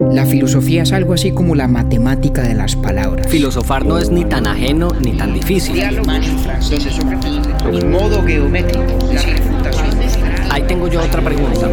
La 0.00 0.24
filosofía 0.24 0.82
es 0.82 0.92
algo 0.92 1.12
así 1.12 1.30
como 1.30 1.54
la 1.54 1.68
matemática 1.68 2.42
de 2.42 2.54
las 2.54 2.74
palabras. 2.74 3.28
Filosofar 3.28 3.84
no 3.84 3.98
es 3.98 4.10
ni 4.10 4.24
tan 4.24 4.46
ajeno 4.46 4.88
ni 4.98 5.12
tan 5.12 5.34
difícil. 5.34 5.78
en 5.78 7.90
modo 7.90 8.24
geométrico. 8.24 8.82
Ahí 10.50 10.62
tengo 10.62 10.88
yo 10.88 11.02
otra 11.02 11.22
pregunta. 11.22 11.70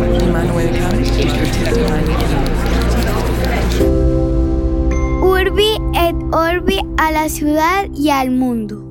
Urbi 5.21 5.78
et 5.96 6.16
Orbi 6.34 6.82
a 6.98 7.12
la 7.12 7.30
ciudad 7.30 7.86
y 7.96 8.09
al 8.09 8.32
mundo. 8.32 8.84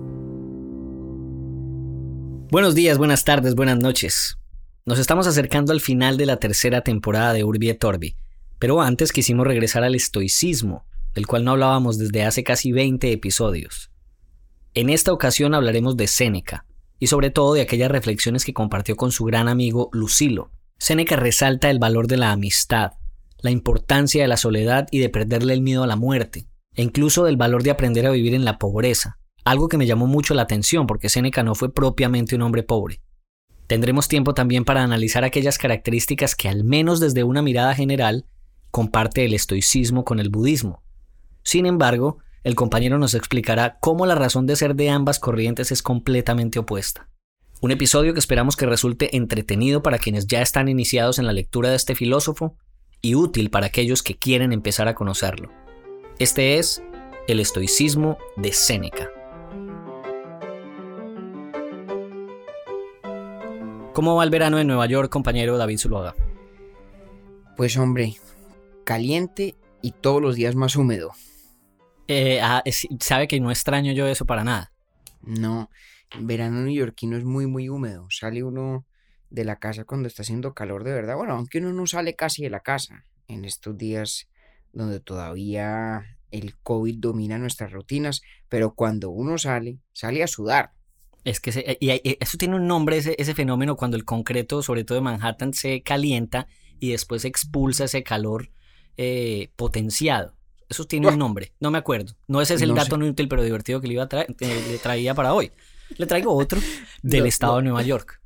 Buenos 2.51 2.75
días, 2.75 2.97
buenas 2.97 3.25
tardes, 3.25 3.55
buenas 3.55 3.79
noches. 3.79 4.39
Nos 4.87 4.99
estamos 4.99 5.27
acercando 5.27 5.73
al 5.73 5.83
final 5.83 6.17
de 6.17 6.25
la 6.25 6.39
tercera 6.39 6.81
temporada 6.81 7.35
de 7.35 7.45
Urbi 7.45 7.69
et 7.69 7.85
Orbi, 7.85 8.17
pero 8.59 8.81
antes 8.81 9.13
quisimos 9.13 9.47
regresar 9.47 9.85
al 9.85 9.95
estoicismo, 9.95 10.85
del 11.15 11.27
cual 11.27 11.45
no 11.45 11.53
hablábamos 11.53 11.99
desde 11.99 12.25
hace 12.25 12.45
casi 12.45 12.73
20 12.73 13.13
episodios. 13.13 13.91
En 14.75 14.91
esta 14.91 15.13
ocasión 15.13 15.55
hablaremos 15.55 15.97
de 15.97 16.07
Séneca, 16.07 16.67
y 16.99 17.07
sobre 17.09 17.31
todo 17.31 17.55
de 17.55 17.63
aquellas 17.63 17.91
reflexiones 17.91 18.45
que 18.45 18.55
compartió 18.55 18.97
con 18.97 19.13
su 19.13 19.25
gran 19.25 19.49
amigo 19.49 19.89
Lucilo. 19.93 20.51
Séneca 20.79 21.17
resalta 21.17 21.71
el 21.71 21.79
valor 21.79 22.07
de 22.07 22.17
la 22.17 22.33
amistad, 22.33 22.93
la 23.41 23.51
importancia 23.51 24.23
de 24.23 24.29
la 24.29 24.37
soledad 24.37 24.89
y 24.91 24.99
de 24.99 25.09
perderle 25.09 25.55
el 25.55 25.63
miedo 25.63 25.83
a 25.83 25.87
la 25.87 25.97
muerte, 25.97 26.47
e 26.75 26.83
incluso 26.83 27.25
del 27.25 27.37
valor 27.37 27.63
de 27.63 27.71
aprender 27.71 28.07
a 28.07 28.11
vivir 28.11 28.35
en 28.35 28.45
la 28.45 28.59
pobreza, 28.59 29.19
algo 29.45 29.69
que 29.69 29.79
me 29.79 29.87
llamó 29.87 30.07
mucho 30.07 30.35
la 30.35 30.43
atención 30.43 30.87
porque 30.87 31.09
Séneca 31.09 31.43
no 31.43 31.55
fue 31.55 31.73
propiamente 31.73 32.35
un 32.35 32.43
hombre 32.43 32.63
pobre. 32.63 33.01
Tendremos 33.67 34.09
tiempo 34.09 34.35
también 34.35 34.65
para 34.65 34.83
analizar 34.83 35.25
aquellas 35.25 35.59
características 35.59 36.35
que 36.35 36.49
al 36.49 36.65
menos 36.65 37.01
desde 37.01 37.25
una 37.25 37.43
mirada 37.43 37.75
general 37.75 38.27
comparte 38.77 39.25
el 39.25 39.33
estoicismo 39.33 40.05
con 40.05 40.21
el 40.21 40.29
budismo. 40.29 40.83
Sin 41.43 41.65
embargo, 41.65 42.19
el 42.45 42.55
compañero 42.55 42.99
nos 42.99 43.15
explicará 43.15 43.79
cómo 43.81 44.05
la 44.05 44.15
razón 44.15 44.47
de 44.47 44.55
ser 44.55 44.75
de 44.75 44.91
ambas 44.91 45.19
corrientes 45.19 45.73
es 45.73 45.83
completamente 45.83 46.59
opuesta. 46.59 47.09
Un 47.63 47.71
episodio 47.71 48.13
que 48.13 48.19
esperamos 48.19 48.55
que 48.55 48.67
resulte 48.67 49.17
entretenido 49.17 49.83
para 49.83 49.97
quienes 49.97 50.27
ya 50.27 50.43
están 50.43 50.69
iniciados 50.69 51.19
en 51.19 51.25
la 51.25 51.33
lectura 51.33 51.71
de 51.71 51.77
este 51.77 51.95
filósofo 51.95 52.59
y 53.01 53.15
útil 53.15 53.49
para 53.49 53.65
aquellos 53.65 54.03
que 54.03 54.19
quieren 54.19 54.53
empezar 54.53 54.89
a 54.89 54.95
conocerlo. 54.95 55.51
Este 56.19 56.59
es 56.59 56.83
el 57.29 57.41
estoicismo 57.41 58.19
de 58.37 58.53
Séneca. 58.53 59.09
¿Cómo 63.95 64.17
va 64.17 64.25
el 64.25 64.29
verano 64.29 64.59
en 64.59 64.67
Nueva 64.67 64.85
York, 64.85 65.09
compañero 65.09 65.57
David 65.57 65.79
Zuluaga? 65.79 66.15
Pues 67.57 67.79
hombre, 67.79 68.17
caliente 68.87 69.57
y 69.83 69.91
todos 69.91 70.23
los 70.23 70.37
días 70.37 70.55
más 70.55 70.77
húmedo. 70.77 71.11
Eh, 72.09 72.41
ah, 72.41 72.63
sabe 73.01 73.27
que 73.27 73.41
no 73.41 73.51
extraño 73.51 73.93
yo 73.93 74.07
eso 74.07 74.25
para 74.25 74.45
nada. 74.45 74.73
No, 75.21 75.69
el 76.13 76.25
verano 76.25 76.63
neoyorquino 76.63 77.17
es 77.17 77.25
muy, 77.25 77.47
muy 77.47 77.69
húmedo. 77.69 78.07
Sale 78.11 78.45
uno 78.45 78.87
de 79.29 79.45
la 79.45 79.57
casa 79.57 79.85
cuando 79.85 80.07
está 80.07 80.23
haciendo 80.23 80.55
calor 80.55 80.85
de 80.85 80.95
verdad. 80.95 81.17
Bueno, 81.17 81.35
aunque 81.35 81.59
uno 81.59 81.73
no 81.73 81.87
sale 81.87 82.15
casi 82.15 82.45
de 82.45 82.51
la 82.51 82.61
casa 82.61 83.05
en 83.27 83.45
estos 83.45 83.77
días 83.77 84.29
donde 84.73 85.01
todavía 85.01 86.05
el 86.31 86.57
COVID 86.57 86.97
domina 86.99 87.39
nuestras 87.39 87.73
rutinas, 87.73 88.23
pero 88.49 88.75
cuando 88.75 89.11
uno 89.11 89.37
sale, 89.37 89.81
sale 89.93 90.23
a 90.23 90.29
sudar. 90.29 90.73
Es 91.25 91.41
que 91.41 91.77
y, 91.81 91.91
eso 92.21 92.39
tiene 92.39 92.55
un 92.55 92.69
nombre, 92.69 92.99
ese, 92.99 93.17
ese 93.19 93.35
fenómeno, 93.35 93.75
cuando 93.75 93.97
el 93.97 94.05
concreto, 94.05 94.63
sobre 94.63 94.85
todo 94.85 94.95
de 94.95 95.03
Manhattan, 95.03 95.53
se 95.55 95.83
calienta 95.83 96.47
y 96.79 96.93
después 96.93 97.25
expulsa 97.25 97.87
ese 97.87 98.05
calor 98.05 98.51
eh, 98.97 99.51
potenciado. 99.57 100.35
Eso 100.69 100.85
tiene 100.85 101.09
un 101.09 101.19
nombre, 101.19 101.53
no 101.61 101.71
me 101.71 101.79
acuerdo. 101.79 102.15
No 102.27 102.41
ese 102.41 102.55
es 102.55 102.63
el 102.63 102.75
dato 102.75 102.97
inútil 102.97 103.29
pero 103.29 103.43
divertido 103.43 103.81
que 103.81 103.87
le, 103.87 103.95
iba 103.95 104.05
a 104.05 104.09
traer, 104.09 104.35
eh, 104.41 104.67
le 104.71 104.79
traía 104.79 105.15
para 105.15 105.33
hoy. 105.33 105.53
Le 105.97 106.07
traigo 106.07 106.35
otro 106.35 106.61
del 107.03 107.27
estado 107.27 107.59
de 107.59 107.63
Nueva 107.63 107.83
York. 107.83 108.21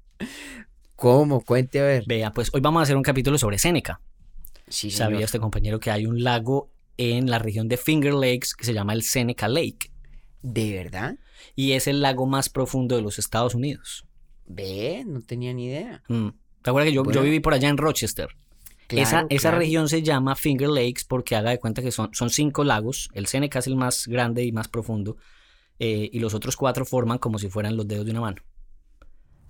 ¿Cómo? 0.96 1.42
Cuente 1.42 1.80
a 1.80 1.84
ver. 1.84 2.04
Vea, 2.06 2.32
pues 2.32 2.50
hoy 2.52 2.60
vamos 2.60 2.80
a 2.80 2.82
hacer 2.84 2.96
un 2.96 3.02
capítulo 3.02 3.36
sobre 3.36 3.58
Seneca. 3.58 4.00
Sí, 4.68 4.90
Sabía 4.90 5.24
este 5.24 5.40
compañero 5.40 5.80
que 5.80 5.90
hay 5.90 6.06
un 6.06 6.22
lago 6.22 6.70
en 6.96 7.28
la 7.28 7.38
región 7.38 7.68
de 7.68 7.76
Finger 7.76 8.14
Lakes 8.14 8.50
que 8.56 8.64
se 8.64 8.72
llama 8.72 8.92
el 8.92 9.02
Seneca 9.02 9.48
Lake. 9.48 9.90
¿De 10.42 10.74
verdad? 10.74 11.16
Y 11.56 11.72
es 11.72 11.86
el 11.86 12.00
lago 12.00 12.26
más 12.26 12.48
profundo 12.48 12.96
de 12.96 13.02
los 13.02 13.18
Estados 13.18 13.54
Unidos. 13.54 14.06
Ve, 14.46 15.04
no 15.06 15.22
tenía 15.22 15.52
ni 15.52 15.66
idea. 15.66 16.02
Mm. 16.08 16.28
¿Te 16.62 16.70
acuerdas 16.70 16.90
que 16.90 16.94
yo, 16.94 17.10
yo 17.10 17.22
viví 17.22 17.40
por 17.40 17.54
allá 17.54 17.68
en 17.68 17.76
Rochester? 17.76 18.28
Esa, 18.90 19.50
región 19.50 19.88
se 19.88 20.02
llama 20.02 20.34
Finger 20.36 20.68
Lakes 20.68 21.02
porque 21.06 21.36
haga 21.36 21.50
de 21.50 21.58
cuenta 21.58 21.82
que 21.82 21.92
son, 21.92 22.10
son 22.12 22.30
cinco 22.30 22.64
lagos. 22.64 23.08
El 23.14 23.26
Seneca 23.26 23.60
es 23.60 23.66
el 23.66 23.76
más 23.76 24.06
grande 24.06 24.44
y 24.44 24.52
más 24.52 24.68
profundo. 24.68 25.16
Eh, 25.78 26.10
y 26.12 26.18
los 26.18 26.34
otros 26.34 26.56
cuatro 26.56 26.84
forman 26.84 27.18
como 27.18 27.38
si 27.38 27.48
fueran 27.48 27.76
los 27.76 27.88
dedos 27.88 28.04
de 28.04 28.10
una 28.10 28.20
mano. 28.20 28.42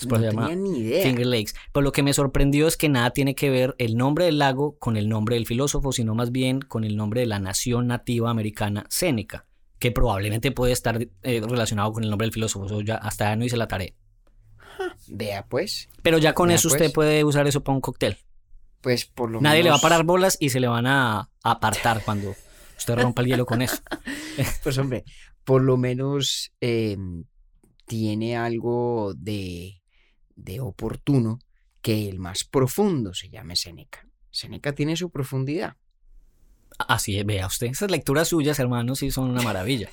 no 0.08 0.20
tenía 0.20 0.56
ni 0.56 0.78
idea. 0.78 1.02
Finger 1.02 1.26
Lakes. 1.26 1.52
Pero 1.72 1.82
lo 1.82 1.92
que 1.92 2.02
me 2.02 2.12
sorprendió 2.12 2.68
es 2.68 2.76
que 2.76 2.88
nada 2.88 3.10
tiene 3.10 3.34
que 3.34 3.50
ver 3.50 3.74
el 3.78 3.96
nombre 3.96 4.26
del 4.26 4.38
lago 4.38 4.76
con 4.78 4.96
el 4.96 5.08
nombre 5.08 5.36
del 5.36 5.46
filósofo, 5.46 5.92
sino 5.92 6.14
más 6.14 6.30
bien 6.30 6.60
con 6.60 6.84
el 6.84 6.96
nombre 6.96 7.20
de 7.20 7.26
la 7.26 7.40
nación 7.40 7.88
nativa 7.88 8.30
americana 8.30 8.86
Seneca, 8.88 9.46
que 9.78 9.90
probablemente 9.90 10.52
puede 10.52 10.72
estar 10.72 11.00
eh, 11.22 11.42
relacionado 11.46 11.92
con 11.92 12.04
el 12.04 12.10
nombre 12.10 12.26
del 12.26 12.32
filósofo. 12.32 12.80
ya, 12.82 12.96
hasta 12.96 13.30
ya 13.30 13.36
no 13.36 13.44
hice 13.44 13.56
la 13.56 13.68
tarea. 13.68 13.92
Vea 15.08 15.46
pues. 15.46 15.88
Pero 16.02 16.18
ya 16.18 16.32
con 16.32 16.50
eso 16.50 16.68
usted 16.68 16.86
pues. 16.86 16.92
puede 16.92 17.24
usar 17.24 17.46
eso 17.46 17.62
para 17.62 17.74
un 17.74 17.80
cóctel 17.80 18.18
pues 18.80 19.04
por 19.04 19.30
lo 19.30 19.40
Nadie 19.40 19.62
le 19.62 19.70
va 19.70 19.76
a 19.76 19.80
parar 19.80 20.04
bolas 20.04 20.36
y 20.40 20.50
se 20.50 20.60
le 20.60 20.68
van 20.68 20.86
a 20.86 21.30
apartar 21.42 22.02
cuando 22.04 22.34
usted 22.76 22.94
rompa 22.96 23.22
el 23.22 23.28
hielo 23.28 23.46
con 23.46 23.62
eso. 23.62 23.76
pues 24.62 24.78
hombre, 24.78 25.04
por 25.44 25.62
lo 25.62 25.76
menos 25.76 26.52
em, 26.60 27.24
tiene 27.86 28.36
algo 28.36 29.14
de, 29.16 29.82
de 30.36 30.60
oportuno 30.60 31.38
que 31.82 32.08
el 32.08 32.18
más 32.18 32.44
profundo 32.44 33.14
se 33.14 33.28
llame 33.30 33.56
Seneca. 33.56 34.06
Seneca 34.30 34.74
tiene 34.74 34.96
su 34.96 35.10
profundidad. 35.10 35.76
Así 36.78 37.18
es, 37.18 37.26
vea 37.26 37.46
usted. 37.46 37.66
Esas 37.66 37.90
lecturas 37.90 38.28
suyas, 38.28 38.58
hermanos, 38.58 39.00
sí 39.00 39.10
son 39.10 39.30
una 39.30 39.42
maravilla. 39.42 39.88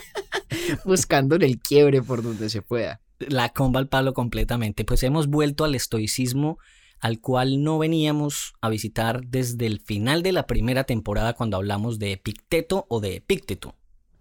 Buscando 0.84 1.36
el 1.36 1.60
quiebre 1.60 2.02
por 2.02 2.22
donde 2.22 2.48
se 2.48 2.62
pueda. 2.62 3.00
La 3.18 3.50
comba 3.50 3.80
al 3.80 3.88
palo 3.88 4.14
completamente. 4.14 4.84
Pues 4.84 5.02
hemos 5.02 5.28
vuelto 5.28 5.64
al 5.64 5.74
estoicismo 5.74 6.58
al 7.00 7.20
cual 7.20 7.62
no 7.62 7.78
veníamos 7.78 8.54
a 8.60 8.68
visitar 8.68 9.22
desde 9.26 9.66
el 9.66 9.80
final 9.80 10.22
de 10.22 10.32
la 10.32 10.46
primera 10.46 10.84
temporada 10.84 11.32
cuando 11.32 11.56
hablamos 11.56 11.98
de 11.98 12.12
Epicteto 12.12 12.86
o 12.88 13.00
de 13.00 13.16
Epicteto. 13.16 13.76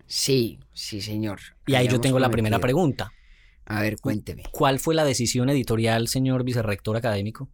Sí, 0.08 0.60
sí, 0.74 1.02
señor. 1.02 1.40
Y 1.68 1.76
ahí 1.76 1.88
yo 1.88 2.02
tengo 2.02 2.20
la 2.20 2.30
primera 2.30 2.60
pregunta. 2.60 3.12
A 3.66 3.82
ver, 3.82 3.98
cuénteme. 4.00 4.44
¿Cuál 4.52 4.80
fue 4.80 4.96
la 4.96 5.06
decisión 5.06 5.50
editorial, 5.50 6.08
señor 6.08 6.44
vicerrector 6.44 6.98
académico, 6.98 7.50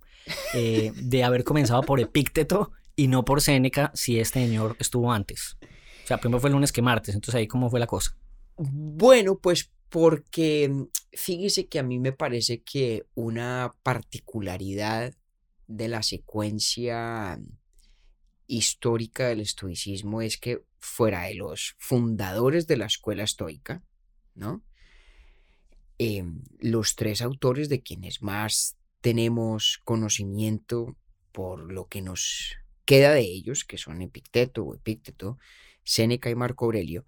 eh, 0.53 0.93
de 0.95 1.23
haber 1.23 1.43
comenzado 1.43 1.81
por 1.81 1.99
Epicteto 1.99 2.71
y 2.95 3.09
no 3.09 3.25
por 3.25 3.41
Séneca 3.41 3.91
si 3.93 4.19
este 4.19 4.45
señor 4.45 4.77
estuvo 4.79 5.11
antes? 5.11 5.57
O 6.05 6.07
sea, 6.07 6.17
primero 6.17 6.39
fue 6.39 6.49
el 6.49 6.53
lunes 6.53 6.71
que 6.71 6.81
martes, 6.81 7.15
entonces 7.15 7.39
ahí 7.39 7.47
cómo 7.47 7.69
fue 7.69 7.81
la 7.81 7.87
cosa. 7.87 8.15
Bueno, 8.57 9.37
pues 9.37 9.71
porque 9.89 10.69
mm, 10.69 10.83
fíjese 11.13 11.67
que 11.67 11.79
a 11.79 11.83
mí 11.83 11.99
me 11.99 12.11
parece 12.11 12.61
que 12.61 13.05
una 13.15 13.73
particularidad 13.83 15.13
de 15.67 15.87
la 15.87 16.03
secuencia 16.03 17.39
histórica 18.47 19.27
del 19.27 19.41
estoicismo 19.41 20.21
es 20.21 20.37
que 20.37 20.61
fuera 20.79 21.23
de 21.23 21.35
los 21.35 21.75
fundadores 21.79 22.67
de 22.67 22.77
la 22.77 22.85
escuela 22.85 23.23
estoica, 23.23 23.83
¿no? 24.35 24.63
Em, 25.97 26.43
los 26.59 26.95
tres 26.95 27.21
autores 27.21 27.69
de 27.69 27.81
quienes 27.81 28.21
más 28.21 28.77
tenemos 29.01 29.79
conocimiento 29.83 30.97
por 31.31 31.71
lo 31.71 31.87
que 31.87 32.01
nos 32.01 32.57
queda 32.85 33.13
de 33.13 33.21
ellos, 33.21 33.63
que 33.63 33.77
son 33.77 34.01
Epicteto 34.01 34.63
o 34.63 34.75
Epicteto, 34.75 35.37
Séneca 35.83 36.29
y 36.29 36.35
Marco 36.35 36.65
Aurelio, 36.65 37.05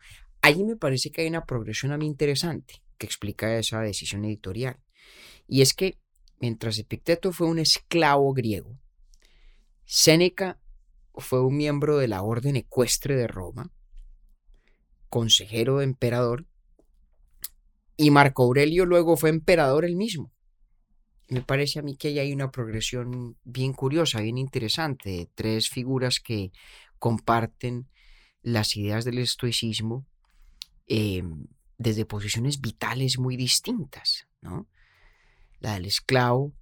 Allí 0.48 0.64
me 0.64 0.78
parece 0.78 1.12
que 1.12 1.24
hay 1.24 1.28
una 1.28 1.44
progresión 1.44 1.92
a 1.92 1.98
mí 1.98 2.06
interesante 2.06 2.82
que 2.98 3.06
explica 3.06 3.58
esa 3.58 3.82
decisión 3.82 4.24
editorial. 4.24 4.80
Y 5.46 5.62
es 5.62 5.74
que 5.74 6.00
mientras 6.40 6.80
Epicteto 6.80 7.34
fue 7.34 7.48
un 7.48 7.60
esclavo 7.60 8.34
griego, 8.34 8.80
Séneca 9.84 10.58
fue 11.16 11.42
un 11.42 11.58
miembro 11.58 11.98
de 11.98 12.08
la 12.08 12.22
orden 12.22 12.56
ecuestre 12.56 13.18
de 13.18 13.28
Roma, 13.28 13.74
consejero 15.10 15.80
de 15.80 15.84
emperador, 15.84 16.48
y 17.98 18.10
Marco 18.10 18.44
Aurelio 18.44 18.86
luego 18.86 19.18
fue 19.18 19.30
emperador 19.32 19.84
él 19.84 19.98
mismo. 19.98 20.32
Me 21.28 21.42
parece 21.42 21.80
a 21.80 21.82
mí 21.82 21.98
que 21.98 22.08
ahí 22.08 22.20
hay 22.20 22.32
una 22.32 22.52
progresión 22.52 23.38
bien 23.44 23.74
curiosa, 23.74 24.22
bien 24.22 24.38
interesante, 24.38 25.10
de 25.10 25.30
tres 25.36 25.70
figuras 25.70 26.22
que 26.22 26.54
comparten 27.00 27.90
las 28.42 28.78
ideas 28.78 29.04
del 29.04 29.18
estoicismo 29.18 30.08
Em, 30.88 31.48
desde 31.78 32.06
posiciones 32.06 32.60
vitales 32.62 33.20
muy 33.20 33.36
distintas, 33.38 34.28
¿no? 34.42 34.68
La 35.60 35.74
del 35.74 35.86
esclavo, 35.86 36.54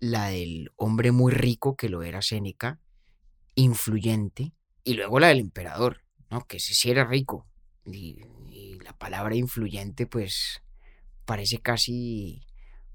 la 0.00 0.28
del 0.28 0.72
hombre 0.76 1.12
muy 1.12 1.32
rico, 1.32 1.76
que 1.76 1.88
lo 1.88 2.02
era 2.02 2.22
Séneca, 2.22 2.80
influyente, 3.54 4.52
y 4.82 4.94
luego 4.94 5.20
la 5.20 5.28
del 5.28 5.40
emperador, 5.40 6.02
¿no? 6.30 6.46
Que 6.46 6.56
ese 6.56 6.74
sí 6.74 6.90
era 6.90 7.04
rico. 7.04 7.46
Y, 7.84 8.20
y 8.50 8.78
la 8.80 8.96
palabra 8.96 9.36
influyente, 9.36 10.06
pues, 10.06 10.62
parece 11.24 11.58
casi 11.58 12.42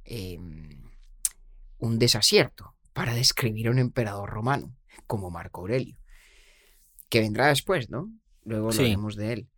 em, 0.03 0.83
un 1.77 1.99
desacierto 1.99 2.75
para 2.93 3.13
describir 3.13 3.67
a 3.67 3.71
un 3.71 3.79
emperador 3.79 4.29
romano 4.29 4.75
como 5.07 5.29
Marco 5.29 5.61
Aurelio, 5.61 5.97
que 7.09 7.19
vendrá 7.19 7.47
después, 7.47 7.89
¿no? 7.89 8.11
Luego 8.43 8.71
Sí. 8.71 8.79
hablaremos 8.79 9.15
de 9.15 9.33
él. 9.33 9.49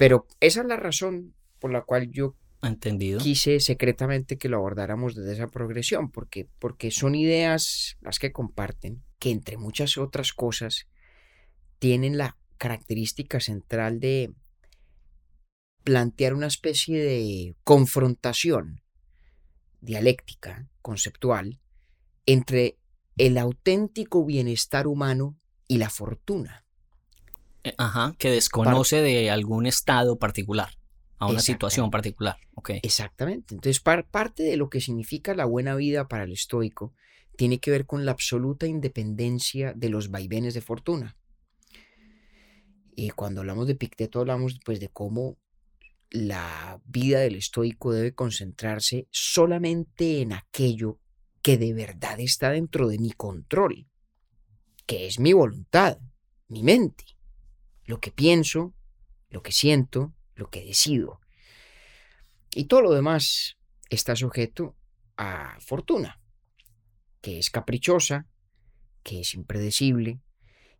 Pero 0.00 0.26
esa 0.40 0.62
es 0.62 0.66
la 0.66 0.78
razón 0.78 1.34
por 1.58 1.70
la 1.70 1.82
cual 1.82 2.10
yo 2.10 2.34
Entendido. 2.62 3.20
quise 3.20 3.60
secretamente 3.60 4.38
que 4.38 4.48
lo 4.48 4.56
abordáramos 4.56 5.14
desde 5.14 5.34
esa 5.34 5.48
progresión, 5.48 6.10
porque, 6.10 6.48
porque 6.58 6.90
son 6.90 7.14
ideas 7.14 7.98
las 8.00 8.18
que 8.18 8.32
comparten, 8.32 9.04
que 9.18 9.30
entre 9.30 9.58
muchas 9.58 9.98
otras 9.98 10.32
cosas 10.32 10.86
tienen 11.78 12.16
la 12.16 12.38
característica 12.56 13.40
central 13.40 14.00
de 14.00 14.32
plantear 15.84 16.32
una 16.32 16.46
especie 16.46 16.98
de 16.98 17.54
confrontación 17.62 18.80
dialéctica, 19.82 20.66
conceptual, 20.80 21.60
entre 22.24 22.78
el 23.18 23.36
auténtico 23.36 24.24
bienestar 24.24 24.86
humano 24.86 25.38
y 25.68 25.76
la 25.76 25.90
fortuna. 25.90 26.64
Eh, 27.64 27.74
Ajá, 27.78 28.14
que 28.18 28.30
desconoce 28.30 29.02
de 29.02 29.30
algún 29.30 29.66
estado 29.66 30.16
particular, 30.18 30.70
a 31.18 31.26
una 31.26 31.40
situación 31.42 31.90
particular. 31.90 32.36
Exactamente. 32.82 33.54
Entonces, 33.54 33.80
par- 33.80 34.06
parte 34.08 34.42
de 34.42 34.56
lo 34.56 34.70
que 34.70 34.80
significa 34.80 35.34
la 35.34 35.44
buena 35.44 35.74
vida 35.74 36.08
para 36.08 36.24
el 36.24 36.32
estoico 36.32 36.94
tiene 37.36 37.58
que 37.58 37.70
ver 37.70 37.86
con 37.86 38.04
la 38.04 38.12
absoluta 38.12 38.66
independencia 38.66 39.72
de 39.74 39.88
los 39.88 40.10
vaivenes 40.10 40.54
de 40.54 40.60
fortuna. 40.60 41.16
Y 42.96 43.10
cuando 43.10 43.40
hablamos 43.40 43.66
de 43.66 43.74
Picteto 43.76 44.20
hablamos 44.20 44.58
pues 44.64 44.80
de 44.80 44.88
cómo 44.88 45.38
la 46.10 46.80
vida 46.84 47.20
del 47.20 47.36
estoico 47.36 47.92
debe 47.92 48.14
concentrarse 48.14 49.06
solamente 49.10 50.20
en 50.22 50.32
aquello 50.32 50.98
que 51.40 51.56
de 51.56 51.72
verdad 51.72 52.18
está 52.20 52.50
dentro 52.50 52.88
de 52.88 52.98
mi 52.98 53.12
control, 53.12 53.86
que 54.86 55.06
es 55.06 55.18
mi 55.18 55.32
voluntad, 55.32 55.98
mi 56.48 56.62
mente, 56.62 57.04
lo 57.90 58.00
que 58.00 58.12
pienso, 58.12 58.72
lo 59.30 59.42
que 59.42 59.52
siento, 59.52 60.14
lo 60.36 60.48
que 60.48 60.64
decido. 60.64 61.20
Y 62.54 62.64
todo 62.64 62.82
lo 62.82 62.92
demás 62.92 63.58
está 63.90 64.14
sujeto 64.14 64.76
a 65.16 65.58
fortuna, 65.60 66.20
que 67.20 67.38
es 67.38 67.50
caprichosa, 67.50 68.26
que 69.02 69.20
es 69.20 69.34
impredecible. 69.34 70.20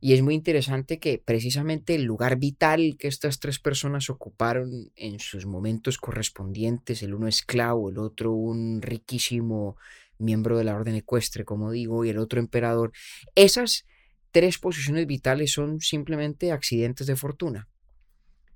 Y 0.01 0.15
es 0.15 0.23
muy 0.23 0.35
interesante 0.35 1.01
que 1.01 1.19
precisamente 1.19 1.97
el 1.97 2.05
lugar 2.05 2.39
vital 2.39 2.97
que 2.97 3.09
estas 3.09 3.41
tres 3.41 3.59
personas 3.59 4.09
ocuparon 4.09 4.93
en 4.95 5.19
sus 5.19 5.47
momentos 5.47 5.99
correspondientes, 5.99 7.03
el 7.03 7.13
uno 7.13 7.27
esclavo, 7.27 7.91
el 7.91 7.99
otro 7.99 8.33
un 8.33 8.81
riquísimo 8.81 9.77
miembro 10.17 10.57
de 10.57 10.65
la 10.65 10.77
orden 10.77 10.95
ecuestre, 10.95 11.45
como 11.45 11.73
digo, 11.73 12.05
y 12.05 12.11
el 12.11 12.19
otro 12.19 12.39
emperador, 12.39 12.93
esas 13.35 13.85
tres 14.31 14.59
posiciones 14.59 15.07
vitales 15.07 15.53
son 15.53 15.81
simplemente 15.81 16.53
accidentes 16.53 17.07
de 17.07 17.17
fortuna. 17.17 17.69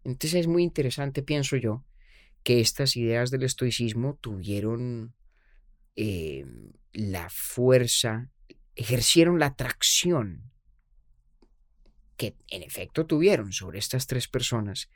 Entonces 0.05 0.41
es 0.41 0.47
muy 0.47 0.62
interesante, 0.62 1.23
pienso 1.23 1.56
yo, 1.56 1.85
que 2.43 2.61
estas 2.61 2.97
ideas 2.97 3.31
del 3.31 3.43
estoicismo 3.43 4.19
tuvieron 4.21 5.15
eh, 5.97 6.44
la 6.93 7.29
fuerza, 7.31 8.29
ejercieron 8.76 9.38
la 9.38 9.47
atracción 9.47 10.50
que 12.17 12.37
en 12.49 12.62
efecto 12.62 13.06
tuvieron 13.06 13.53
sobre 13.53 13.79
estas 13.79 14.06
tres 14.06 14.29
personas 14.29 14.91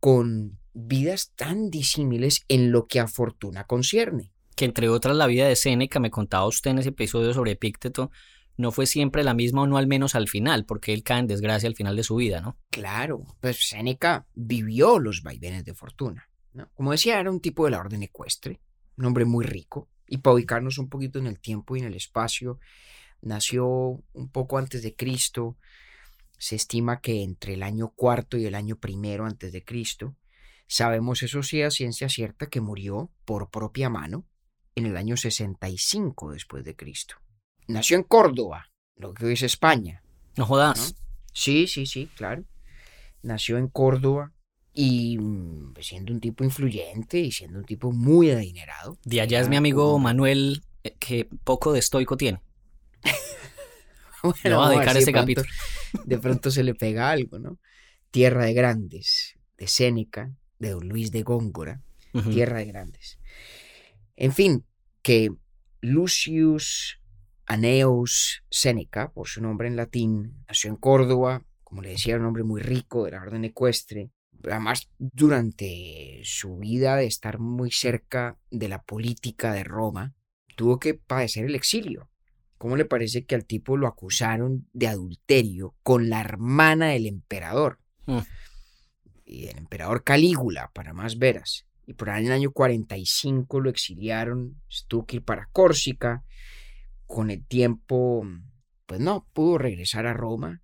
con 0.00 0.58
vidas 0.72 1.32
tan 1.36 1.70
disímiles 1.70 2.44
en 2.48 2.72
lo 2.72 2.86
que 2.86 3.00
a 3.00 3.06
fortuna 3.06 3.64
concierne. 3.64 4.32
Que 4.56 4.64
entre 4.64 4.88
otras 4.88 5.16
la 5.16 5.26
vida 5.26 5.48
de 5.48 5.56
Séneca, 5.56 6.00
me 6.00 6.10
contaba 6.10 6.46
usted 6.46 6.72
en 6.72 6.78
ese 6.78 6.90
episodio 6.90 7.32
sobre 7.32 7.52
Epícteto, 7.52 8.10
no 8.56 8.70
fue 8.70 8.86
siempre 8.86 9.24
la 9.24 9.34
misma 9.34 9.62
o 9.62 9.66
no 9.66 9.76
al 9.76 9.86
menos 9.86 10.14
al 10.14 10.28
final, 10.28 10.64
porque 10.64 10.92
él 10.92 11.02
cae 11.02 11.20
en 11.20 11.26
desgracia 11.26 11.68
al 11.68 11.74
final 11.74 11.96
de 11.96 12.04
su 12.04 12.16
vida, 12.16 12.40
¿no? 12.40 12.56
Claro, 12.70 13.24
pues 13.40 13.68
Séneca 13.68 14.26
vivió 14.34 14.98
los 14.98 15.22
vaivenes 15.22 15.64
de 15.64 15.74
fortuna. 15.74 16.28
Como 16.74 16.92
decía, 16.92 17.18
era 17.18 17.30
un 17.30 17.40
tipo 17.40 17.64
de 17.64 17.72
la 17.72 17.80
orden 17.80 18.02
ecuestre, 18.02 18.60
un 18.96 19.06
hombre 19.06 19.24
muy 19.24 19.44
rico, 19.44 19.88
y 20.06 20.18
para 20.18 20.34
ubicarnos 20.34 20.78
un 20.78 20.88
poquito 20.88 21.18
en 21.18 21.26
el 21.26 21.40
tiempo 21.40 21.74
y 21.74 21.80
en 21.80 21.86
el 21.86 21.94
espacio, 21.94 22.60
nació 23.20 23.66
un 24.12 24.28
poco 24.30 24.58
antes 24.58 24.82
de 24.82 24.94
Cristo, 24.94 25.56
se 26.38 26.56
estima 26.56 27.00
que 27.00 27.22
entre 27.22 27.54
el 27.54 27.62
año 27.62 27.92
cuarto 27.96 28.36
y 28.36 28.46
el 28.46 28.54
año 28.54 28.76
primero 28.76 29.26
antes 29.26 29.52
de 29.52 29.64
Cristo, 29.64 30.14
sabemos 30.66 31.22
eso 31.22 31.42
sí 31.42 31.62
a 31.62 31.70
ciencia 31.70 32.08
cierta 32.08 32.46
que 32.48 32.60
murió 32.60 33.10
por 33.24 33.50
propia 33.50 33.88
mano 33.88 34.26
en 34.74 34.86
el 34.86 34.96
año 34.96 35.16
65 35.16 36.32
después 36.32 36.64
de 36.64 36.76
Cristo. 36.76 37.16
Nació 37.66 37.96
en 37.96 38.02
Córdoba, 38.02 38.66
lo 38.96 39.14
que 39.14 39.26
hoy 39.26 39.32
es 39.34 39.42
España, 39.42 40.02
No 40.36 40.46
jodas. 40.46 40.94
Sí, 41.32 41.66
sí, 41.66 41.86
sí, 41.86 42.08
claro. 42.16 42.44
Nació 43.22 43.56
en 43.58 43.68
Córdoba 43.68 44.32
y 44.72 45.16
mm, 45.18 45.72
pues, 45.74 45.86
siendo 45.86 46.12
un 46.12 46.20
tipo 46.20 46.44
influyente 46.44 47.18
y 47.18 47.32
siendo 47.32 47.58
un 47.58 47.64
tipo 47.64 47.90
muy 47.92 48.30
adinerado. 48.30 48.98
De 49.04 49.20
allá 49.20 49.40
es 49.40 49.48
mi 49.48 49.56
amigo 49.56 49.94
un- 49.96 50.02
Manuel, 50.02 50.62
eh, 50.82 50.94
que 50.98 51.28
poco 51.44 51.72
de 51.72 51.78
estoico 51.80 52.16
tiene. 52.16 52.40
Bueno, 54.22 54.38
Le 54.44 54.54
voy 54.54 54.64
a 54.64 54.68
dedicar 54.70 54.96
ese 54.96 55.06
de 55.06 55.12
pronto- 55.12 55.42
De 56.06 56.18
pronto 56.18 56.50
se 56.50 56.64
le 56.64 56.74
pega 56.74 57.10
algo, 57.10 57.38
¿no? 57.38 57.58
Tierra 58.10 58.44
de 58.46 58.54
Grandes, 58.54 59.36
de 59.58 59.66
Séneca, 59.68 60.30
de 60.58 60.70
Don 60.70 60.88
Luis 60.88 61.10
de 61.10 61.22
Góngora. 61.22 61.82
Tierra 62.30 62.58
de 62.58 62.64
Grandes. 62.66 63.18
En 64.16 64.32
fin, 64.32 64.64
que 65.02 65.30
Lucius 65.80 67.00
Aneus 67.46 68.42
Séneca, 68.50 69.12
por 69.12 69.28
su 69.28 69.42
nombre 69.42 69.68
en 69.68 69.76
latín, 69.76 70.44
nació 70.48 70.70
en 70.70 70.76
Córdoba, 70.76 71.44
como 71.62 71.82
le 71.82 71.90
decía, 71.90 72.14
era 72.14 72.22
un 72.22 72.28
hombre 72.28 72.44
muy 72.44 72.60
rico 72.60 73.04
de 73.04 73.10
la 73.12 73.22
orden 73.22 73.44
ecuestre. 73.44 74.10
Además, 74.44 74.88
durante 74.98 76.20
su 76.22 76.58
vida 76.58 76.96
de 76.96 77.06
estar 77.06 77.38
muy 77.38 77.70
cerca 77.70 78.38
de 78.50 78.68
la 78.68 78.82
política 78.82 79.52
de 79.52 79.64
Roma, 79.64 80.14
tuvo 80.56 80.78
que 80.78 80.94
padecer 80.94 81.46
el 81.46 81.54
exilio. 81.54 82.10
¿Cómo 82.58 82.76
le 82.76 82.84
parece 82.84 83.24
que 83.24 83.34
al 83.34 83.44
tipo 83.44 83.76
lo 83.76 83.86
acusaron 83.86 84.68
de 84.72 84.86
adulterio 84.86 85.74
con 85.82 86.08
la 86.08 86.20
hermana 86.20 86.88
del 86.88 87.06
emperador? 87.06 87.78
Mm. 88.06 88.18
Y 89.24 89.46
del 89.46 89.58
emperador 89.58 90.04
Calígula, 90.04 90.70
para 90.72 90.92
más 90.92 91.18
veras. 91.18 91.66
Y 91.86 91.94
por 91.94 92.10
ahí 92.10 92.22
en 92.22 92.28
el 92.28 92.32
año 92.32 92.52
45 92.52 93.60
lo 93.60 93.68
exiliaron, 93.68 94.62
tuvo 94.88 95.06
que 95.06 95.16
ir 95.16 95.24
para 95.24 95.48
Córcega. 95.52 96.24
Con 97.14 97.30
el 97.30 97.46
tiempo, 97.46 98.26
pues 98.86 98.98
no, 98.98 99.28
pudo 99.32 99.56
regresar 99.56 100.04
a 100.08 100.14
Roma, 100.14 100.62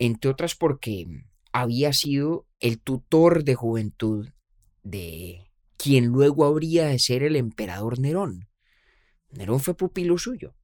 entre 0.00 0.28
otras 0.28 0.56
porque 0.56 1.06
había 1.52 1.92
sido 1.92 2.48
el 2.58 2.80
tutor 2.80 3.44
de 3.44 3.54
juventud 3.54 4.28
de 4.82 5.44
quien 5.76 6.06
luego 6.06 6.44
habría 6.46 6.86
de 6.88 6.98
ser 6.98 7.22
el 7.22 7.36
emperador 7.36 8.00
Nerón. 8.00 8.48
Nerón 9.30 9.60
fue 9.60 9.76
pupilo 9.76 10.18
suyo. 10.18 10.56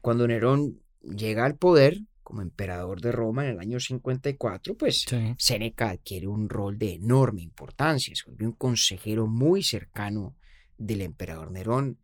Cuando 0.00 0.26
Nerón 0.26 0.80
llega 1.02 1.44
al 1.44 1.56
poder 1.58 2.00
como 2.22 2.40
emperador 2.40 3.02
de 3.02 3.12
Roma 3.12 3.44
en 3.44 3.50
el 3.50 3.60
año 3.60 3.80
54, 3.80 4.78
pues 4.78 5.04
Sí. 5.06 5.34
Séneca 5.36 5.90
adquiere 5.90 6.26
un 6.26 6.48
rol 6.48 6.78
de 6.78 6.94
enorme 6.94 7.42
importancia, 7.42 8.14
se 8.14 8.30
volvió 8.30 8.46
un 8.46 8.54
consejero 8.54 9.26
muy 9.26 9.62
cercano 9.62 10.38
del 10.78 11.02
emperador 11.02 11.50
Nerón. 11.50 11.98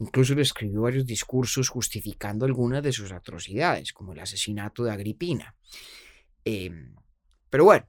Incluso 0.00 0.34
le 0.34 0.42
escribió 0.42 0.82
varios 0.82 1.06
discursos 1.06 1.68
justificando 1.68 2.46
algunas 2.46 2.82
de 2.82 2.92
sus 2.92 3.10
atrocidades, 3.10 3.92
como 3.92 4.12
el 4.12 4.20
asesinato 4.20 4.84
de 4.84 4.92
Agripina. 4.92 5.56
Em, 6.44 6.94
pero 7.50 7.64
bueno, 7.64 7.86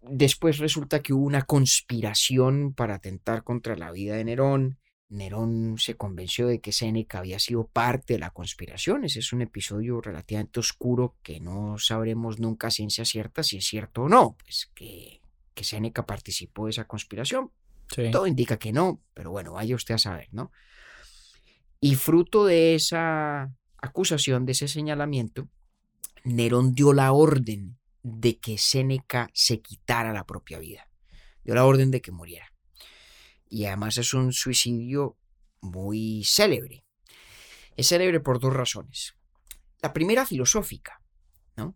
después 0.00 0.58
resulta 0.58 1.02
que 1.02 1.12
hubo 1.12 1.26
una 1.26 1.42
conspiración 1.42 2.72
para 2.72 2.94
atentar 2.94 3.44
contra 3.44 3.76
la 3.76 3.92
vida 3.92 4.16
de 4.16 4.24
Nerón. 4.24 4.78
Nerón 5.10 5.76
se 5.78 5.94
convenció 5.94 6.46
de 6.46 6.60
que 6.60 6.72
Séneca 6.72 7.18
había 7.18 7.38
sido 7.38 7.66
parte 7.66 8.14
de 8.14 8.18
la 8.18 8.30
conspiración. 8.30 9.04
Ese 9.04 9.18
es 9.18 9.34
un 9.34 9.42
episodio 9.42 10.00
relativamente 10.00 10.58
oscuro 10.58 11.16
que 11.22 11.38
no 11.38 11.76
sabremos 11.76 12.40
nunca 12.40 12.68
a 12.68 12.70
ciencia 12.70 13.04
cierta 13.04 13.42
si 13.42 13.58
es 13.58 13.66
cierto 13.66 14.04
o 14.04 14.08
no. 14.08 14.36
Pues 14.42 14.70
que, 14.74 15.20
que 15.54 15.64
Séneca 15.64 16.06
participó 16.06 16.64
de 16.64 16.70
esa 16.70 16.86
conspiración. 16.86 17.50
Todo 18.10 18.26
indica 18.26 18.58
que 18.58 18.72
no, 18.72 19.02
pero 19.14 19.30
bueno, 19.30 19.52
vaya 19.52 19.74
usted 19.74 19.94
a 19.94 19.98
saber, 19.98 20.28
¿no? 20.32 20.50
Y 21.80 21.96
fruto 21.96 22.44
de 22.46 22.74
esa 22.74 23.52
acusación, 23.78 24.46
de 24.46 24.52
ese 24.52 24.68
señalamiento, 24.68 25.48
Nerón 26.24 26.74
dio 26.74 26.92
la 26.92 27.12
orden 27.12 27.78
de 28.02 28.38
que 28.38 28.56
Séneca 28.58 29.28
se 29.34 29.60
quitara 29.60 30.12
la 30.12 30.24
propia 30.24 30.58
vida. 30.58 30.88
Dio 31.44 31.54
la 31.54 31.64
orden 31.64 31.90
de 31.90 32.00
que 32.00 32.12
muriera. 32.12 32.52
Y 33.48 33.66
además 33.66 33.98
es 33.98 34.14
un 34.14 34.32
suicidio 34.32 35.18
muy 35.60 36.22
célebre. 36.24 36.84
Es 37.76 37.88
célebre 37.88 38.20
por 38.20 38.40
dos 38.40 38.52
razones. 38.52 39.14
la 39.82 39.92
primera 39.92 40.24
filosófica, 40.24 41.02
¿no? 41.56 41.74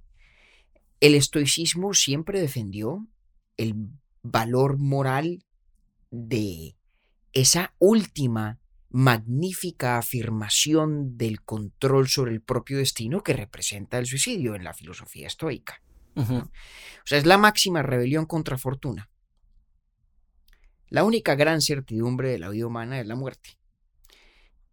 El 1.00 1.16
estoicismo 1.16 1.92
siempre 1.92 2.40
defendió 2.40 3.04
el 3.56 3.74
valor 4.22 4.78
moral 4.78 5.44
de 6.16 6.76
esa 7.32 7.74
última 7.78 8.58
magnífica 8.88 9.98
afirmación 9.98 11.18
del 11.18 11.42
control 11.42 12.08
sobre 12.08 12.32
el 12.32 12.40
propio 12.40 12.78
destino 12.78 13.22
que 13.22 13.34
representa 13.34 13.98
el 13.98 14.06
suicidio 14.06 14.54
en 14.54 14.64
la 14.64 14.72
filosofía 14.72 15.26
estoica. 15.26 15.82
O 16.14 16.48
sea, 17.04 17.18
es 17.18 17.26
la 17.26 17.36
máxima 17.36 17.82
rebelión 17.82 18.24
contra 18.24 18.56
fortuna. 18.56 19.10
La 20.88 21.04
única 21.04 21.34
gran 21.34 21.60
certidumbre 21.60 22.30
de 22.30 22.38
la 22.38 22.48
vida 22.48 22.66
humana 22.66 22.98
es 23.00 23.06
la 23.06 23.16
muerte. 23.16 23.58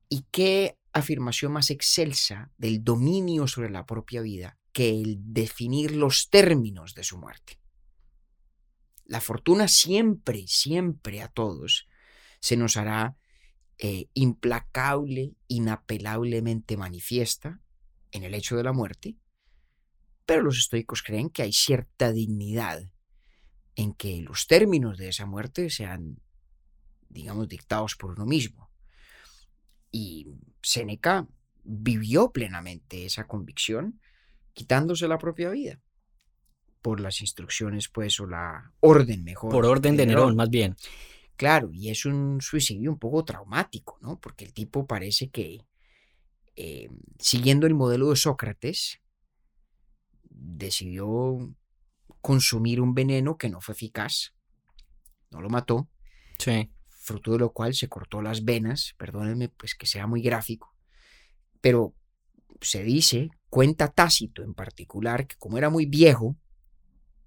¿Y 0.08 0.26
qué 0.32 0.78
afirmación 0.94 1.52
más 1.52 1.70
excelsa 1.70 2.52
del 2.58 2.84
dominio 2.84 3.48
sobre 3.48 3.72
la 3.72 3.86
propia 3.86 4.22
vida 4.22 4.58
que 4.72 4.90
el 5.02 5.18
definir 5.34 5.96
los 5.96 6.30
términos 6.30 6.94
de 6.94 7.04
su 7.04 7.18
muerte? 7.18 7.60
La 9.06 9.22
fortuna 9.22 9.68
siempre, 9.68 10.46
siempre 10.48 11.22
a 11.22 11.28
todos 11.28 11.88
se 12.40 12.58
nos 12.58 12.78
hará 12.78 13.18
eh, 13.78 14.08
implacable, 14.14 15.34
inapelablemente 15.48 16.78
manifiesta 16.78 17.60
en 18.12 18.24
el 18.24 18.34
hecho 18.34 18.56
de 18.56 18.64
la 18.64 18.74
muerte, 18.74 19.18
pero 20.26 20.44
los 20.44 20.58
estoicos 20.58 21.04
creen 21.04 21.30
que 21.30 21.42
hay 21.42 21.52
cierta 21.52 22.12
dignidad 22.12 22.90
en 23.76 23.94
que 23.94 24.22
los 24.22 24.48
términos 24.48 24.98
de 24.98 25.10
esa 25.10 25.26
muerte 25.26 25.70
sean, 25.70 26.22
digamos, 27.10 27.48
dictados 27.50 27.96
por 27.96 28.12
uno 28.12 28.26
mismo. 28.26 28.70
Y 29.92 30.28
Séneca 30.62 31.28
vivió 31.64 32.32
plenamente 32.32 33.06
esa 33.06 33.28
convicción, 33.28 34.00
quitándose 34.54 35.08
la 35.08 35.18
propia 35.18 35.50
vida 35.50 35.82
por 36.84 37.00
las 37.00 37.22
instrucciones, 37.22 37.88
pues, 37.88 38.20
o 38.20 38.28
la 38.28 38.72
orden 38.82 39.24
mejor. 39.24 39.52
Por 39.52 39.66
orden 39.66 39.96
de 39.98 40.06
Nerón, 40.06 40.36
más 40.36 40.50
bien. 40.50 40.76
Claro, 41.38 41.72
y 41.72 41.90
es 41.90 42.06
un 42.06 42.42
suicidio 42.42 42.92
un 42.92 43.00
poco 43.00 43.24
traumático, 43.24 43.98
¿no? 44.02 44.20
Porque 44.20 44.46
el 44.46 44.54
tipo 44.54 44.86
parece 44.86 45.30
que, 45.30 45.66
eh, 46.56 46.90
siguiendo 47.18 47.66
el 47.66 47.74
modelo 47.74 48.10
de 48.10 48.18
Sócrates, 48.18 49.00
decidió 50.30 51.56
consumir 52.22 52.82
un 52.82 52.94
veneno 52.94 53.38
que 53.38 53.50
no 53.50 53.62
fue 53.62 53.74
eficaz, 53.74 54.34
no 55.32 55.42
lo 55.42 55.50
mató, 55.50 55.90
sí. 56.38 56.70
fruto 56.90 57.32
de 57.32 57.40
lo 57.40 57.54
cual 57.54 57.74
se 57.74 57.88
cortó 57.88 58.22
las 58.22 58.44
venas, 58.44 58.94
perdónenme 58.98 59.50
pues 59.50 59.74
que 59.74 59.88
sea 59.88 60.06
muy 60.06 60.22
gráfico, 60.22 60.76
pero 61.62 61.96
se 62.62 62.84
dice, 62.84 63.30
cuenta 63.50 63.90
Tácito 63.90 64.44
en 64.44 64.54
particular, 64.54 65.28
que 65.28 65.38
como 65.38 65.58
era 65.58 65.70
muy 65.70 65.86
viejo, 65.86 66.38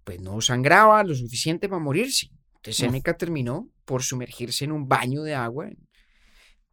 pues 0.07 0.21
no 0.21 0.41
sangraba 0.41 1.03
lo 1.03 1.17
suficiente 1.17 1.69
para 1.69 1.83
morirse. 1.83 2.31
Entonces 2.55 2.77
Seneca 2.77 3.17
terminó 3.17 3.69
por 3.85 4.05
sumergirse 4.05 4.65
en 4.65 4.71
un 4.71 4.87
baño 4.87 5.25
de 5.25 5.35
agua 5.35 5.69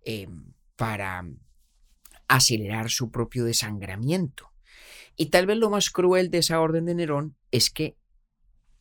em, 0.05 0.53
para 0.75 1.25
acelerar 2.27 2.91
su 2.91 3.09
propio 3.09 3.43
desangramiento. 3.43 4.51
Y 5.15 5.31
tal 5.31 5.47
vez 5.47 5.57
lo 5.57 5.71
más 5.71 5.89
cruel 5.89 6.29
de 6.29 6.37
esa 6.37 6.61
orden 6.61 6.85
de 6.85 6.93
Nerón 6.93 7.35
es 7.49 7.71
que 7.71 7.97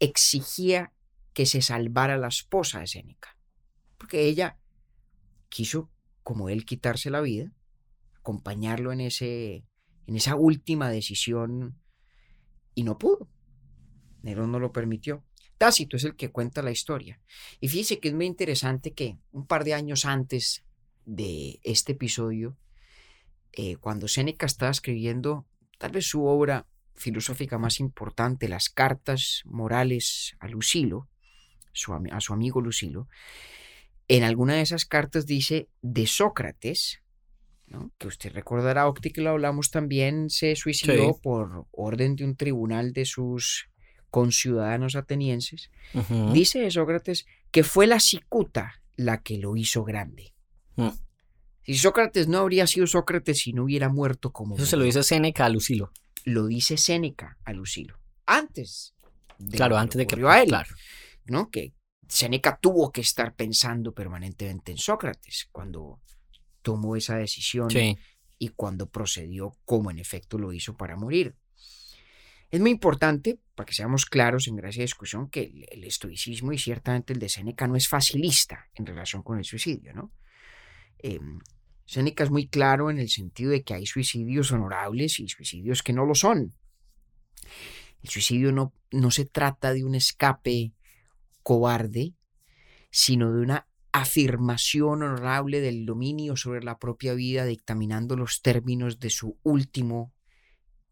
exigía 0.00 0.92
que 1.32 1.46
se 1.46 1.62
salvara 1.62 2.18
la 2.18 2.28
esposa 2.28 2.80
de 2.80 2.88
Séneca, 2.88 3.38
porque 3.96 4.26
ella 4.26 4.58
quiso, 5.48 5.90
como 6.22 6.50
él, 6.50 6.66
quitarse 6.66 7.08
la 7.08 7.22
vida, 7.22 7.50
acompañarlo 8.18 8.92
en, 8.92 9.00
ese, 9.00 9.64
en 10.06 10.16
esa 10.16 10.36
última 10.36 10.90
decisión 10.90 11.80
y 12.74 12.82
no 12.82 12.98
pudo. 12.98 13.30
Nerón 14.22 14.52
no 14.52 14.58
lo 14.58 14.72
permitió. 14.72 15.24
Tácito 15.58 15.96
es 15.96 16.04
el 16.04 16.16
que 16.16 16.30
cuenta 16.30 16.62
la 16.62 16.70
historia. 16.70 17.20
Y 17.60 17.68
fíjese 17.68 18.00
que 18.00 18.08
es 18.08 18.14
muy 18.14 18.26
interesante 18.26 18.92
que 18.92 19.18
un 19.30 19.46
par 19.46 19.64
de 19.64 19.74
años 19.74 20.04
antes 20.04 20.64
de 21.04 21.60
este 21.62 21.92
episodio, 21.92 22.56
eh, 23.52 23.76
cuando 23.76 24.08
Séneca 24.08 24.46
estaba 24.46 24.70
escribiendo 24.70 25.46
tal 25.78 25.92
vez 25.92 26.06
su 26.06 26.24
obra 26.24 26.66
filosófica 26.94 27.58
más 27.58 27.80
importante, 27.80 28.48
las 28.48 28.70
cartas 28.70 29.42
morales 29.44 30.36
a 30.40 30.48
Lucilo, 30.48 31.08
a 32.10 32.20
su 32.20 32.32
amigo 32.32 32.60
Lucilo, 32.60 33.08
en 34.08 34.24
alguna 34.24 34.54
de 34.54 34.62
esas 34.62 34.84
cartas 34.84 35.26
dice 35.26 35.68
de 35.80 36.06
Sócrates, 36.06 37.02
que 37.98 38.06
usted 38.06 38.32
recordará, 38.32 38.86
Octi, 38.86 39.10
que 39.10 39.22
lo 39.22 39.30
hablamos 39.30 39.70
también, 39.70 40.28
se 40.28 40.56
suicidó 40.56 41.18
por 41.22 41.66
orden 41.70 42.16
de 42.16 42.24
un 42.24 42.36
tribunal 42.36 42.92
de 42.92 43.04
sus 43.04 43.70
conciudadanos 44.12 44.94
atenienses. 44.94 45.72
Dice 46.32 46.60
de 46.60 46.70
Sócrates 46.70 47.26
que 47.50 47.64
fue 47.64 47.88
la 47.88 47.98
cicuta 47.98 48.80
la 48.94 49.22
que 49.22 49.38
lo 49.38 49.56
hizo 49.56 49.82
grande. 49.82 50.32
Mm. 50.76 50.90
Si 51.64 51.74
Sócrates 51.74 52.28
no 52.28 52.38
habría 52.38 52.68
sido 52.68 52.86
Sócrates 52.86 53.40
si 53.40 53.52
no 53.52 53.64
hubiera 53.64 53.88
muerto 53.88 54.32
como... 54.32 54.54
Eso 54.54 54.66
se 54.66 54.76
lo 54.76 54.84
dice 54.84 55.02
Séneca 55.02 55.46
a 55.46 55.48
Lucilo 55.48 55.90
lo 56.24 56.46
dice 56.46 56.76
Séneca 56.76 57.38
a 57.44 57.52
Lucilo. 57.52 57.98
Antes. 58.26 58.94
De 59.38 59.56
claro, 59.56 59.76
antes 59.76 59.98
de 59.98 60.06
que. 60.06 60.16
A 60.26 60.42
él, 60.42 60.48
claro. 60.48 60.74
¿no? 61.26 61.50
Que 61.50 61.72
Séneca 62.08 62.58
tuvo 62.60 62.92
que 62.92 63.00
estar 63.00 63.34
pensando 63.34 63.92
permanentemente 63.92 64.72
en 64.72 64.78
Sócrates 64.78 65.48
cuando 65.50 66.00
tomó 66.62 66.96
esa 66.96 67.16
decisión 67.16 67.68
y 68.38 68.48
cuando 68.50 68.88
procedió 68.88 69.56
como 69.64 69.90
en 69.90 69.98
efecto 69.98 70.38
lo 70.38 70.52
hizo 70.52 70.76
para 70.76 70.96
morir. 70.96 71.34
Es 72.52 72.60
muy 72.60 72.70
importante, 72.70 73.40
para 73.54 73.64
que 73.64 73.72
seamos 73.72 74.04
claros 74.04 74.46
en 74.46 74.56
gracia 74.56 74.80
de 74.80 74.84
discusión, 74.84 75.30
que 75.30 75.66
el, 75.70 75.84
estoicismo 75.84 76.52
y 76.52 76.58
ciertamente 76.58 77.14
el 77.14 77.18
de 77.18 77.30
Séneca 77.30 77.66
no 77.66 77.76
es 77.76 77.88
facilista 77.88 78.68
en 78.74 78.84
relación 78.84 79.22
con 79.22 79.38
el 79.38 79.44
suicidio, 79.46 79.94
¿no? 79.94 80.12
Em, 80.98 81.40
es 81.86 82.30
muy 82.30 82.48
claro 82.48 82.90
en 82.90 82.98
el 82.98 83.08
sentido 83.08 83.52
de 83.52 83.62
que 83.62 83.72
hay 83.72 83.86
suicidios 83.86 84.52
honorables 84.52 85.18
y 85.18 85.28
suicidios 85.28 85.82
que 85.82 85.94
no 85.94 86.04
lo 86.04 86.14
son. 86.14 86.54
El 88.02 88.10
suicidio 88.10 88.52
no, 88.52 88.74
no 88.90 89.10
se 89.10 89.24
trata 89.24 89.72
de 89.72 89.84
un 89.84 89.94
escape 89.94 90.74
cobarde, 91.42 92.12
sino 92.90 93.32
de 93.32 93.40
una 93.40 93.66
afirmación 93.92 95.02
honorable 95.02 95.62
del 95.62 95.86
dominio 95.86 96.36
sobre 96.36 96.62
la 96.62 96.78
propia 96.78 97.14
vida, 97.14 97.46
dictaminando 97.46 98.14
los 98.14 98.42
términos 98.42 99.00
de 99.00 99.08
su 99.08 99.38
último 99.42 100.12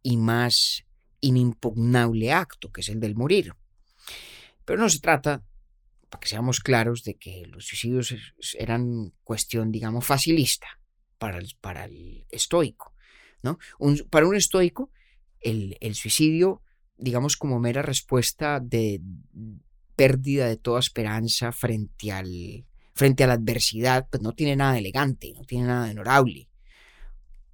y 0.03 0.17
más 0.17 0.87
inimpugnable 1.21 2.33
acto, 2.33 2.71
que 2.71 2.81
es 2.81 2.89
el 2.89 3.01
del 3.01 3.15
morir. 3.15 3.55
Pero 4.65 4.81
no 4.81 4.89
se 4.89 5.01
trata, 5.01 5.43
para 6.09 6.21
que 6.21 6.29
seamos 6.29 6.61
claros, 6.61 7.05
de 7.05 7.17
que 7.17 7.47
los 7.47 7.67
suicidios 7.67 8.15
eran 8.59 9.13
cuestión, 9.25 9.73
digamos, 9.73 10.07
facilista 10.07 10.67
para 11.19 11.39
el, 11.39 11.55
para 11.61 11.85
el 11.85 12.27
estoico. 12.31 12.95
¿no? 13.43 13.59
para 14.11 14.27
un 14.27 14.37
estoico, 14.37 14.91
el, 15.41 15.95
suicidio, 15.95 16.63
digamos, 16.97 17.37
como 17.37 17.59
mera 17.59 17.83
respuesta 17.83 18.61
de 18.61 19.01
pérdida 19.97 20.47
de 20.47 20.57
toda 20.57 20.81
esperanza 20.81 21.53
frente, 21.53 22.13
al, 22.13 22.67
frente 22.95 23.25
a 23.25 23.27
la 23.27 23.35
adversidad, 23.35 24.09
pues 24.11 24.23
no 24.23 24.33
tiene 24.33 24.57
nada 24.57 24.79
elegante, 24.79 25.33
no 25.35 25.45
tiene 25.45 25.67
nada 25.67 25.87
de 25.87 25.93
honorable. 25.93 26.49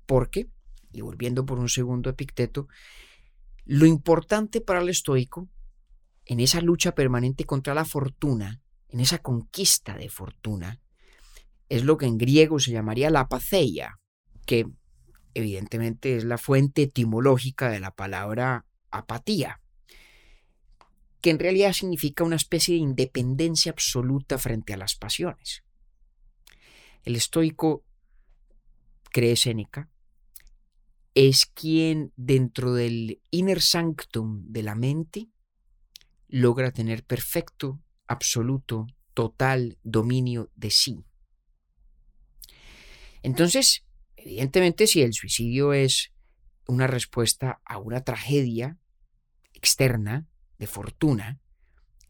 Porque, 0.06 0.48
y 0.92 1.00
volviendo 1.00 1.44
por 1.44 1.58
un 1.58 1.68
segundo 1.68 2.10
Epicteto, 2.10 2.68
lo 3.66 3.84
importante 3.84 4.60
para 4.60 4.80
el 4.80 4.88
estoico, 4.88 5.48
en 6.24 6.40
esa 6.40 6.60
lucha 6.60 6.94
permanente 6.94 7.44
contra 7.44 7.74
la 7.74 7.84
fortuna, 7.84 8.62
en 8.88 9.00
esa 9.00 9.18
conquista 9.18 9.96
de 9.96 10.08
fortuna, 10.08 10.80
es 11.68 11.84
lo 11.84 11.96
que 11.96 12.06
en 12.06 12.16
griego 12.16 12.60
se 12.60 12.70
llamaría 12.70 13.10
la 13.10 13.20
apatheia, 13.20 13.98
que 14.46 14.66
evidentemente 15.34 16.16
es 16.16 16.24
la 16.24 16.38
fuente 16.38 16.82
etimológica 16.82 17.68
de 17.68 17.80
la 17.80 17.90
palabra 17.90 18.64
apatía, 18.90 19.60
que 21.20 21.30
en 21.30 21.40
realidad 21.40 21.72
significa 21.72 22.22
una 22.22 22.36
especie 22.36 22.74
de 22.76 22.80
independencia 22.80 23.72
absoluta 23.72 24.38
frente 24.38 24.74
a 24.74 24.76
las 24.76 24.94
pasiones. 24.94 25.64
El 27.02 27.16
estoico, 27.16 27.84
cree 29.10 29.34
Séneca, 29.34 29.90
es 31.16 31.46
quien 31.46 32.12
dentro 32.16 32.74
del 32.74 33.22
inner 33.30 33.62
sanctum 33.62 34.44
de 34.48 34.62
la 34.62 34.74
mente 34.74 35.30
logra 36.28 36.72
tener 36.72 37.04
perfecto, 37.04 37.80
absoluto, 38.06 38.86
total 39.14 39.78
dominio 39.82 40.50
de 40.56 40.70
sí. 40.70 41.06
Entonces, 43.22 43.86
evidentemente, 44.14 44.86
si 44.86 45.00
el 45.00 45.14
suicidio 45.14 45.72
es 45.72 46.12
una 46.66 46.86
respuesta 46.86 47.62
a 47.64 47.78
una 47.78 48.04
tragedia 48.04 48.78
externa, 49.54 50.26
de 50.58 50.66
fortuna, 50.66 51.40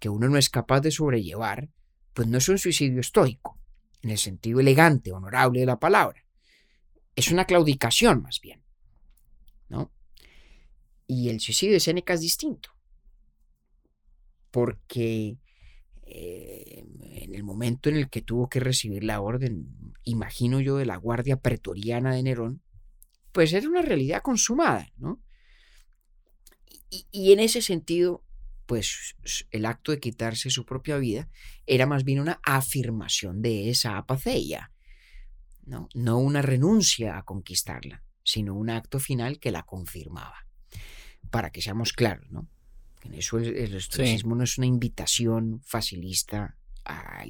que 0.00 0.08
uno 0.08 0.28
no 0.28 0.36
es 0.36 0.50
capaz 0.50 0.80
de 0.80 0.90
sobrellevar, 0.90 1.70
pues 2.12 2.26
no 2.26 2.38
es 2.38 2.48
un 2.48 2.58
suicidio 2.58 2.98
estoico, 2.98 3.60
en 4.02 4.10
el 4.10 4.18
sentido 4.18 4.58
elegante, 4.58 5.12
honorable 5.12 5.60
de 5.60 5.66
la 5.66 5.78
palabra. 5.78 6.25
Es 7.14 7.30
una 7.30 7.44
claudicación 7.44 8.20
más 8.22 8.40
bien. 8.40 8.65
Y 11.06 11.28
el 11.28 11.40
suicidio 11.40 11.75
de 11.75 11.80
Séneca 11.80 12.14
es 12.14 12.20
distinto. 12.20 12.70
Porque 14.50 15.38
eh, 16.02 16.84
en 17.00 17.34
el 17.34 17.42
momento 17.42 17.88
en 17.88 17.96
el 17.96 18.08
que 18.08 18.22
tuvo 18.22 18.48
que 18.48 18.60
recibir 18.60 19.04
la 19.04 19.20
orden, 19.20 19.94
imagino 20.04 20.60
yo, 20.60 20.76
de 20.76 20.86
la 20.86 20.96
guardia 20.96 21.36
pretoriana 21.36 22.14
de 22.14 22.22
Nerón, 22.22 22.62
pues 23.32 23.52
era 23.52 23.68
una 23.68 23.82
realidad 23.82 24.22
consumada, 24.22 24.90
¿no? 24.96 25.20
Y, 26.88 27.06
y 27.10 27.32
en 27.32 27.40
ese 27.40 27.60
sentido, 27.60 28.25
pues 28.66 29.16
el 29.50 29.66
acto 29.66 29.92
de 29.92 30.00
quitarse 30.00 30.50
su 30.50 30.64
propia 30.64 30.96
vida 30.96 31.28
era 31.66 31.86
más 31.86 32.04
bien 32.04 32.20
una 32.20 32.40
afirmación 32.44 33.42
de 33.42 33.70
esa 33.70 33.96
apaceia, 33.96 34.72
¿no? 35.64 35.88
no 35.94 36.18
una 36.18 36.42
renuncia 36.42 37.18
a 37.18 37.25
conquistarla, 37.25 38.04
sino 38.22 38.54
un 38.54 38.70
acto 38.70 38.98
final 38.98 39.38
que 39.38 39.50
la 39.50 39.64
confirmaba. 39.64 40.45
Para 41.36 41.50
que 41.50 41.60
seamos 41.60 41.92
claros, 41.92 42.30
¿no? 42.30 42.48
En 43.04 43.14
eso 43.14 43.38
el, 43.38 43.54
el 43.56 43.74
estoicismo 43.74 44.34
no 44.34 44.42
es 44.42 44.58
una 44.58 44.66
invitación 44.66 45.60
facilista 45.64 46.56
a, 46.84 47.24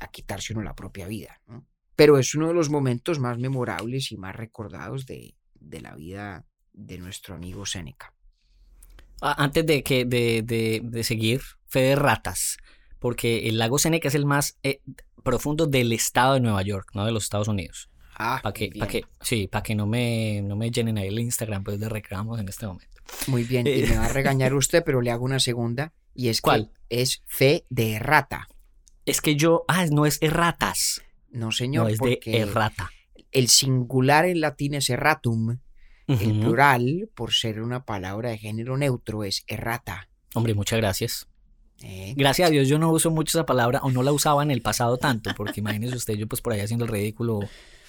a, 0.00 0.08
quitarse 0.08 0.52
uno 0.52 0.62
la 0.62 0.74
propia 0.74 1.06
vida, 1.06 1.40
¿no? 1.46 1.66
Pero 1.96 2.18
es 2.18 2.34
uno 2.34 2.46
de 2.48 2.54
los 2.54 2.70
momentos 2.70 3.18
más 3.18 3.38
memorables 3.38 4.12
y 4.12 4.16
más 4.16 4.36
recordados 4.36 5.04
de, 5.06 5.34
de 5.54 5.80
la 5.80 5.96
vida 5.96 6.46
de 6.72 6.98
nuestro 6.98 7.34
amigo 7.34 7.66
Séneca. 7.66 8.14
Antes 9.20 9.66
de, 9.66 9.82
que, 9.82 10.04
de, 10.04 10.42
de, 10.44 10.80
de 10.84 11.02
seguir, 11.02 11.42
fe 11.66 11.80
de 11.80 11.96
ratas, 11.96 12.58
porque 13.00 13.48
el 13.48 13.58
lago 13.58 13.78
Seneca 13.78 14.06
es 14.06 14.14
el 14.14 14.26
más 14.26 14.58
eh, 14.62 14.80
profundo 15.24 15.66
del 15.66 15.92
estado 15.92 16.34
de 16.34 16.40
Nueva 16.40 16.62
York, 16.62 16.90
no 16.94 17.04
de 17.04 17.10
los 17.10 17.24
Estados 17.24 17.48
Unidos. 17.48 17.90
Ah, 18.14 18.40
para 18.42 18.52
que, 18.52 18.70
pa 18.78 18.88
que, 18.88 19.04
sí, 19.20 19.46
para 19.46 19.62
que 19.62 19.74
no 19.74 19.86
me, 19.86 20.42
no 20.42 20.56
me 20.56 20.70
llenen 20.70 20.98
ahí 20.98 21.08
el 21.08 21.20
Instagram 21.20 21.62
pues 21.62 21.78
de 21.78 21.88
reclamos 21.88 22.40
en 22.40 22.48
este 22.48 22.66
momento. 22.66 22.97
Muy 23.26 23.44
bien, 23.44 23.66
y 23.66 23.82
me 23.82 23.96
va 23.96 24.06
a 24.06 24.08
regañar 24.12 24.54
usted, 24.54 24.82
pero 24.84 25.00
le 25.00 25.10
hago 25.10 25.24
una 25.24 25.40
segunda 25.40 25.92
y 26.14 26.28
es 26.28 26.40
¿Cuál? 26.40 26.72
que 26.88 27.02
es 27.02 27.22
fe 27.26 27.64
de 27.70 27.94
errata. 27.94 28.48
Es 29.06 29.20
que 29.20 29.36
yo, 29.36 29.64
ah, 29.68 29.86
no 29.86 30.06
es 30.06 30.18
erratas. 30.20 31.02
No, 31.30 31.52
señor, 31.52 31.84
no 31.84 31.88
es 31.88 31.98
de 31.98 32.18
errata. 32.24 32.90
el 33.32 33.48
singular 33.48 34.24
en 34.24 34.40
latín 34.40 34.74
es 34.74 34.90
erratum, 34.90 35.58
el 36.08 36.40
plural, 36.40 37.10
por 37.14 37.34
ser 37.34 37.60
una 37.60 37.84
palabra 37.84 38.30
de 38.30 38.38
género 38.38 38.78
neutro, 38.78 39.24
es 39.24 39.44
errata. 39.46 40.08
Hombre, 40.34 40.54
muchas 40.54 40.78
gracias. 40.78 41.28
¿eh? 41.82 42.14
Gracias 42.16 42.48
a 42.48 42.50
Dios 42.50 42.66
yo 42.66 42.78
no 42.78 42.90
uso 42.90 43.10
mucho 43.10 43.38
esa 43.38 43.44
palabra 43.44 43.80
o 43.82 43.90
no 43.90 44.02
la 44.02 44.12
usaba 44.12 44.42
en 44.42 44.50
el 44.50 44.62
pasado 44.62 44.96
tanto, 44.96 45.30
porque 45.36 45.60
imagínese 45.60 45.96
usted, 45.96 46.14
yo 46.14 46.26
pues 46.26 46.40
por 46.40 46.54
ahí 46.54 46.60
haciendo 46.60 46.86
el 46.86 46.90
ridículo 46.90 47.40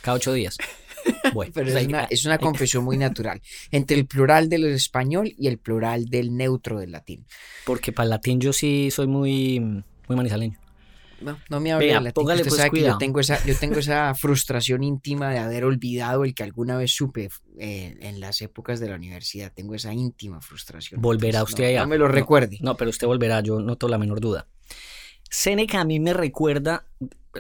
cada 0.02 0.18
ocho 0.18 0.34
días. 0.34 0.58
Bueno, 1.34 1.52
Pero 1.54 1.68
pues 1.72 1.82
es 1.84 1.88
una, 1.88 2.04
es 2.06 2.26
una 2.26 2.34
hay- 2.36 2.40
confesión 2.40 2.84
muy 2.84 2.98
natural 2.98 3.42
entre 3.72 3.98
el 3.98 4.06
plural 4.08 4.50
del 4.50 4.66
español 4.66 5.32
y 5.38 5.48
el 5.48 5.58
plural 5.60 6.06
del 6.06 6.36
neutro 6.36 6.80
del 6.80 6.92
latín. 6.92 7.26
porque 7.66 7.92
para 7.92 8.06
el 8.06 8.10
latín 8.12 8.40
yo 8.40 8.52
sí 8.54 8.90
soy 8.92 9.08
muy, 9.08 9.60
muy 9.60 10.16
manizaleño. 10.16 10.58
No, 11.22 11.38
no 11.50 11.60
me 11.60 11.74
hable 11.74 11.92
latín. 11.94 12.12
póngale, 12.14 12.42
Usted 12.44 12.50
pues, 12.50 12.58
sabe 12.62 12.72
que 12.72 12.82
yo 12.86 12.98
tengo, 12.98 13.20
esa, 13.20 13.46
yo 13.46 13.54
tengo 13.58 13.76
esa 13.80 14.16
frustración 14.16 14.84
íntima 14.84 15.30
de 15.30 15.38
haber 15.40 15.66
olvidado 15.66 16.24
el 16.24 16.34
que 16.34 16.44
alguna 16.44 16.78
vez 16.78 16.92
supe 16.96 17.30
eh, 17.60 17.98
en 18.00 18.20
las 18.22 18.42
épocas 18.42 18.80
de 18.80 18.88
la 18.90 18.96
universidad. 18.96 19.52
Tengo 19.54 19.76
esa 19.76 19.94
íntima 19.94 20.40
frustración. 20.42 21.02
Volverá 21.02 21.40
Entonces, 21.40 21.54
usted 21.56 21.64
no, 21.66 21.70
allá. 21.70 21.82
No 21.82 21.88
me 21.88 21.98
lo 21.98 22.08
recuerde. 22.08 22.58
No, 22.62 22.78
pero 22.78 22.90
usted 22.90 23.06
volverá, 23.06 23.42
yo 23.42 23.60
no 23.60 23.76
tengo 23.76 23.92
la 23.92 23.98
menor 23.98 24.22
duda. 24.22 24.48
Séneca 25.30 25.82
a 25.82 25.86
mí 25.86 26.00
me 26.00 26.14
recuerda, 26.14 26.86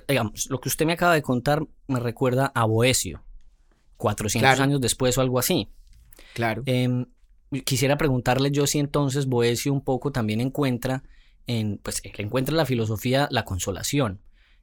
digamos, 0.07 0.47
lo 0.49 0.59
que 0.59 0.69
usted 0.69 0.85
me 0.85 0.93
acaba 0.93 1.13
de 1.13 1.21
contar 1.21 1.65
me 1.87 1.99
recuerda 1.99 2.51
a 2.53 2.65
Boesio, 2.65 3.23
400 3.99 4.41
Claro. 4.49 4.63
años 4.63 4.81
después 4.81 5.15
o 5.17 5.21
algo 5.21 5.37
así. 5.37 5.67
Claro. 6.33 6.63
Em, 6.65 7.05
quisiera 7.65 7.97
preguntarle 7.97 8.49
yo 8.51 8.65
si 8.65 8.79
entonces 8.79 9.25
Boesio 9.27 9.73
un 9.73 9.81
poco 9.83 10.11
también 10.11 10.39
encuentra 10.41 11.03
en, 11.47 11.79
pues 11.83 12.01
él 12.03 12.13
encuentra 12.17 12.53
en 12.53 12.57
la 12.57 12.65
filosofía 12.65 13.27
la 13.29 13.43
consolación. 13.45 14.21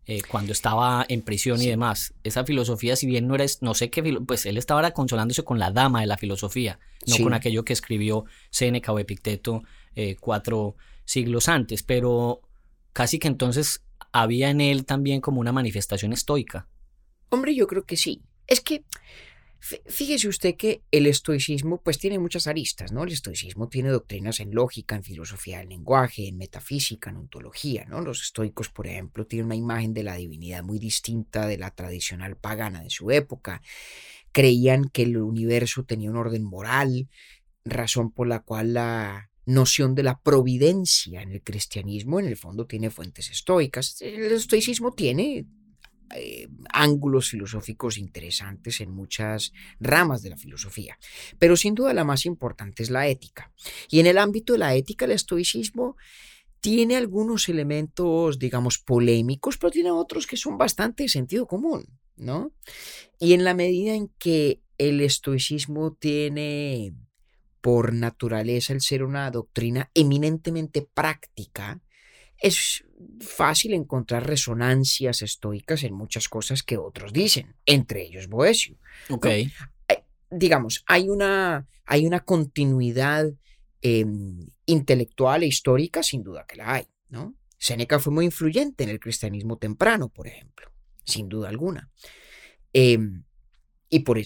eh, 0.09 0.23
cuando 0.31 0.53
estaba 0.53 1.05
en 1.09 1.21
prisión 1.23 1.61
y 1.61 1.67
demás. 1.67 2.15
Esa 2.23 2.45
filosofía, 2.45 2.95
si 2.95 3.09
bien 3.09 3.27
no 3.27 3.35
era, 3.35 3.45
no 3.61 3.75
sé 3.75 3.91
qué, 3.91 4.05
filo- 4.05 4.25
pues 4.25 4.47
él 4.47 4.57
estaba 4.57 4.79
ahora 4.79 4.93
consolándose 4.93 5.43
con 5.43 5.59
la 5.59 5.73
dama 5.73 6.01
de 6.01 6.07
la 6.07 6.17
filosofía, 6.17 6.79
no 7.09 7.17
Sí. 7.17 7.25
con 7.25 7.35
aquello 7.35 7.65
que 7.65 7.73
escribió 7.73 8.25
Séneca 8.51 8.93
o 8.93 9.01
Epicteto 9.01 9.65
eh, 9.97 10.15
cuatro 10.21 10.77
siglos 11.05 11.49
antes, 11.49 11.83
pero 11.83 12.41
casi 12.93 13.19
que 13.19 13.27
entonces 13.27 13.83
había 14.13 14.49
en 14.51 14.61
él 14.61 14.85
también 14.87 15.21
como 15.21 15.41
una 15.41 15.51
manifestación 15.51 16.13
estoica. 16.13 16.69
Hombre, 17.31 17.57
yo 17.57 17.67
creo 17.67 17.83
que 17.85 17.97
sí. 17.97 18.23
Es 18.47 18.61
que 18.61 18.85
fí- 19.61 19.81
fíjese 19.87 20.29
usted 20.29 20.57
que 20.57 20.83
el 20.91 21.07
estoicismo 21.07 21.81
pues 21.83 21.99
tiene 21.99 22.19
muchas 22.19 22.47
aristas, 22.47 22.93
¿no? 22.93 23.05
El 23.05 23.13
estoicismo 23.13 23.69
tiene 23.69 23.89
doctrinas 23.91 24.41
en 24.41 24.55
lógica, 24.55 24.97
en 24.97 25.03
filosofía 25.03 25.59
del 25.59 25.69
lenguaje, 25.71 26.29
en 26.29 26.37
metafísica, 26.37 27.11
en 27.11 27.17
ontología, 27.17 27.85
¿no? 27.87 28.01
Los 28.01 28.23
estoicos, 28.23 28.69
por 28.69 28.87
ejemplo, 28.87 29.27
tienen 29.27 29.47
una 29.47 29.57
imagen 29.57 29.95
de 29.95 30.03
la 30.05 30.17
divinidad 30.17 30.63
muy 30.63 30.79
distinta 30.79 31.47
de 31.47 31.59
la 31.59 31.71
tradicional 31.73 32.37
pagana 32.37 32.83
de 32.83 32.91
su 32.91 33.11
época. 33.11 33.63
Creían 34.33 34.85
que 34.91 35.03
el 35.03 35.17
universo 35.17 35.85
tenía 35.85 36.11
un 36.11 36.17
orden 36.17 36.45
moral, 36.45 37.09
razón 37.65 38.13
por 38.13 38.29
la 38.29 38.41
cual 38.41 38.75
la 38.75 39.31
noción 39.47 39.95
de 39.95 40.03
la 40.03 40.21
providencia 40.21 41.23
en 41.23 41.31
el 41.31 41.43
cristianismo 41.43 42.19
en 42.21 42.27
el 42.27 42.37
fondo 42.37 42.67
tiene 42.67 42.91
fuentes 42.91 43.31
estoicas. 43.31 44.01
El 44.03 44.33
estoicismo 44.33 44.93
tiene 44.93 45.47
eh, 46.15 46.49
ángulos 46.73 47.31
filosóficos 47.31 47.99
interesantes 47.99 48.81
en 48.81 48.91
muchas 48.91 49.53
ramas 49.81 50.23
de 50.23 50.31
la 50.31 50.37
filosofía. 50.37 50.99
Pero 51.39 51.57
sin 51.57 51.75
duda 51.75 51.95
la 51.95 52.05
más 52.05 52.27
importante 52.27 52.83
es 52.83 52.91
la 52.91 53.09
ética. 53.09 53.53
Y 53.89 54.01
en 54.01 54.07
el 54.07 54.19
ámbito 54.19 54.53
de 54.53 54.61
la 54.61 54.75
ética, 54.75 55.05
el 55.05 55.13
estoicismo 55.13 55.97
tiene 56.61 56.97
algunos 56.97 57.49
elementos, 57.49 58.39
digamos, 58.39 58.79
polémicos, 58.79 59.59
pero 59.59 59.71
tiene 59.71 59.91
otros 59.91 60.27
que 60.27 60.37
son 60.37 60.59
bastante 60.59 61.05
de 61.05 61.09
sentido 61.09 61.47
común, 61.47 61.87
¿no? 62.17 62.53
Y 63.19 63.35
en 63.35 63.45
la 63.45 63.55
medida 63.55 63.95
en 63.95 64.09
que 64.19 64.61
el 64.79 65.01
estoicismo 65.01 65.93
tiene 65.93 66.95
por 67.61 67.93
naturaleza 67.93 68.73
el 68.73 68.81
ser 68.81 69.03
una 69.03 69.31
doctrina 69.31 69.91
eminentemente 69.95 70.83
práctica, 70.83 71.81
es 72.39 72.85
fácil 73.21 73.75
encontrar 73.75 74.27
resonancias 74.27 75.23
estoicas 75.23 75.85
en 75.85 75.95
muchas 75.95 76.29
cosas 76.29 76.63
que 76.63 76.77
otros 76.77 77.13
dicen, 77.13 77.55
entre 77.67 78.03
ellos 78.03 78.29
Boesio. 78.29 78.79
Ok. 79.11 79.27
Digamos, 80.31 80.85
hay 80.87 81.09
una, 81.09 81.67
hay 81.85 82.07
una 82.07 82.21
continuidad 82.21 83.27
eh, 83.83 84.07
intelectual 84.67 85.43
e 85.43 85.47
histórica, 85.47 86.03
sin 86.03 86.23
duda 86.23 86.45
que 86.47 86.57
la 86.57 86.75
hay, 86.75 86.89
¿no? 87.09 87.37
Séneca 87.59 87.99
fue 87.99 88.13
muy 88.13 88.25
influyente 88.27 88.85
en 88.85 88.91
el 88.91 89.01
cristianismo 89.01 89.57
temprano, 89.57 90.09
por 90.09 90.27
ejemplo, 90.27 90.71
sin 91.05 91.29
duda 91.29 91.49
alguna. 91.49 91.91
Eh, 92.73 92.99
y 93.89 94.01
por, 94.01 94.21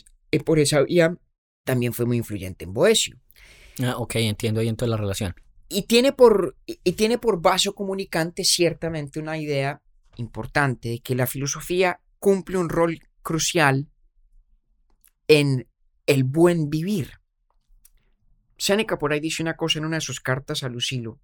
por 0.44 0.58
esa 0.58 0.82
vía 0.82 1.14
también 1.64 1.92
fue 1.92 2.06
muy 2.06 2.16
influyente 2.16 2.64
en 2.64 2.72
Boesio. 2.72 3.20
Ah, 3.82 3.96
ok, 3.98 4.16
entiendo 4.16 4.60
ahí 4.60 4.68
entonces 4.68 4.90
la 4.90 4.96
relación. 4.96 5.34
Y 5.70 5.82
tiene 5.82 6.12
por, 6.12 6.56
y 6.66 6.92
tiene 6.92 7.16
por 7.16 7.40
vaso 7.40 7.74
comunicante 7.74 8.44
ciertamente 8.44 9.20
una 9.20 9.38
idea 9.38 9.80
importante 10.16 10.88
de 10.90 11.00
que 11.00 11.14
la 11.14 11.26
filosofía 11.26 12.00
cumple 12.18 12.58
un 12.58 12.68
rol 12.68 13.00
crucial 13.22 13.88
en 15.28 15.68
el 16.06 16.24
buen 16.24 16.70
vivir. 16.70 17.20
Séneca 18.58 18.98
por 18.98 19.12
ahí 19.12 19.20
dice 19.20 19.42
una 19.42 19.56
cosa 19.56 19.78
en 19.78 19.84
una 19.84 19.98
de 19.98 20.02
sus 20.02 20.20
cartas 20.20 20.64
a 20.64 20.68
Lucilo, 20.68 21.20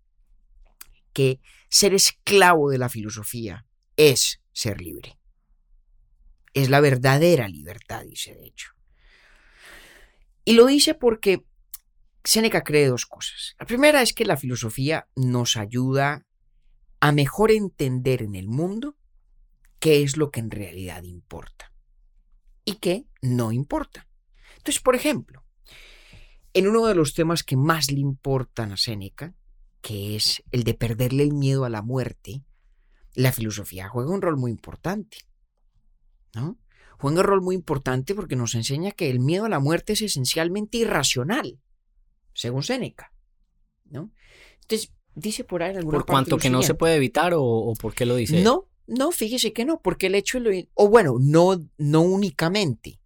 que 1.13 1.41
ser 1.69 1.93
esclavo 1.93 2.71
de 2.71 2.79
la 2.79 2.89
filosofía 2.89 3.67
es 3.97 4.41
ser 4.53 4.81
libre. 4.81 5.19
Es 6.55 6.71
la 6.71 6.81
verdadera 6.81 7.49
libertad, 7.49 8.05
dice 8.05 8.35
de 8.35 8.47
hecho. 8.47 8.71
Y 10.45 10.53
lo 10.53 10.67
dice 10.67 10.95
porque 10.95 11.45
Séneca 12.27 12.65
cree 12.65 12.89
dos 12.89 13.07
cosas. 13.07 13.55
La 13.59 13.67
primera 13.67 14.03
es 14.03 14.13
que 14.13 14.25
la 14.25 14.37
filosofía 14.37 15.09
nos 15.15 15.57
ayuda 15.57 16.27
a 16.99 17.13
mejor 17.13 17.53
entender 17.53 18.21
en 18.21 18.35
el 18.35 18.49
mundo 18.49 18.97
qué 19.79 20.03
es 20.03 20.17
lo 20.17 20.33
que 20.33 20.41
en 20.41 20.51
realidad 20.51 21.05
importa 21.05 21.73
y 22.65 22.75
qué 22.75 23.07
no 23.23 23.53
importa. 23.53 24.09
Entonces, 24.57 24.83
por 24.83 24.97
ejemplo, 24.97 25.45
en 26.53 26.67
uno 26.67 26.87
de 26.87 26.97
los 26.97 27.15
temas 27.15 27.45
que 27.45 27.57
más 27.57 27.93
le 27.93 28.01
importan 28.01 28.73
a 28.73 28.77
Séneca, 28.77 29.35
que 29.81 30.17
es 30.17 30.43
el 30.51 30.65
de 30.65 30.75
perderle 30.75 31.23
el 31.23 31.33
miedo 31.33 31.65
a 31.65 31.71
la 31.71 31.83
muerte, 31.83 32.43
la 33.15 33.31
filosofía 33.31 33.89
juega 33.89 34.11
un 34.11 34.23
rol 34.23 34.37
muy 34.37 34.51
importante. 34.51 35.19
¿No? 36.35 36.59
Juega 36.99 37.21
un 37.21 37.25
rol 37.25 37.43
muy 37.43 37.55
importante 37.55 38.17
porque 38.17 38.35
nos 38.35 38.57
enseña 38.57 38.91
que 38.91 39.11
el 39.11 39.21
miedo 39.21 39.45
a 39.45 39.49
la 39.49 39.61
muerte 39.61 39.93
es 39.93 40.03
esencialmente 40.03 40.79
irracional 40.79 41.61
según 42.37 42.63
Séneca. 42.63 43.13
¿no? 43.91 44.11
Entonces, 44.63 44.93
dice 45.15 45.45
por 45.45 45.63
ahí 45.63 45.73
en 45.73 45.79
alguna 45.79 45.99
¿Por 45.99 46.07
cuanto 46.07 46.39
que 46.39 46.51
no 46.51 46.63
se 46.63 46.75
puede 46.75 46.97
evitar 46.97 47.35
o, 47.35 47.43
o 47.43 47.75
por 47.75 47.95
qué 47.95 48.07
lo 48.07 48.17
dice? 48.17 48.43
No, 48.43 48.69
no, 48.87 49.13
fíjese 49.13 49.53
que 49.53 49.65
no, 49.65 49.81
porque 49.81 50.07
el 50.07 50.15
hecho, 50.15 50.41
de 50.41 50.45
lo, 50.45 50.69
o 50.75 50.89
bueno, 50.89 51.17
no, 51.21 51.65
no 51.79 52.03
únicamente. 52.03 53.01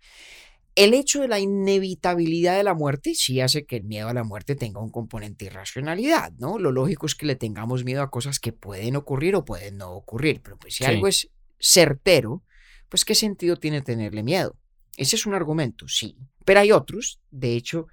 El 0.76 0.94
hecho 0.94 1.20
de 1.20 1.28
la 1.28 1.40
inevitabilidad 1.40 2.56
de 2.56 2.62
la 2.62 2.74
muerte 2.74 3.14
sí 3.14 3.40
hace 3.40 3.66
que 3.66 3.76
el 3.76 3.84
miedo 3.84 4.08
a 4.08 4.14
la 4.14 4.24
muerte 4.24 4.54
tenga 4.54 4.80
un 4.80 4.90
componente 4.90 5.44
de 5.44 5.50
irracionalidad, 5.50 6.32
¿no? 6.38 6.58
Lo 6.58 6.70
lógico 6.70 7.06
es 7.06 7.14
que 7.14 7.26
le 7.26 7.34
tengamos 7.34 7.84
miedo 7.84 8.02
a 8.02 8.10
cosas 8.10 8.38
que 8.38 8.52
pueden 8.52 8.96
ocurrir 8.96 9.34
o 9.34 9.44
pueden 9.44 9.78
no 9.78 9.92
ocurrir, 9.92 10.40
pero 10.42 10.56
pues 10.58 10.74
si 10.76 10.84
algo 10.84 11.08
es 11.08 11.28
certero, 11.58 12.44
pues 12.88 13.04
¿qué 13.04 13.14
sentido 13.14 13.56
tiene 13.56 13.82
tenerle 13.82 14.22
miedo? 14.22 14.56
Ese 14.96 15.16
es 15.16 15.26
un 15.26 15.34
argumento, 15.34 15.88
sí, 15.88 16.16
pero 16.44 16.60
hay 16.60 16.72
otros, 16.72 17.20
de 17.30 17.56
hecho, 17.56 17.86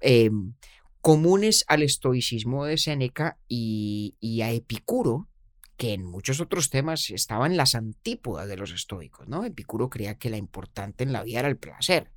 em, 0.00 0.54
comunes 1.00 1.64
al 1.68 1.82
estoicismo 1.82 2.64
de 2.64 2.78
Séneca 2.78 3.38
y, 3.48 4.40
a 4.42 4.50
Epicuro, 4.50 5.28
que 5.76 5.94
en 5.94 6.04
muchos 6.04 6.40
otros 6.40 6.68
temas 6.68 7.08
estaban 7.10 7.56
las 7.56 7.74
antípodas 7.74 8.48
de 8.48 8.56
los 8.56 8.70
estoicos, 8.70 9.26
¿no? 9.28 9.44
Epicuro 9.44 9.88
creía 9.88 10.18
que 10.18 10.30
la 10.30 10.36
importante 10.36 11.04
en 11.04 11.12
la 11.12 11.22
vida 11.22 11.40
era 11.40 11.48
el 11.48 11.56
placer, 11.56 12.12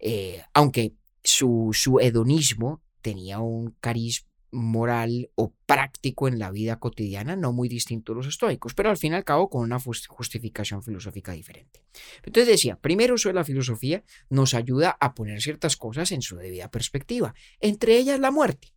eh, 0.00 0.42
aunque 0.54 0.94
su, 1.22 1.70
su 1.72 2.00
hedonismo 2.00 2.82
tenía 3.00 3.38
un 3.38 3.76
cariz 3.80 4.26
moral 4.52 5.30
o 5.34 5.54
práctico 5.66 6.28
en 6.28 6.38
la 6.38 6.50
vida 6.50 6.78
cotidiana, 6.78 7.36
no 7.36 7.52
muy 7.52 7.68
distinto 7.68 8.12
a 8.12 8.16
los 8.16 8.26
estoicos, 8.26 8.74
pero 8.74 8.90
al 8.90 8.96
fin 8.96 9.12
y 9.12 9.16
al 9.16 9.24
cabo 9.24 9.48
con 9.48 9.62
una 9.62 9.78
justificación 9.78 10.82
filosófica 10.82 11.32
diferente. 11.32 11.84
Entonces 12.24 12.48
decía, 12.48 12.76
primer 12.76 13.12
uso 13.12 13.28
de 13.28 13.34
la 13.34 13.44
filosofía 13.44 14.04
nos 14.28 14.54
ayuda 14.54 14.96
a 15.00 15.14
poner 15.14 15.40
ciertas 15.40 15.76
cosas 15.76 16.12
en 16.12 16.22
su 16.22 16.36
debida 16.36 16.70
perspectiva, 16.70 17.34
entre 17.60 17.96
ellas 17.96 18.18
la 18.20 18.30
muerte. 18.30 18.74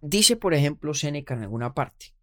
Dice, 0.00 0.36
por 0.36 0.52
ejemplo, 0.52 0.94
Séneca 0.94 1.34
en 1.34 1.42
alguna 1.42 1.74
parte, 1.74 2.14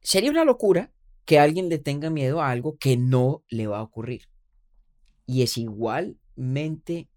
sería 0.00 0.30
una 0.30 0.44
locura 0.44 0.92
que 1.24 1.38
alguien 1.38 1.68
le 1.68 1.78
tenga 1.78 2.10
miedo 2.10 2.40
a 2.40 2.50
algo 2.50 2.76
que 2.78 2.96
no 2.96 3.44
le 3.48 3.66
va 3.66 3.78
a 3.78 3.82
ocurrir. 3.82 4.28
Y 5.26 5.42
es 5.42 5.56
igualmente 5.56 7.08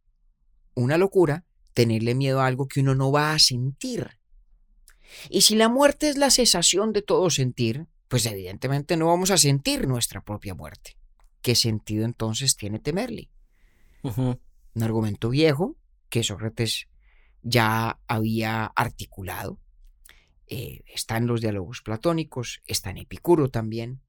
una 0.76 0.98
locura 0.98 1.46
tenerle 1.76 2.16
miedo 2.16 2.42
a 2.42 2.48
algo 2.48 2.68
que 2.68 2.80
uno 2.80 2.96
no 2.96 3.12
va 3.12 3.34
a 3.34 3.40
sentir. 3.40 4.18
Y 5.30 5.42
si 5.42 5.56
la 5.56 5.70
muerte 5.70 6.10
es 6.10 6.18
la 6.18 6.32
cesación 6.32 6.94
de 6.94 7.04
todo 7.04 7.30
sentir, 7.30 7.86
pues 8.08 8.26
evidentemente 8.26 8.98
no 8.98 9.08
vamos 9.08 9.30
a 9.30 9.38
sentir 9.38 9.88
nuestra 9.88 10.22
propia 10.22 10.56
muerte. 10.56 10.98
¿Qué 11.42 11.54
sentido 11.54 12.06
entonces 12.06 12.56
tiene 12.56 12.80
temerle? 12.80 13.30
Un 14.02 14.84
argumento 14.84 15.30
viejo 15.30 15.78
que 16.10 16.24
Sócrates 16.24 16.88
ya 17.44 18.00
había 18.08 18.66
articulado. 18.66 19.60
Eh, 20.48 20.82
está 20.88 21.18
en 21.18 21.28
los 21.28 21.42
diálogos 21.42 21.82
platónicos, 21.82 22.62
está 22.66 22.90
en 22.90 23.00
Epicuro 23.00 23.50
también. 23.50 24.02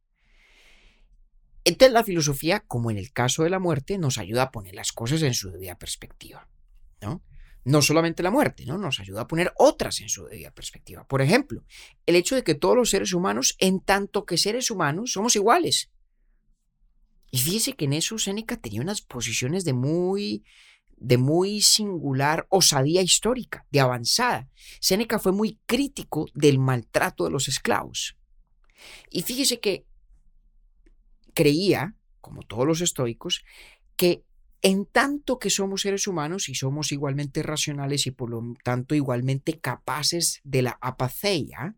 Entonces 1.65 1.93
la 1.93 2.05
filosofía, 2.05 2.61
como 2.61 2.91
en 2.91 2.99
el 2.99 3.13
caso 3.13 3.43
de 3.43 3.51
la 3.51 3.59
muerte, 3.59 3.99
nos 3.99 4.19
ayuda 4.19 4.45
a 4.45 4.51
poner 4.53 4.75
las 4.75 4.93
cosas 4.93 5.23
en 5.23 5.35
su 5.35 5.51
debida 5.51 5.77
perspectiva. 5.79 6.49
¿no? 7.01 7.23
No 7.67 7.83
solamente 7.83 8.23
la 8.23 8.31
muerte, 8.31 8.65
¿no? 8.65 8.79
Nos 8.79 9.01
ayuda 9.01 9.23
a 9.23 9.27
poner 9.27 9.53
otras 9.57 10.01
en 10.01 10.09
su 10.09 10.25
debida 10.25 10.53
perspectiva. 10.53 11.05
Por 11.05 11.21
ejemplo, 11.21 11.65
el 12.07 12.15
hecho 12.15 12.37
de 12.37 12.45
que 12.45 12.55
todos 12.55 12.77
los 12.77 12.91
seres 12.91 13.13
humanos, 13.13 13.57
en 13.59 13.81
tanto 13.81 14.25
que 14.25 14.39
seres 14.39 14.71
humanos, 14.71 15.11
somos 15.11 15.35
iguales. 15.35 15.91
Y 17.33 17.39
fíjese 17.39 17.73
que 17.73 17.87
en 17.87 17.95
eso 17.95 18.19
Séneca 18.19 18.57
tenía 18.57 18.81
unas 18.81 19.03
posiciones 19.03 19.65
de 19.65 19.73
muy 19.73 20.45
de 20.97 21.19
muy 21.19 21.61
singular 21.61 22.47
osadía 22.51 23.03
histórica, 23.03 23.67
de 23.71 23.81
avanzada. 23.81 24.49
Séneca 24.81 25.19
fue 25.19 25.33
muy 25.33 25.59
crítico 25.67 26.27
del 26.35 26.61
maltrato 26.61 27.25
de 27.25 27.33
los 27.33 27.49
esclavos. 27.49 28.17
Y 29.11 29.23
fíjese 29.23 29.59
que 29.59 29.85
creía, 31.35 31.97
como 32.21 32.45
todos 32.45 32.65
los 32.65 32.81
estoicos, 32.81 33.45
que 33.97 34.25
en 34.67 34.85
tanto 34.85 35.39
que 35.39 35.49
somos 35.49 35.83
seres 35.83 36.09
humanos 36.09 36.49
y 36.49 36.57
somos 36.57 36.91
igualmente 36.91 37.45
racionales 37.45 38.09
y 38.09 38.11
por 38.11 38.31
lo 38.31 38.43
tanto 38.65 38.97
igualmente 38.97 39.61
capaces 39.61 40.41
de 40.43 40.63
la 40.63 40.77
apatheia, 40.81 41.77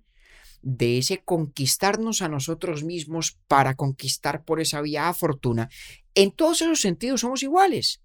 de 0.62 0.96
ese 0.96 1.18
conquistarnos 1.22 2.22
a 2.22 2.31
nosotros 2.31 2.85
mismos 2.85 3.38
para 3.46 3.74
conquistar 3.74 4.42
por 4.42 4.59
esa 4.59 4.81
vía 4.81 5.11
a 5.11 5.12
fortuna, 5.12 5.68
en 6.14 6.33
todos 6.33 6.62
esos 6.62 6.81
sentidos 6.81 7.20
somos 7.20 7.42
iguales 7.42 8.01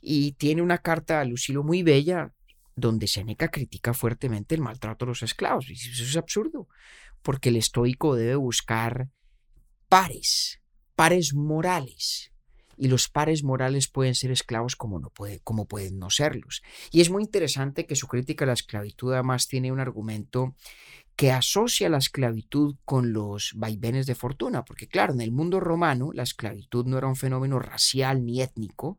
y 0.00 0.30
tiene 0.32 0.62
una 0.62 0.78
carta 0.78 1.20
a 1.20 1.24
Lucilo 1.24 1.64
muy 1.64 1.82
bella 1.82 2.32
donde 2.76 3.08
Seneca 3.08 3.48
critica 3.48 3.94
fuertemente 3.94 4.54
el 4.54 4.60
maltrato 4.60 5.04
a 5.04 5.08
los 5.08 5.24
esclavos. 5.24 5.68
Y 5.68 5.72
eso 5.72 6.04
es 6.04 6.16
absurdo, 6.16 6.68
porque 7.22 7.48
el 7.48 7.56
estoico 7.56 8.14
debe 8.14 8.36
buscar 8.36 9.08
pares, 9.88 10.60
pares 10.94 11.34
morales. 11.34 12.30
Y 12.78 12.88
los 12.88 13.08
pares 13.08 13.42
morales 13.42 13.88
pueden 13.88 14.14
ser 14.14 14.30
esclavos 14.30 14.76
como, 14.76 15.00
no 15.00 15.10
puede, 15.10 15.40
como 15.40 15.66
pueden 15.66 15.98
no 15.98 16.10
serlos. 16.10 16.62
Y 16.90 17.00
es 17.00 17.10
muy 17.10 17.22
interesante 17.22 17.86
que 17.86 17.96
su 17.96 18.06
crítica 18.06 18.44
a 18.44 18.48
la 18.48 18.52
esclavitud 18.54 19.12
además 19.12 19.48
tiene 19.48 19.72
un 19.72 19.80
argumento 19.80 20.54
que 21.16 21.32
asocia 21.32 21.88
la 21.88 21.98
esclavitud 21.98 22.76
con 22.84 23.12
los 23.12 23.52
vaivenes 23.56 24.06
de 24.06 24.14
fortuna, 24.14 24.64
porque 24.64 24.86
claro, 24.86 25.12
en 25.12 25.20
el 25.20 25.32
mundo 25.32 25.58
romano 25.58 26.10
la 26.12 26.22
esclavitud 26.22 26.86
no 26.86 26.96
era 26.96 27.08
un 27.08 27.16
fenómeno 27.16 27.58
racial 27.58 28.24
ni 28.24 28.40
étnico, 28.40 28.98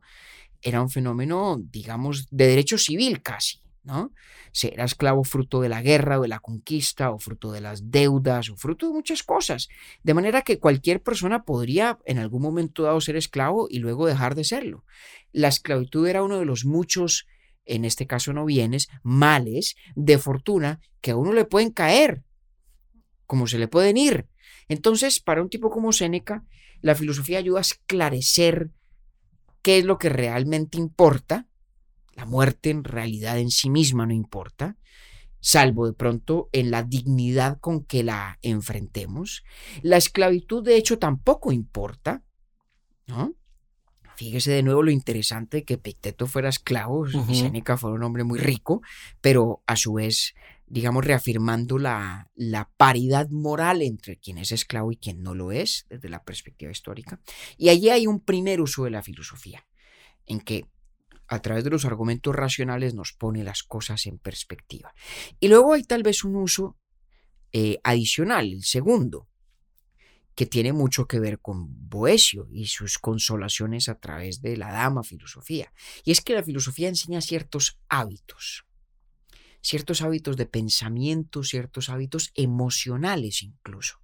era 0.60 0.82
un 0.82 0.90
fenómeno, 0.90 1.58
digamos, 1.58 2.28
de 2.30 2.46
derecho 2.46 2.76
civil 2.76 3.22
casi, 3.22 3.62
¿no? 3.90 4.12
Se 4.52 4.72
era 4.72 4.84
esclavo 4.84 5.24
fruto 5.24 5.60
de 5.60 5.68
la 5.68 5.82
guerra 5.82 6.18
o 6.18 6.22
de 6.22 6.28
la 6.28 6.38
conquista 6.38 7.10
o 7.10 7.18
fruto 7.18 7.52
de 7.52 7.60
las 7.60 7.90
deudas 7.90 8.48
o 8.48 8.56
fruto 8.56 8.86
de 8.86 8.92
muchas 8.92 9.22
cosas. 9.22 9.68
De 10.02 10.14
manera 10.14 10.42
que 10.42 10.58
cualquier 10.58 11.02
persona 11.02 11.44
podría 11.44 11.98
en 12.06 12.18
algún 12.18 12.42
momento 12.42 12.84
dado 12.84 13.00
ser 13.00 13.16
esclavo 13.16 13.66
y 13.68 13.80
luego 13.80 14.06
dejar 14.06 14.34
de 14.34 14.44
serlo. 14.44 14.84
La 15.32 15.48
esclavitud 15.48 16.06
era 16.06 16.22
uno 16.22 16.38
de 16.38 16.44
los 16.44 16.64
muchos, 16.64 17.26
en 17.64 17.84
este 17.84 18.06
caso 18.06 18.32
no 18.32 18.44
bienes, 18.44 18.88
males 19.02 19.76
de 19.94 20.18
fortuna 20.18 20.80
que 21.00 21.12
a 21.12 21.16
uno 21.16 21.32
le 21.32 21.44
pueden 21.44 21.70
caer, 21.70 22.24
como 23.26 23.46
se 23.46 23.58
le 23.58 23.68
pueden 23.68 23.96
ir. 23.96 24.28
Entonces, 24.68 25.20
para 25.20 25.42
un 25.42 25.50
tipo 25.50 25.70
como 25.70 25.92
Séneca, 25.92 26.44
la 26.80 26.94
filosofía 26.94 27.38
ayuda 27.38 27.58
a 27.58 27.62
esclarecer 27.62 28.70
qué 29.62 29.78
es 29.78 29.84
lo 29.84 29.98
que 29.98 30.08
realmente 30.08 30.78
importa. 30.78 31.46
La 32.20 32.26
muerte 32.26 32.68
en 32.68 32.84
realidad 32.84 33.38
en 33.38 33.50
sí 33.50 33.70
misma 33.70 34.04
no 34.04 34.12
importa, 34.12 34.76
salvo 35.40 35.86
de 35.86 35.94
pronto 35.94 36.50
en 36.52 36.70
la 36.70 36.82
dignidad 36.82 37.58
con 37.58 37.82
que 37.82 38.02
la 38.02 38.38
enfrentemos. 38.42 39.42
La 39.80 39.96
esclavitud 39.96 40.62
de 40.62 40.76
hecho 40.76 40.98
tampoco 40.98 41.50
importa, 41.50 42.22
¿no? 43.06 43.32
Fíjese 44.16 44.50
de 44.50 44.62
nuevo 44.62 44.82
lo 44.82 44.90
interesante 44.90 45.64
que 45.64 45.78
Picteto 45.78 46.26
fuera 46.26 46.50
esclavo 46.50 47.06
y 47.08 47.34
Seneca 47.36 47.78
fuera 47.78 47.96
un 47.96 48.02
hombre 48.02 48.22
muy 48.22 48.38
rico, 48.38 48.82
pero 49.22 49.62
a 49.66 49.76
su 49.76 49.94
vez 49.94 50.34
digamos, 50.66 51.06
reafirmando 51.06 51.78
la, 51.78 52.30
la, 52.36 52.70
paridad 52.76 53.30
moral 53.30 53.80
entre 53.80 54.18
quien 54.18 54.36
es 54.36 54.52
esclavo 54.52 54.92
y 54.92 54.96
quien 54.96 55.22
no 55.22 55.34
lo 55.34 55.52
es, 55.52 55.86
desde 55.88 56.10
la 56.10 56.22
perspectiva 56.22 56.70
histórica. 56.70 57.18
Y 57.56 57.70
allí 57.70 57.88
hay 57.88 58.06
un 58.06 58.20
primer 58.20 58.60
uso 58.60 58.84
de 58.84 58.90
la 58.90 59.02
filosofía, 59.02 59.66
en 60.26 60.38
que 60.38 60.66
a 61.30 61.40
través 61.40 61.64
de 61.64 61.70
los 61.70 61.84
argumentos 61.84 62.34
racionales 62.34 62.92
nos 62.92 63.12
pone 63.12 63.44
las 63.44 63.62
cosas 63.62 64.06
en 64.06 64.18
perspectiva. 64.18 64.92
Y 65.38 65.48
luego 65.48 65.72
hay 65.74 65.84
tal 65.84 66.02
vez 66.02 66.24
un 66.24 66.36
uso 66.36 66.76
eh, 67.52 67.78
adicional, 67.84 68.52
el 68.52 68.64
segundo, 68.64 69.28
que 70.34 70.46
tiene 70.46 70.72
mucho 70.72 71.06
que 71.06 71.20
ver 71.20 71.38
con 71.38 71.88
Boesio 71.88 72.48
y 72.50 72.66
sus 72.66 72.98
consolaciones 72.98 73.88
a 73.88 73.94
través 73.94 74.42
de 74.42 74.56
la 74.56 74.72
dama 74.72 75.04
filosofía. 75.04 75.72
Y 76.04 76.10
es 76.10 76.20
que 76.20 76.34
la 76.34 76.42
filosofía 76.42 76.88
enseña 76.88 77.20
ciertos 77.20 77.78
hábitos 77.88 78.64
ciertos 79.62 80.00
hábitos 80.00 80.38
de 80.38 80.46
pensamiento, 80.46 81.42
ciertos 81.42 81.90
hábitos 81.90 82.32
emocionales 82.34 83.42
incluso, 83.42 84.00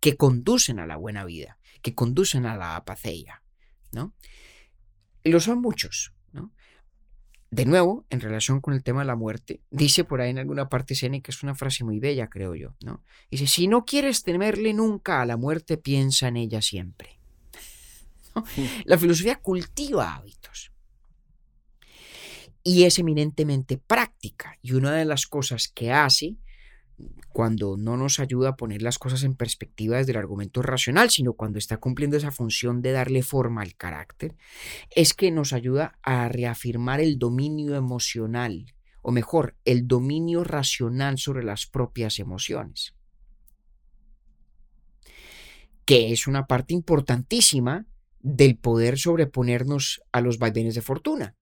que 0.00 0.16
conducen 0.16 0.80
a 0.80 0.86
la 0.86 0.96
buena 0.96 1.24
vida, 1.24 1.58
que 1.80 1.94
conducen 1.94 2.44
a 2.46 2.56
la 2.56 2.76
apaceia, 2.76 3.42
¿no? 3.92 4.14
Y 5.22 5.30
lo 5.30 5.38
son 5.40 5.60
muchos. 5.60 6.12
De 7.50 7.64
nuevo, 7.64 8.04
en 8.10 8.20
relación 8.20 8.60
con 8.60 8.74
el 8.74 8.82
tema 8.82 9.00
de 9.00 9.06
la 9.06 9.16
muerte, 9.16 9.60
dice 9.70 10.04
por 10.04 10.20
ahí 10.20 10.30
en 10.30 10.38
alguna 10.38 10.68
parte 10.68 10.94
que 10.94 11.30
es 11.30 11.42
una 11.42 11.54
frase 11.54 11.84
muy 11.84 12.00
bella, 12.00 12.28
creo 12.28 12.54
yo, 12.54 12.74
¿no? 12.82 13.02
Dice, 13.30 13.46
si 13.46 13.68
no 13.68 13.84
quieres 13.84 14.22
temerle 14.22 14.72
nunca 14.72 15.22
a 15.22 15.26
la 15.26 15.36
muerte, 15.36 15.76
piensa 15.76 16.28
en 16.28 16.36
ella 16.36 16.60
siempre. 16.60 17.18
La 18.84 18.98
filosofía 18.98 19.36
cultiva 19.36 20.14
hábitos 20.14 20.72
y 22.66 22.82
es 22.82 22.98
eminentemente 22.98 23.78
práctica. 23.78 24.58
Y 24.60 24.72
una 24.72 24.92
de 24.92 25.04
las 25.04 25.28
cosas 25.28 25.68
que 25.68 25.92
hace 25.92 26.34
cuando 27.36 27.76
no 27.76 27.96
nos 27.96 28.18
ayuda 28.18 28.50
a 28.50 28.56
poner 28.56 28.80
las 28.80 28.98
cosas 28.98 29.22
en 29.22 29.34
perspectiva 29.34 29.98
desde 29.98 30.12
el 30.12 30.18
argumento 30.18 30.62
racional, 30.62 31.10
sino 31.10 31.34
cuando 31.34 31.58
está 31.58 31.76
cumpliendo 31.76 32.16
esa 32.16 32.30
función 32.30 32.80
de 32.80 32.92
darle 32.92 33.22
forma 33.22 33.62
al 33.62 33.74
carácter, 33.74 34.34
es 34.94 35.12
que 35.12 35.30
nos 35.30 35.52
ayuda 35.52 35.98
a 36.02 36.28
reafirmar 36.28 37.00
el 37.00 37.18
dominio 37.18 37.74
emocional, 37.76 38.74
o 39.02 39.12
mejor, 39.12 39.54
el 39.64 39.86
dominio 39.86 40.44
racional 40.44 41.18
sobre 41.18 41.44
las 41.44 41.66
propias 41.66 42.18
emociones, 42.18 42.94
que 45.84 46.12
es 46.12 46.26
una 46.26 46.46
parte 46.46 46.72
importantísima 46.72 47.86
del 48.20 48.56
poder 48.56 48.98
sobreponernos 48.98 50.00
a 50.10 50.22
los 50.22 50.38
vaivenes 50.38 50.74
de 50.74 50.82
fortuna. 50.82 51.36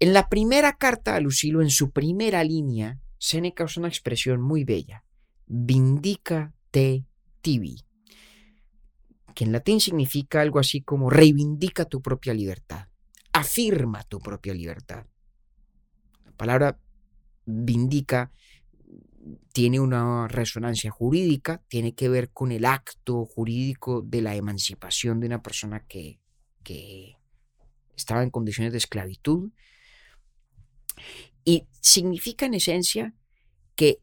En 0.00 0.12
la 0.12 0.28
primera 0.28 0.76
carta 0.76 1.14
a 1.14 1.20
Lucilo, 1.20 1.62
en 1.62 1.70
su 1.70 1.92
primera 1.92 2.42
línea, 2.42 2.98
Seneca 3.24 3.64
usa 3.64 3.80
una 3.80 3.88
expresión 3.88 4.42
muy 4.42 4.64
bella, 4.64 5.02
vindica 5.46 6.52
te 6.70 7.06
tibi, 7.40 7.82
que 9.34 9.44
en 9.44 9.52
latín 9.52 9.80
significa 9.80 10.42
algo 10.42 10.58
así 10.58 10.82
como 10.82 11.08
reivindica 11.08 11.86
tu 11.86 12.02
propia 12.02 12.34
libertad, 12.34 12.88
afirma 13.32 14.02
tu 14.02 14.18
propia 14.18 14.52
libertad. 14.52 15.06
La 16.26 16.32
palabra 16.32 16.78
vindica 17.46 18.30
tiene 19.54 19.80
una 19.80 20.28
resonancia 20.28 20.90
jurídica, 20.90 21.62
tiene 21.68 21.94
que 21.94 22.10
ver 22.10 22.28
con 22.28 22.52
el 22.52 22.66
acto 22.66 23.24
jurídico 23.24 24.02
de 24.02 24.20
la 24.20 24.36
emancipación 24.36 25.20
de 25.20 25.28
una 25.28 25.40
persona 25.40 25.86
que 25.86 26.20
estaba 27.96 28.22
en 28.22 28.28
condiciones 28.28 28.72
de 28.72 28.78
esclavitud. 28.78 29.50
Y 31.44 31.66
significa 31.80 32.46
en 32.46 32.54
esencia 32.54 33.14
que 33.76 34.00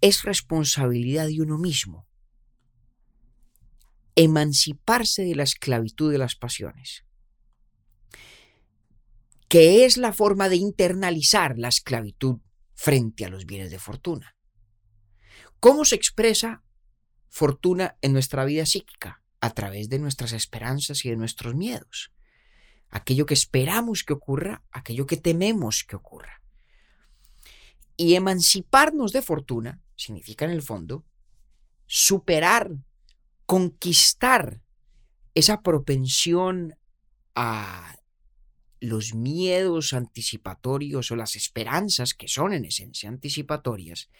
es 0.00 0.22
responsabilidad 0.22 1.26
de 1.26 1.40
uno 1.40 1.58
mismo 1.58 2.06
emanciparse 4.16 5.22
de 5.22 5.34
la 5.34 5.42
esclavitud 5.44 6.10
de 6.10 6.18
las 6.18 6.34
pasiones, 6.34 7.04
que 9.48 9.84
es 9.84 9.98
la 9.98 10.12
forma 10.12 10.48
de 10.48 10.56
internalizar 10.56 11.58
la 11.58 11.68
esclavitud 11.68 12.40
frente 12.74 13.24
a 13.24 13.28
los 13.28 13.44
bienes 13.44 13.70
de 13.70 13.78
fortuna. 13.78 14.34
¿Cómo 15.60 15.84
se 15.84 15.94
expresa 15.94 16.64
fortuna 17.28 17.96
en 18.00 18.12
nuestra 18.12 18.44
vida 18.44 18.66
psíquica? 18.66 19.22
A 19.40 19.50
través 19.50 19.90
de 19.90 19.98
nuestras 19.98 20.32
esperanzas 20.32 21.04
y 21.04 21.10
de 21.10 21.16
nuestros 21.16 21.54
miedos. 21.54 22.10
Aquello 22.90 23.26
que 23.26 23.34
esperamos 23.34 24.04
que 24.04 24.12
ocurra, 24.12 24.62
aquello 24.70 25.06
que 25.06 25.16
tememos 25.16 25.84
que 25.84 25.96
ocurra. 25.96 26.42
Y 27.96 28.14
emanciparnos 28.14 29.12
de 29.12 29.22
fortuna 29.22 29.80
significa 29.96 30.44
en 30.44 30.50
el 30.50 30.62
fondo 30.62 31.04
superar, 31.86 32.70
conquistar 33.46 34.60
esa 35.34 35.62
propensión 35.62 36.76
a 37.34 37.96
los 38.80 39.14
miedos 39.14 39.92
anticipatorios 39.92 41.10
o 41.10 41.16
las 41.16 41.36
esperanzas 41.36 42.14
que 42.14 42.28
son 42.28 42.52
en 42.52 42.64
esencia 42.64 43.08
anticipatorias 43.08 44.10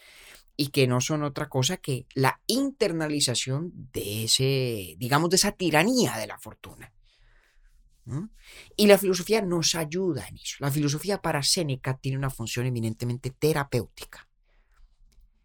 y 0.57 0.69
que 0.69 0.87
no 0.87 1.01
son 1.01 1.23
otra 1.23 1.49
cosa 1.49 1.77
que 1.77 2.07
la 2.15 2.41
internalización 2.47 3.73
de 3.93 4.25
ese, 4.25 4.95
digamos, 4.99 5.31
de 5.31 5.37
esa 5.37 5.53
tiranía 5.53 6.17
de 6.17 6.27
la 6.27 6.39
fortuna. 6.39 6.93
Y 8.77 8.87
la 8.87 8.99
filosofía 8.99 9.43
nos 9.43 9.75
ayuda 9.75 10.27
en 10.29 10.37
eso. 10.37 10.57
La 10.61 10.71
filosofía 10.71 11.21
para 11.21 11.43
Séneca 11.43 11.99
tiene 11.99 12.19
una 12.19 12.31
función 12.31 12.67
eminentemente 12.67 13.31
terapéutica. 13.31 14.29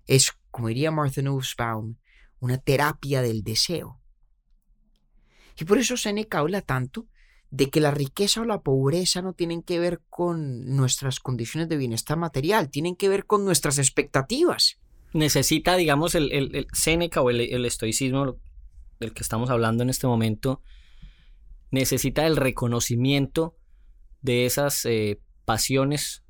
Es, 0.05 0.31
como 0.51 0.67
diría 0.67 0.91
Martha 0.91 1.21
Nussbaum, 1.21 1.95
una 2.39 2.57
terapia 2.57 3.21
del 3.21 3.43
deseo. 3.43 3.99
Y 5.59 5.65
por 5.65 5.77
eso 5.77 5.97
Séneca 5.97 6.39
habla 6.39 6.61
tanto 6.61 7.07
de 7.51 7.69
que 7.69 7.81
la 7.81 7.91
riqueza 7.91 8.41
o 8.41 8.45
la 8.45 8.61
pobreza 8.61 9.21
no 9.21 9.33
tienen 9.33 9.61
que 9.61 9.77
ver 9.77 10.01
con 10.09 10.75
nuestras 10.75 11.19
condiciones 11.19 11.67
de 11.67 11.77
bienestar 11.77 12.17
material, 12.17 12.69
tienen 12.69 12.95
que 12.95 13.09
ver 13.09 13.25
con 13.25 13.43
nuestras 13.43 13.77
expectativas. 13.77 14.79
Necesita, 15.13 15.75
digamos, 15.75 16.15
el, 16.15 16.31
el, 16.31 16.67
Séneca 16.71 17.21
o 17.21 17.29
el, 17.29 17.65
estoicismo 17.65 18.37
del 18.99 19.13
que 19.13 19.21
estamos 19.21 19.49
hablando 19.49 19.83
en 19.83 19.89
este 19.89 20.07
momento, 20.07 20.61
necesita 21.71 22.27
el 22.27 22.35
reconocimiento 22.35 23.55
de 24.21 24.45
esas 24.45 24.85
eh, 24.85 25.19
pasiones 25.45 26.23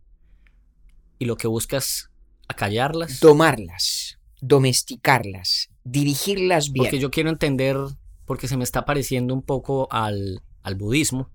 y 1.20 1.26
lo 1.26 1.38
que 1.38 1.48
buscas 1.48 2.10
acallarlas. 2.48 3.20
Tomarlas, 3.20 4.20
domesticarlas, 4.40 5.70
dirigirlas 5.84 6.72
bien. 6.72 6.86
Porque 6.86 7.00
yo 7.00 7.12
quiero 7.12 7.30
entender, 7.30 7.78
porque 8.26 8.48
se 8.48 8.58
me 8.58 8.64
está 8.64 8.86
pareciendo 8.86 9.34
un 9.34 9.42
poco 9.42 9.88
al, 9.92 10.42
al 10.64 10.76
budismo. 10.76 11.30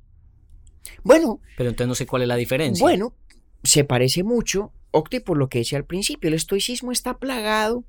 Bueno. 1.03 1.40
Pero 1.57 1.71
entonces 1.71 1.88
no 1.88 1.95
sé 1.95 2.07
cuál 2.07 2.23
es 2.23 2.29
la 2.29 2.37
diferencia. 2.37 2.83
Bueno, 2.83 3.14
se 3.62 3.85
parece 3.85 4.23
mucho, 4.23 4.73
Octe, 4.92 5.21
por 5.21 5.37
lo 5.37 5.49
que 5.49 5.59
decía 5.59 5.79
al 5.79 5.85
principio. 5.85 6.29
El 6.29 6.35
estoicismo 6.35 6.92
está 6.92 7.19
plagado 7.19 7.85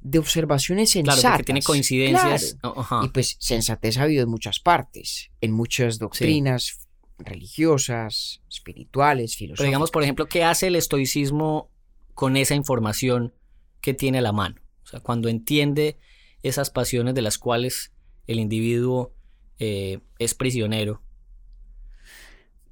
de 0.00 0.18
observaciones 0.18 0.90
sensatas. 0.90 1.20
Claro, 1.20 1.36
porque 1.36 1.44
tiene 1.44 1.62
coincidencias. 1.62 2.56
Y 3.02 3.08
pues 3.08 3.36
sensatez 3.38 3.98
ha 3.98 4.02
habido 4.02 4.22
en 4.22 4.30
muchas 4.30 4.60
partes, 4.60 5.30
en 5.40 5.52
muchas 5.52 5.98
doctrinas 5.98 6.88
religiosas, 7.18 8.42
espirituales, 8.48 9.36
filosóficas. 9.36 9.58
Pero 9.60 9.68
digamos, 9.68 9.90
por 9.90 10.02
ejemplo, 10.02 10.26
¿qué 10.26 10.44
hace 10.44 10.68
el 10.68 10.76
estoicismo 10.76 11.70
con 12.14 12.36
esa 12.36 12.54
información 12.54 13.34
que 13.80 13.94
tiene 13.94 14.18
a 14.18 14.22
la 14.22 14.32
mano? 14.32 14.60
O 14.84 14.86
sea, 14.86 15.00
cuando 15.00 15.28
entiende 15.28 15.98
esas 16.42 16.70
pasiones 16.70 17.14
de 17.14 17.22
las 17.22 17.38
cuales 17.38 17.92
el 18.26 18.40
individuo 18.40 19.14
eh, 19.58 20.00
es 20.18 20.34
prisionero, 20.34 21.02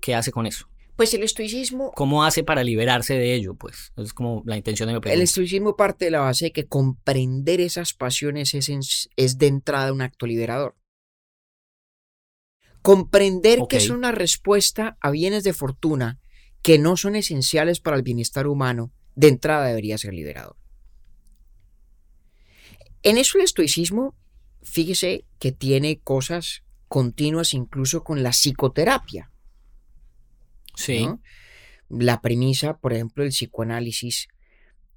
¿qué 0.01 0.15
hace 0.15 0.33
con 0.33 0.47
eso? 0.47 0.69
Pues 0.99 1.15
el 1.15 1.23
estoicismo... 1.23 1.93
¿Cómo 1.93 2.25
hace 2.25 2.43
para 2.43 2.65
liberarse 2.65 3.15
de 3.15 3.33
ello? 3.33 3.55
Pues 3.55 3.93
es 3.97 4.13
como 4.13 4.43
la 4.47 4.57
intención 4.57 4.89
de 4.89 4.95
mi 4.95 5.01
pregunta. 5.01 5.15
El 5.15 5.23
estoicismo 5.23 5.77
parte 5.77 6.07
de 6.07 6.11
la 6.11 6.19
base 6.19 6.47
de 6.47 6.53
que 6.53 6.67
comprender 6.67 7.61
esas 7.61 7.95
pasiones 7.95 8.53
es, 8.53 9.09
es 9.15 9.39
de 9.39 9.47
entrada 9.47 9.93
un 9.93 10.03
acto 10.03 10.27
liberador. 10.27 10.77
Comprender 12.83 13.61
que 13.69 13.77
es 13.77 13.91
una 13.91 14.11
respuesta 14.11 14.99
a 15.01 15.13
bienes 15.13 15.45
de 15.45 15.53
fortuna 15.53 16.19
que 16.63 16.81
no 16.81 16.97
son 16.97 17.15
esenciales 17.15 17.79
para 17.79 17.97
el 17.97 18.03
bienestar 18.03 18.49
humano, 18.49 18.93
de 19.15 19.29
entrada 19.29 19.69
debería 19.69 19.99
ser 19.99 20.15
liberador. 20.15 20.57
En 23.05 23.19
eso 23.19 23.39
el 23.39 23.45
estoicismo, 23.45 24.17
fíjese 24.63 25.27
que 25.39 25.53
tiene 25.53 26.01
cosas 26.01 26.65
continuas 26.89 27.55
incluso 27.55 28.03
con 28.03 28.25
la 28.25 28.31
psicoterapia. 28.31 29.31
Sí. 30.79 31.09
La 31.89 32.21
premisa, 32.21 32.79
por 32.79 32.93
ejemplo, 32.93 33.25
del 33.25 33.33
psicoanálisis, 33.33 34.29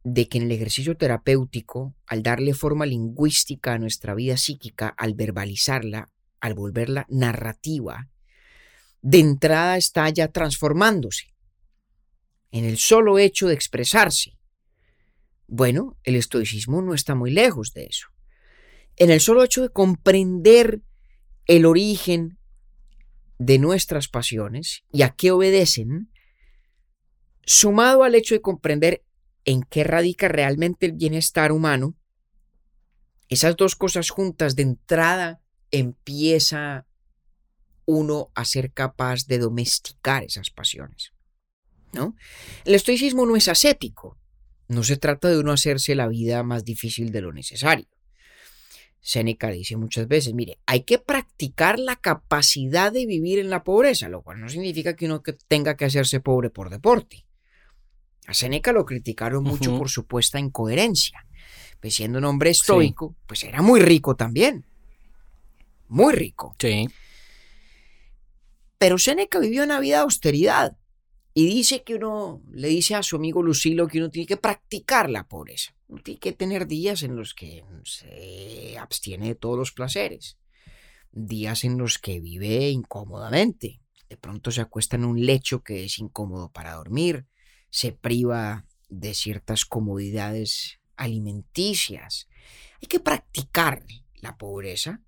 de 0.04 0.28
que 0.28 0.38
en 0.38 0.46
el 0.46 0.52
ejercicio 0.52 0.96
terapéutico, 0.96 1.96
al 2.06 2.22
darle 2.24 2.54
forma 2.54 2.86
lingüística 2.86 3.74
a 3.74 3.80
nuestra 3.80 4.13
vida 4.13 4.38
psíquica, 4.38 4.94
al 4.98 5.13
verbalizarla, 5.15 6.10
al 6.39 6.54
volverla 6.54 7.06
narrativa, 7.10 8.10
de 9.02 9.20
entrada 9.20 9.78
está 9.78 10.10
ya 10.10 10.28
transformándose 10.28 11.34
en 12.52 12.65
el 12.65 12.78
solo 12.78 13.17
hecho 13.17 13.48
de 13.48 13.56
expresarse. 13.56 14.38
Bueno, 15.48 15.98
el 16.04 16.15
estoicismo 16.15 16.82
no 16.82 16.94
está 16.94 17.15
muy 17.15 17.32
lejos 17.32 17.74
de 17.74 17.86
eso. 17.86 18.08
En 18.98 19.10
el 19.10 19.20
solo 19.20 19.44
hecho 19.44 19.62
de 19.62 19.70
comprender 19.70 20.82
el 21.48 21.65
origen 21.65 22.38
de 23.41 23.58
nuestras 23.58 24.08
pasiones 24.08 24.84
y 24.91 25.01
a 25.01 25.10
qué 25.10 25.32
obedecen, 25.32 26.12
sumado 27.43 28.04
al 28.04 28.13
hecho 28.13 28.36
de 28.36 28.41
comprender 28.41 29.04
en 29.45 29.63
qué 29.63 29.84
radica 29.84 30.27
realmente 30.27 30.86
el 30.86 30.91
bienestar 30.91 31.51
humano, 31.51 31.97
esas 33.30 33.56
dos 33.56 33.75
cosas 33.75 34.12
juntas 34.12 34.56
de 34.56 34.62
entrada 34.62 35.41
empieza 35.71 36.86
uno 37.86 38.30
a 38.36 38.45
ser 38.45 38.73
capaz 38.73 39.25
de 39.25 39.39
domesticar 39.39 40.23
esas 40.23 40.51
pasiones. 40.51 41.12
¿no? 41.93 42.15
El 42.63 42.75
estoicismo 42.75 43.25
no 43.25 43.36
es 43.36 43.47
ascético, 43.47 44.19
no 44.67 44.84
se 44.84 44.97
trata 44.97 45.30
de 45.30 45.39
uno 45.39 45.51
hacerse 45.51 45.95
la 45.95 46.08
vida 46.08 46.43
más 46.43 46.63
difícil 46.63 47.12
de 47.12 47.21
lo 47.21 47.34
necesario. 47.34 47.88
Seneca 49.01 49.49
dice 49.49 49.77
muchas 49.77 50.07
veces, 50.07 50.33
mire, 50.35 50.59
hay 50.67 50.83
que 50.83 50.99
practicar 50.99 51.79
la 51.79 51.95
capacidad 51.95 52.91
de 52.91 53.07
vivir 53.07 53.39
en 53.39 53.49
la 53.49 53.63
pobreza, 53.63 54.09
lo 54.09 54.21
cual 54.21 54.39
no 54.39 54.47
significa 54.47 54.95
que 54.95 55.07
uno 55.07 55.23
tenga 55.47 55.75
que 55.75 55.85
hacerse 55.85 56.19
pobre 56.19 56.51
por 56.51 56.69
deporte. 56.69 57.25
A 58.27 58.35
Seneca 58.35 58.71
lo 58.71 58.85
criticaron 58.85 59.43
mucho 59.43 59.75
por 59.77 59.89
su 59.89 60.05
puesta 60.05 60.39
incoherencia. 60.39 61.25
Pues 61.79 61.95
siendo 61.95 62.19
un 62.19 62.25
hombre 62.25 62.51
estoico, 62.51 63.15
pues 63.25 63.43
era 63.43 63.63
muy 63.63 63.81
rico 63.81 64.15
también. 64.15 64.65
Muy 65.87 66.13
rico. 66.13 66.55
Sí. 66.59 66.87
Pero 68.77 68.99
Seneca 68.99 69.39
vivió 69.39 69.63
una 69.63 69.79
vida 69.79 69.97
de 69.97 70.03
austeridad. 70.03 70.77
Y 71.33 71.47
dice 71.47 71.81
que 71.83 71.95
uno 71.95 72.41
le 72.51 72.67
dice 72.67 72.93
a 72.93 73.03
su 73.03 73.15
amigo 73.15 73.41
Lucilo 73.41 73.87
que 73.87 73.97
uno 73.97 74.09
tiene 74.09 74.27
que 74.27 74.37
practicar 74.37 75.09
la 75.09 75.27
pobreza. 75.27 75.73
Tiene 76.04 76.19
que 76.19 76.32
tener 76.32 76.67
días 76.67 77.04
en 77.04 77.15
los 77.15 77.34
que 77.34 77.63
se 77.84 78.77
abstiene 78.77 79.27
de 79.30 79.36
todos 79.36 79.58
los 79.58 79.71
placeres. 79.71 80.38
Días 81.12 81.63
en 81.63 81.77
los 81.77 81.97
que 81.97 82.19
vive 82.19 82.69
incómodamente. 82.69 83.82
De 84.10 84.17
pronto 84.17 84.51
se 84.51 84.62
acuesta 84.62 84.95
en 84.95 85.06
un 85.06 85.25
lecho 85.25 85.63
que 85.63 85.86
es 85.86 85.99
incómodo 85.99 86.51
para 86.51 86.75
dormir. 86.75 87.27
Se 87.69 87.91
priva 87.91 88.65
de 88.89 89.13
ciertas 89.13 89.65
comodidades 89.65 90.80
alimenticias. 90.95 92.27
Hay 92.82 92.88
que 92.88 92.99
practicar 92.99 93.84
la 94.15 94.38
pobreza 94.38 95.01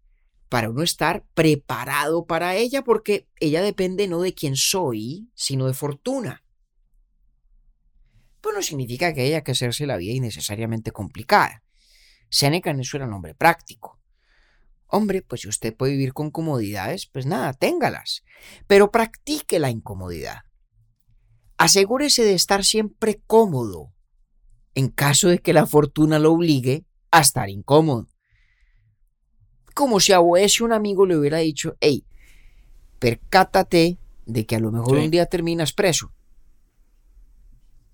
para 0.49 0.69
uno 0.69 0.83
estar 0.83 1.25
preparado 1.33 2.25
para 2.25 2.55
ella, 2.55 2.83
porque 2.83 3.27
ella 3.39 3.61
depende 3.61 4.07
no 4.07 4.21
de 4.21 4.33
quién 4.33 4.55
soy, 4.55 5.29
sino 5.33 5.65
de 5.67 5.73
fortuna. 5.73 6.42
Pues 8.43 8.53
no 8.53 8.61
significa 8.61 9.13
que 9.13 9.21
haya 9.21 9.41
que 9.41 9.53
hacerse 9.53 9.87
la 9.87 9.95
vida 9.95 10.11
innecesariamente 10.11 10.91
complicada. 10.91 11.63
Seneca 12.29 12.71
en 12.71 12.81
eso 12.81 12.97
era 12.97 13.07
un 13.07 13.13
hombre 13.13 13.33
práctico. 13.33 14.01
Hombre, 14.87 15.21
pues 15.21 15.41
si 15.41 15.47
usted 15.47 15.73
puede 15.73 15.93
vivir 15.93 16.11
con 16.11 16.29
comodidades, 16.29 17.05
pues 17.05 17.25
nada, 17.25 17.53
téngalas. 17.53 18.21
Pero 18.67 18.91
practique 18.91 19.59
la 19.59 19.69
incomodidad. 19.69 20.41
Asegúrese 21.55 22.25
de 22.25 22.33
estar 22.33 22.65
siempre 22.65 23.21
cómodo, 23.25 23.93
en 24.75 24.89
caso 24.89 25.29
de 25.29 25.39
que 25.39 25.53
la 25.53 25.65
fortuna 25.65 26.19
lo 26.19 26.33
obligue 26.33 26.83
a 27.11 27.21
estar 27.21 27.49
incómodo. 27.49 28.09
Como 29.73 30.01
si 30.01 30.11
a 30.11 30.19
ese 30.37 30.65
un 30.65 30.73
amigo 30.73 31.05
le 31.05 31.15
hubiera 31.15 31.37
dicho, 31.37 31.77
hey, 31.79 32.05
percátate 32.99 33.99
de 34.25 34.45
que 34.45 34.57
a 34.57 34.59
lo 34.59 34.73
mejor 34.73 34.97
un 34.97 35.11
día 35.11 35.27
terminas 35.27 35.71
preso. 35.71 36.11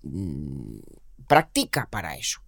Mm, 0.02 0.78
practica 1.26 1.88
para 1.90 2.16
eso. 2.16 2.40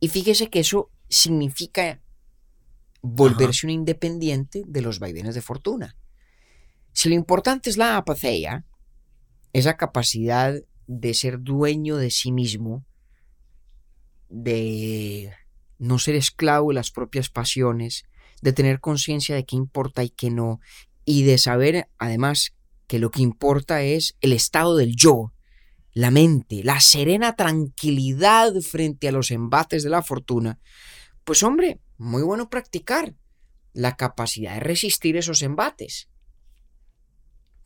Y 0.00 0.08
fíjese 0.08 0.48
que 0.48 0.60
eso 0.60 0.90
significa 1.08 2.00
volverse 3.02 3.66
un 3.66 3.70
independiente 3.70 4.64
de 4.66 4.82
los 4.82 4.98
vaivenes 4.98 5.34
de 5.34 5.42
fortuna. 5.42 5.96
Si 6.92 7.08
lo 7.08 7.14
importante 7.14 7.70
es 7.70 7.76
la 7.76 7.96
apatía, 7.96 8.64
esa 9.52 9.76
capacidad 9.76 10.54
de 10.86 11.14
ser 11.14 11.40
dueño 11.40 11.96
de 11.96 12.10
sí 12.10 12.32
mismo, 12.32 12.84
de 14.28 15.32
no 15.78 15.98
ser 15.98 16.16
esclavo 16.16 16.70
de 16.70 16.74
las 16.74 16.90
propias 16.90 17.30
pasiones, 17.30 18.04
de 18.42 18.52
tener 18.52 18.80
conciencia 18.80 19.34
de 19.34 19.44
qué 19.44 19.56
importa 19.56 20.02
y 20.02 20.10
qué 20.10 20.30
no, 20.30 20.60
y 21.04 21.22
de 21.22 21.38
saber 21.38 21.88
además 21.98 22.54
que 22.86 22.98
lo 22.98 23.10
que 23.10 23.22
importa 23.22 23.82
es 23.82 24.16
el 24.20 24.32
estado 24.32 24.76
del 24.76 24.96
yo, 24.96 25.32
la 25.98 26.12
mente, 26.12 26.62
la 26.62 26.78
serena 26.80 27.34
tranquilidad 27.34 28.54
frente 28.60 29.08
a 29.08 29.12
los 29.12 29.32
embates 29.32 29.82
de 29.82 29.90
la 29.90 30.00
fortuna, 30.00 30.60
pues 31.24 31.42
hombre, 31.42 31.80
muy 31.96 32.22
bueno 32.22 32.48
practicar 32.48 33.16
la 33.72 33.96
capacidad 33.96 34.54
de 34.54 34.60
resistir 34.60 35.16
esos 35.16 35.42
embates. 35.42 36.08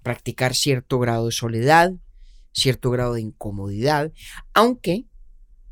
Practicar 0.03 0.55
cierto 0.55 0.99
grado 0.99 1.27
de 1.27 1.33
soledad, 1.33 1.93
cierto 2.53 2.91
grado 2.91 3.13
de 3.13 3.21
incomodidad, 3.21 4.13
aunque 4.55 5.05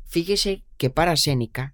fíjese 0.05 0.63
que 0.77 0.91
para 0.91 1.17
Séneca 1.17 1.73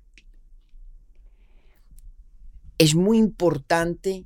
es 2.78 2.96
muy 2.96 3.18
importante 3.18 4.26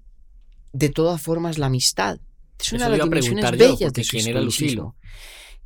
de 0.74 0.90
todas 0.90 1.20
formas 1.20 1.58
la 1.58 1.66
amistad. 1.66 2.20
Es 2.60 2.72
una 2.72 2.88
de 2.88 3.00
las 3.00 3.06
dimensiones 3.06 3.52
bellas 3.58 3.92
de 3.94 4.04
su 4.04 4.94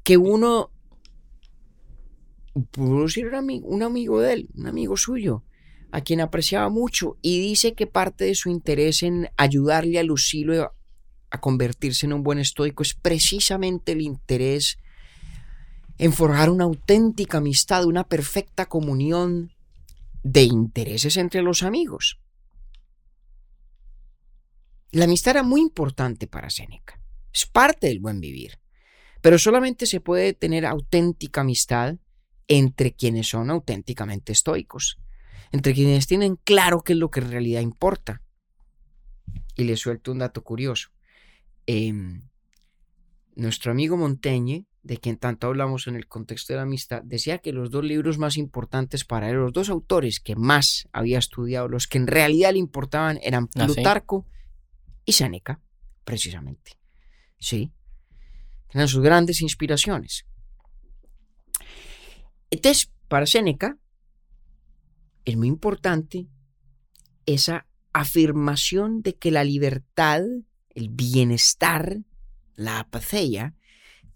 Que 0.01 0.15
uno 0.15 0.71
pudo 2.63 3.07
ser 3.09 3.27
un 3.33 3.83
amigo 3.83 4.21
de 4.21 4.33
él, 4.33 4.49
un 4.55 4.67
amigo 4.67 4.95
suyo, 4.95 5.43
a 5.91 6.01
quien 6.01 6.21
apreciaba 6.21 6.69
mucho, 6.69 7.17
y 7.21 7.39
dice 7.39 7.73
que 7.73 7.87
parte 7.87 8.25
de 8.25 8.35
su 8.35 8.49
interés 8.49 9.03
en 9.03 9.29
ayudarle 9.37 9.99
a 9.99 10.03
Lucilo 10.03 10.73
a 11.29 11.41
convertirse 11.41 12.05
en 12.05 12.13
un 12.13 12.23
buen 12.23 12.39
estoico 12.39 12.83
es 12.83 12.93
precisamente 12.93 13.91
el 13.91 14.01
interés 14.01 14.77
en 15.97 16.13
forjar 16.13 16.49
una 16.49 16.65
auténtica 16.65 17.37
amistad, 17.39 17.85
una 17.85 18.05
perfecta 18.05 18.65
comunión 18.65 19.51
de 20.23 20.43
intereses 20.43 21.17
entre 21.17 21.41
los 21.41 21.63
amigos. 21.63 22.19
La 24.91 25.05
amistad 25.05 25.31
era 25.31 25.43
muy 25.43 25.61
importante 25.61 26.27
para 26.27 26.49
Séneca, 26.49 26.99
es 27.33 27.45
parte 27.45 27.87
del 27.87 27.99
buen 27.99 28.21
vivir, 28.21 28.59
pero 29.21 29.37
solamente 29.37 29.85
se 29.85 29.99
puede 29.99 30.33
tener 30.33 30.65
auténtica 30.65 31.41
amistad 31.41 31.97
entre 32.47 32.93
quienes 32.93 33.27
son 33.29 33.49
auténticamente 33.49 34.31
estoicos, 34.31 34.97
entre 35.51 35.73
quienes 35.73 36.08
tienen 36.08 36.38
claro 36.38 36.81
qué 36.81 36.93
es 36.93 36.99
lo 36.99 37.10
que 37.10 37.19
en 37.21 37.31
realidad 37.31 37.62
importa. 37.62 38.21
Y 39.55 39.63
les 39.63 39.79
suelto 39.79 40.12
un 40.12 40.19
dato 40.19 40.43
curioso. 40.43 40.89
Em, 41.65 42.21
nuestro 43.36 43.71
amigo 43.71 43.97
Montaigne, 43.97 44.65
de 44.84 44.97
quien 44.97 45.17
tanto 45.17 45.47
hablamos 45.47 45.88
en 45.88 45.95
el 45.95 46.08
contexto 46.08 46.53
de 46.53 46.58
la 46.58 46.63
amistad, 46.63 47.01
decía 47.03 47.39
que 47.39 47.51
los 47.51 47.71
dos 47.71 47.84
libros 47.84 48.17
más 48.17 48.38
importantes 48.38 49.03
para 49.03 49.29
él, 49.29 49.38
los 49.38 49.53
dos 49.53 49.69
autores 49.69 50.19
que 50.19 50.36
más 50.36 50.88
había 50.91 51.17
estudiado, 51.19 51.67
los 51.67 51.88
que 51.88 51.97
en 51.97 52.08
realidad 52.08 52.51
le 52.51 52.60
importaban, 52.60 53.19
eran 53.23 53.49
ah, 53.55 53.65
Plutarco 53.65 54.25
y 55.05 55.13
Séneca, 55.13 55.60
precisamente. 56.03 56.73
Sí, 57.39 57.71
eran 58.69 58.88
sus 58.88 59.01
grandes 59.01 59.41
inspiraciones. 59.41 60.25
Entonces, 62.55 62.89
para 63.09 63.25
Séneca, 63.25 63.77
es 65.25 65.35
muy 65.35 65.49
importante 65.49 66.29
esa 67.25 67.67
afirmación 67.91 69.01
de 69.01 69.15
que 69.15 69.29
la 69.29 69.43
libertad, 69.43 70.21
el 70.69 70.87
bienestar, 70.87 71.97
la 72.55 72.79
apacea, 72.79 73.55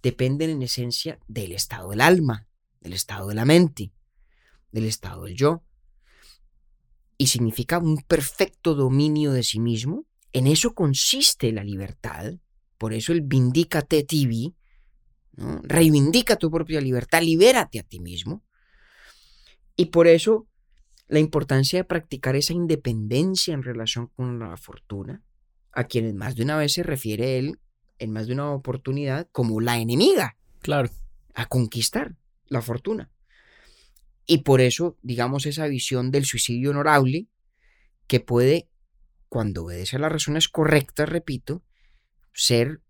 dependen 0.01 0.51
en 0.51 0.61
esencia 0.61 1.19
del 1.27 1.51
estado 1.51 1.89
del 1.89 1.99
alma, 1.99 2.47
del 2.79 2.93
estado 2.93 3.27
de 3.27 3.35
la 3.35 3.43
mente, 3.43 3.91
del 4.71 4.85
estado 4.85 5.25
del 5.25 5.35
yo. 5.35 5.61
Y 7.17 7.27
significa 7.27 7.79
un 7.79 7.97
perfecto 7.97 8.73
dominio 8.73 9.33
de 9.33 9.43
sí 9.43 9.59
mismo. 9.59 10.05
En 10.31 10.47
eso 10.47 10.73
consiste 10.73 11.51
la 11.51 11.65
libertad. 11.65 12.35
Por 12.77 12.93
eso 12.93 13.11
el 13.11 13.19
vindicate 13.19 14.05
tibi 14.05 14.55
Reivindica 15.63 16.35
tu 16.35 16.51
propia 16.51 16.81
libertad, 16.81 17.21
libérate 17.21 17.79
a 17.79 17.83
ti 17.83 17.99
mismo. 17.99 18.43
Y 19.75 19.85
por 19.85 20.07
eso 20.07 20.47
la 21.07 21.19
importancia 21.19 21.79
de 21.79 21.83
practicar 21.85 22.35
esa 22.35 22.53
independencia 22.53 23.53
en 23.53 23.63
relación 23.63 24.07
con 24.07 24.39
la 24.39 24.55
fortuna, 24.57 25.23
a 25.71 25.85
quienes 25.85 26.13
más 26.13 26.35
de 26.35 26.43
una 26.43 26.57
vez 26.57 26.73
se 26.73 26.83
refiere 26.83 27.39
él, 27.39 27.59
en 27.97 28.11
más 28.11 28.27
de 28.27 28.33
una 28.33 28.51
oportunidad, 28.51 29.27
como 29.31 29.59
la 29.59 29.77
enemiga. 29.77 30.37
Claro. 30.61 30.89
A 31.33 31.47
conquistar 31.47 32.15
la 32.47 32.61
fortuna. 32.61 33.11
Y 34.25 34.39
por 34.39 34.61
eso, 34.61 34.97
digamos, 35.01 35.45
esa 35.45 35.67
visión 35.67 36.11
del 36.11 36.25
suicidio 36.25 36.69
honorable, 36.69 37.27
que 38.05 38.19
puede, 38.19 38.69
cuando 39.27 39.65
obedece 39.65 39.95
a 39.95 39.99
las 39.99 40.11
razones 40.11 40.47
correctas, 40.49 41.09
repito, 41.09 41.63
ser 42.33 42.81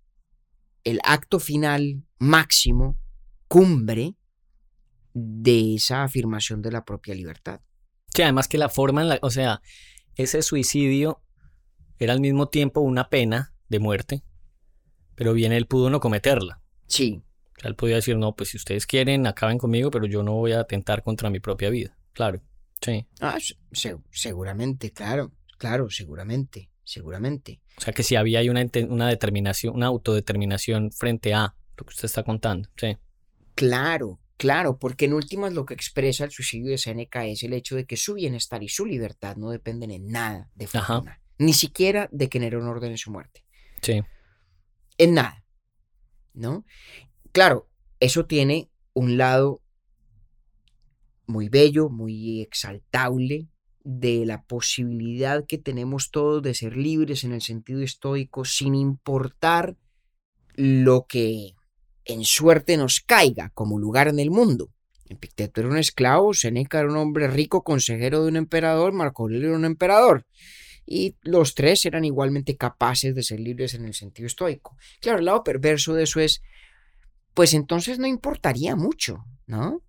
el 0.83 0.99
acto 1.03 1.39
final 1.39 2.03
máximo, 2.17 2.97
cumbre 3.47 4.15
de 5.13 5.75
esa 5.75 6.03
afirmación 6.03 6.61
de 6.61 6.71
la 6.71 6.85
propia 6.85 7.15
libertad. 7.15 7.61
Sí, 8.13 8.21
además 8.21 8.47
que 8.47 8.57
la 8.57 8.69
forma, 8.69 9.01
en 9.01 9.09
la, 9.09 9.19
o 9.21 9.29
sea, 9.29 9.61
ese 10.15 10.41
suicidio 10.41 11.21
era 11.97 12.13
al 12.13 12.19
mismo 12.19 12.47
tiempo 12.49 12.81
una 12.81 13.09
pena 13.09 13.53
de 13.67 13.79
muerte, 13.79 14.23
pero 15.15 15.33
bien 15.33 15.51
él 15.51 15.67
pudo 15.67 15.89
no 15.89 15.99
cometerla. 15.99 16.61
Sí. 16.87 17.21
O 17.57 17.59
sea, 17.59 17.69
él 17.69 17.75
podía 17.75 17.95
decir, 17.95 18.17
no, 18.17 18.35
pues 18.35 18.49
si 18.49 18.57
ustedes 18.57 18.87
quieren, 18.87 19.27
acaben 19.27 19.57
conmigo, 19.57 19.91
pero 19.91 20.05
yo 20.05 20.23
no 20.23 20.33
voy 20.33 20.53
a 20.53 20.61
atentar 20.61 21.03
contra 21.03 21.29
mi 21.29 21.39
propia 21.39 21.69
vida. 21.69 21.97
Claro, 22.13 22.41
sí. 22.81 23.05
Ah, 23.19 23.37
seguramente, 24.11 24.91
claro, 24.91 25.31
claro, 25.57 25.89
seguramente 25.89 26.69
seguramente. 26.89 27.61
O 27.77 27.81
sea 27.81 27.93
que 27.93 28.03
si 28.03 28.15
había 28.15 28.41
una, 28.49 28.65
una 28.89 29.07
determinación, 29.07 29.75
una 29.75 29.85
autodeterminación 29.85 30.91
frente 30.91 31.33
a 31.33 31.55
lo 31.77 31.85
que 31.85 31.89
usted 31.89 32.05
está 32.05 32.23
contando, 32.23 32.67
sí. 32.77 32.97
Claro, 33.55 34.19
claro, 34.37 34.79
porque 34.79 35.05
en 35.05 35.13
últimas 35.13 35.53
lo 35.53 35.65
que 35.65 35.75
expresa 35.75 36.23
el 36.23 36.31
suicidio 36.31 36.71
de 36.71 36.77
Seneca 36.77 37.25
es 37.25 37.43
el 37.43 37.53
hecho 37.53 37.75
de 37.75 37.85
que 37.85 37.95
su 37.95 38.15
bienestar 38.15 38.63
y 38.63 38.69
su 38.69 38.85
libertad 38.85 39.35
no 39.37 39.51
dependen 39.51 39.91
en 39.91 40.07
nada 40.07 40.49
de 40.55 40.67
fortuna, 40.67 41.21
ni 41.37 41.53
siquiera 41.53 42.09
de 42.11 42.27
que 42.27 42.39
Nerón 42.39 42.67
ordene 42.67 42.97
su 42.97 43.11
muerte. 43.11 43.45
Sí. 43.81 44.01
En 44.97 45.13
nada, 45.13 45.45
¿no? 46.33 46.65
Claro, 47.31 47.69
eso 47.99 48.25
tiene 48.25 48.71
un 48.93 49.17
lado 49.17 49.61
muy 51.27 51.49
bello, 51.49 51.89
muy 51.89 52.41
exaltable, 52.41 53.47
de 53.83 54.25
la 54.25 54.43
posibilidad 54.43 55.45
que 55.45 55.57
tenemos 55.57 56.11
todos 56.11 56.43
de 56.43 56.53
ser 56.53 56.75
libres 56.75 57.23
en 57.23 57.31
el 57.31 57.41
sentido 57.41 57.81
estoico 57.81 58.45
sin 58.45 58.75
importar 58.75 59.77
lo 60.55 61.05
que 61.07 61.55
en 62.05 62.23
suerte 62.25 62.75
nos 62.77 62.99
caiga 62.99 63.51
como 63.53 63.79
lugar 63.79 64.07
en 64.07 64.19
el 64.19 64.31
mundo. 64.31 64.69
Epicteto 65.07 65.61
era 65.61 65.69
un 65.69 65.77
esclavo, 65.77 66.33
Seneca 66.33 66.79
era 66.79 66.89
un 66.89 66.97
hombre 66.97 67.27
rico, 67.27 67.63
consejero 67.63 68.23
de 68.23 68.29
un 68.29 68.35
emperador, 68.35 68.93
Marco 68.93 69.23
Aurelio 69.23 69.49
era 69.49 69.57
un 69.57 69.65
emperador. 69.65 70.25
Y 70.85 71.15
los 71.21 71.55
tres 71.55 71.85
eran 71.85 72.03
igualmente 72.03 72.57
capaces 72.57 73.15
de 73.15 73.23
ser 73.23 73.39
libres 73.39 73.73
en 73.73 73.85
el 73.85 73.93
sentido 73.93 74.27
estoico. 74.27 74.75
Claro, 75.01 75.19
el 75.19 75.25
lado 75.25 75.43
perverso 75.43 75.93
de 75.93 76.03
eso 76.03 76.19
es, 76.19 76.41
pues 77.33 77.53
entonces 77.53 77.99
no 77.99 78.07
importaría 78.07 78.75
mucho, 78.75 79.23
¿no? 79.45 79.83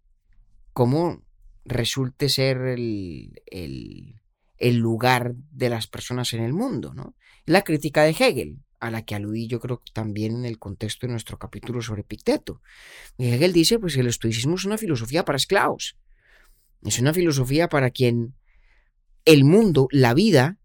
Cómo 0.72 1.22
resulte 1.65 2.29
ser 2.29 2.59
el, 2.59 3.43
el 3.47 4.77
lugar 4.77 5.35
de 5.51 5.69
las 5.69 5.87
personas 5.87 6.33
en 6.33 6.43
el 6.43 6.53
mundo, 6.53 6.95
¿no? 6.95 7.15
La 7.47 7.63
crítica 7.63 8.03
de 8.03 8.11
Hegel, 8.11 8.59
a 8.81 8.91
la 8.91 9.05
que 9.05 9.15
aludí 9.15 9.47
yo 9.47 9.61
creo 9.61 9.83
también 9.93 10.37
en 10.37 10.45
el 10.45 10.59
contexto 10.59 11.07
de 11.07 11.13
nuestro 11.13 11.39
capítulo 11.39 11.83
sobre 11.83 12.03
Picteto. 12.03 12.63
Hegel 13.19 13.53
dice 13.53 13.79
pues 13.79 13.95
que 13.95 14.01
el 14.01 14.07
estoicismo 14.07 14.55
es 14.55 14.65
una 14.65 14.79
filosofía 14.79 15.25
para 15.25 15.37
esclavos. 15.37 15.97
Es 16.83 16.99
una 16.99 17.13
filosofía 17.13 17.69
para 17.69 17.91
quien 17.91 18.35
el 19.25 19.45
mundo, 19.45 19.89
la 19.91 20.15
vida, 20.15 20.57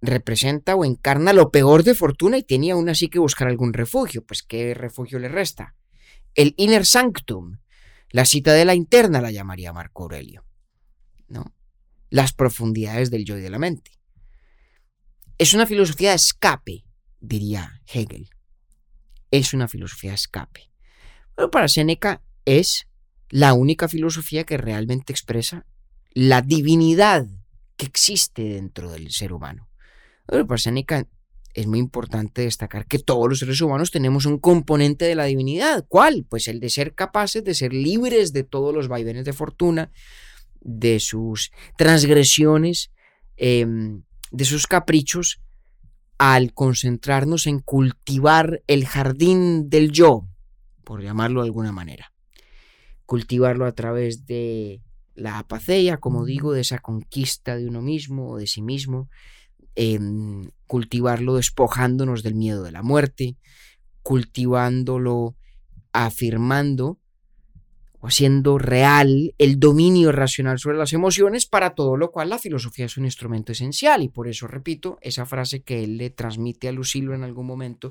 representa 0.00 0.74
o 0.74 0.84
encarna 0.84 1.32
lo 1.32 1.50
peor 1.50 1.82
de 1.82 1.94
fortuna 1.94 2.38
y 2.38 2.42
tenía 2.42 2.74
aún 2.74 2.88
así 2.88 3.08
que 3.08 3.18
buscar 3.18 3.48
algún 3.48 3.72
refugio. 3.72 4.24
Pues 4.24 4.42
¿qué 4.42 4.74
refugio 4.74 5.18
le 5.18 5.28
resta? 5.28 5.74
El 6.34 6.54
inner 6.56 6.86
sanctum, 6.86 7.58
la 8.14 8.24
cita 8.24 8.52
de 8.52 8.64
la 8.64 8.76
interna 8.76 9.20
la 9.20 9.32
llamaría 9.32 9.72
Marco 9.72 10.04
Aurelio. 10.04 10.46
¿no? 11.26 11.52
Las 12.10 12.32
profundidades 12.32 13.10
del 13.10 13.24
yo 13.24 13.36
y 13.36 13.40
de 13.40 13.50
la 13.50 13.58
mente. 13.58 13.90
Es 15.36 15.52
una 15.52 15.66
filosofía 15.66 16.10
de 16.10 16.14
escape, 16.14 16.84
diría 17.18 17.82
Hegel. 17.92 18.30
Es 19.32 19.52
una 19.52 19.66
filosofía 19.66 20.12
de 20.12 20.14
escape. 20.14 20.70
Pero 21.34 21.50
para 21.50 21.66
Séneca 21.66 22.22
es 22.44 22.86
la 23.30 23.52
única 23.52 23.88
filosofía 23.88 24.44
que 24.44 24.58
realmente 24.58 25.12
expresa 25.12 25.66
la 26.12 26.40
divinidad 26.40 27.26
que 27.76 27.86
existe 27.86 28.42
dentro 28.44 28.92
del 28.92 29.10
ser 29.10 29.32
humano. 29.32 29.68
Pero 30.26 30.46
para 30.46 30.58
Séneca 30.58 31.08
es 31.54 31.68
muy 31.68 31.78
importante 31.78 32.42
destacar 32.42 32.86
que 32.86 32.98
todos 32.98 33.28
los 33.28 33.38
seres 33.38 33.60
humanos 33.60 33.92
tenemos 33.92 34.26
un 34.26 34.38
componente 34.38 35.04
de 35.04 35.14
la 35.14 35.24
divinidad. 35.24 35.86
¿Cuál? 35.88 36.26
Pues 36.28 36.48
el 36.48 36.58
de 36.58 36.68
ser 36.68 36.94
capaces 36.94 37.44
de 37.44 37.54
ser 37.54 37.72
libres 37.72 38.32
de 38.32 38.42
todos 38.42 38.74
los 38.74 38.88
vaivenes 38.88 39.24
de 39.24 39.32
fortuna, 39.32 39.92
de 40.60 40.98
sus 40.98 41.52
transgresiones, 41.78 42.90
em, 43.36 44.02
de 44.32 44.44
sus 44.44 44.66
caprichos, 44.66 45.40
al 46.18 46.52
concentrarnos 46.52 47.46
en 47.46 47.60
cultivar 47.60 48.62
el 48.66 48.84
jardín 48.84 49.70
del 49.70 49.92
yo, 49.92 50.26
por 50.82 51.02
llamarlo 51.02 51.42
de 51.42 51.46
alguna 51.46 51.70
manera. 51.70 52.12
Cultivarlo 53.06 53.66
a 53.66 53.72
través 53.72 54.26
de 54.26 54.82
la 55.14 55.38
apaceia, 55.38 55.98
como 55.98 56.24
digo, 56.24 56.52
de 56.52 56.62
esa 56.62 56.78
conquista 56.78 57.56
de 57.56 57.68
uno 57.68 57.80
mismo 57.80 58.30
o 58.30 58.38
de 58.38 58.48
sí 58.48 58.60
mismo, 58.60 59.08
Em, 59.76 60.50
cultivarlo 60.66 61.34
despojándonos 61.34 62.22
del 62.22 62.34
miedo 62.34 62.62
de 62.62 62.72
la 62.72 62.82
muerte, 62.82 63.36
cultivándolo 64.02 65.36
afirmando 65.92 66.98
o 67.98 68.06
haciendo 68.06 68.58
real 68.58 69.34
el 69.38 69.58
dominio 69.58 70.12
racional 70.12 70.58
sobre 70.58 70.78
las 70.78 70.92
emociones, 70.92 71.46
para 71.46 71.74
todo 71.74 71.96
lo 71.96 72.12
cual 72.12 72.28
la 72.28 72.38
filosofía 72.38 72.86
es 72.86 72.96
un 72.96 73.04
instrumento 73.04 73.50
esencial. 73.50 74.02
Y 74.02 74.08
por 74.08 74.28
eso 74.28 74.46
repito 74.46 74.98
esa 75.00 75.26
frase 75.26 75.62
que 75.62 75.82
él 75.82 75.96
le 75.96 76.10
transmite 76.10 76.68
a 76.68 76.72
Lucilo 76.72 77.14
en 77.14 77.24
algún 77.24 77.46
momento, 77.46 77.90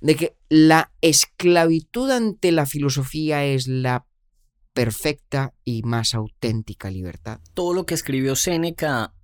de 0.00 0.16
que 0.16 0.36
la 0.50 0.92
esclavitud 1.00 2.10
ante 2.10 2.52
la 2.52 2.66
filosofía 2.66 3.44
es 3.44 3.66
la 3.66 4.06
perfecta 4.74 5.54
y 5.64 5.82
más 5.82 6.14
auténtica 6.14 6.90
libertad. 6.90 7.40
Todo 7.54 7.72
lo 7.72 7.86
que 7.86 7.94
escribió 7.94 8.36
Séneca 8.36 9.14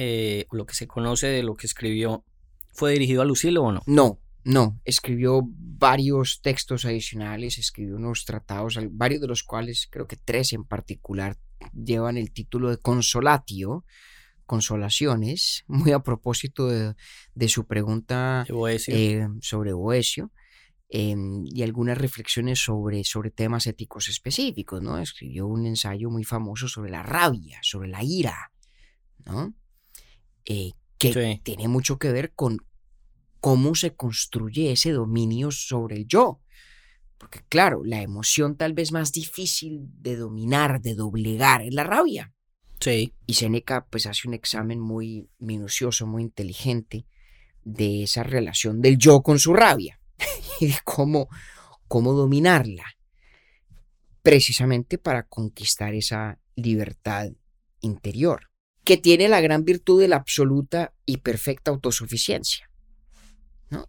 eh, 0.00 0.46
lo 0.52 0.64
que 0.64 0.76
se 0.76 0.86
conoce 0.86 1.26
de 1.26 1.42
lo 1.42 1.56
que 1.56 1.66
escribió, 1.66 2.24
¿fue 2.72 2.92
dirigido 2.92 3.20
a 3.20 3.24
Lucilo 3.24 3.64
o 3.64 3.72
no? 3.72 3.82
No, 3.86 4.20
no. 4.44 4.80
Escribió 4.84 5.40
varios 5.44 6.40
textos 6.40 6.84
adicionales, 6.84 7.58
escribió 7.58 7.96
unos 7.96 8.24
tratados, 8.24 8.78
varios 8.92 9.20
de 9.20 9.26
los 9.26 9.42
cuales, 9.42 9.88
creo 9.90 10.06
que 10.06 10.14
tres 10.14 10.52
en 10.52 10.62
particular, 10.62 11.36
llevan 11.74 12.16
el 12.16 12.30
título 12.30 12.70
de 12.70 12.76
Consolatio, 12.76 13.84
Consolaciones, 14.46 15.64
muy 15.66 15.90
a 15.90 15.98
propósito 15.98 16.68
de, 16.68 17.48
su 17.48 17.66
pregunta 17.66 18.46
eh, 18.86 19.26
sobre 19.40 19.72
Boesio. 19.72 20.30
Em, 20.90 21.44
y 21.44 21.64
algunas 21.64 21.98
reflexiones 21.98 22.60
sobre, 22.60 23.02
sobre 23.02 23.32
temas 23.32 23.66
éticos 23.66 24.08
específicos, 24.08 24.80
¿no? 24.80 24.96
Escribió 24.98 25.48
un 25.48 25.66
ensayo 25.66 26.08
muy 26.08 26.22
famoso 26.22 26.68
sobre 26.68 26.92
la 26.92 27.02
rabia, 27.02 27.58
sobre 27.62 27.88
la 27.88 28.04
ira, 28.04 28.52
¿no? 29.26 29.54
Eh, 30.44 30.72
que 30.98 31.40
tiene 31.42 31.68
mucho 31.68 31.98
que 31.98 32.12
ver 32.12 32.32
con 32.34 32.58
cómo 33.40 33.74
se 33.74 33.94
construye 33.94 34.72
ese 34.72 34.92
dominio 34.92 35.50
sobre 35.50 35.96
el 35.96 36.06
yo. 36.06 36.40
Porque 37.16 37.40
claro, 37.48 37.82
la 37.84 38.02
emoción 38.02 38.56
tal 38.56 38.74
vez 38.74 38.92
más 38.92 39.12
difícil 39.12 39.88
de 40.00 40.16
dominar, 40.16 40.80
de 40.80 40.94
doblegar, 40.94 41.62
es 41.62 41.74
la 41.74 41.84
rabia. 41.84 42.32
Sí. 42.80 43.14
Y 43.26 43.34
Seneca 43.34 43.86
pues 43.90 44.06
hace 44.06 44.28
un 44.28 44.34
examen 44.34 44.80
muy 44.80 45.28
minucioso, 45.38 46.06
muy 46.06 46.22
inteligente 46.22 47.06
de 47.64 48.04
esa 48.04 48.22
relación 48.22 48.80
del 48.80 48.98
yo 48.98 49.20
con 49.20 49.38
su 49.38 49.52
rabia 49.52 50.00
y 50.60 50.66
de 50.66 50.78
cómo, 50.84 51.28
cómo 51.88 52.12
dominarla, 52.12 52.84
precisamente 54.22 54.98
para 54.98 55.24
conquistar 55.24 55.94
esa 55.94 56.38
libertad 56.54 57.30
interior 57.80 58.47
que 58.88 58.96
tiene 58.96 59.28
la 59.28 59.42
gran 59.42 59.66
virtud 59.66 60.00
de 60.00 60.08
la 60.08 60.16
absoluta 60.16 60.94
y 61.04 61.18
perfecta 61.18 61.70
autosuficiencia. 61.70 62.70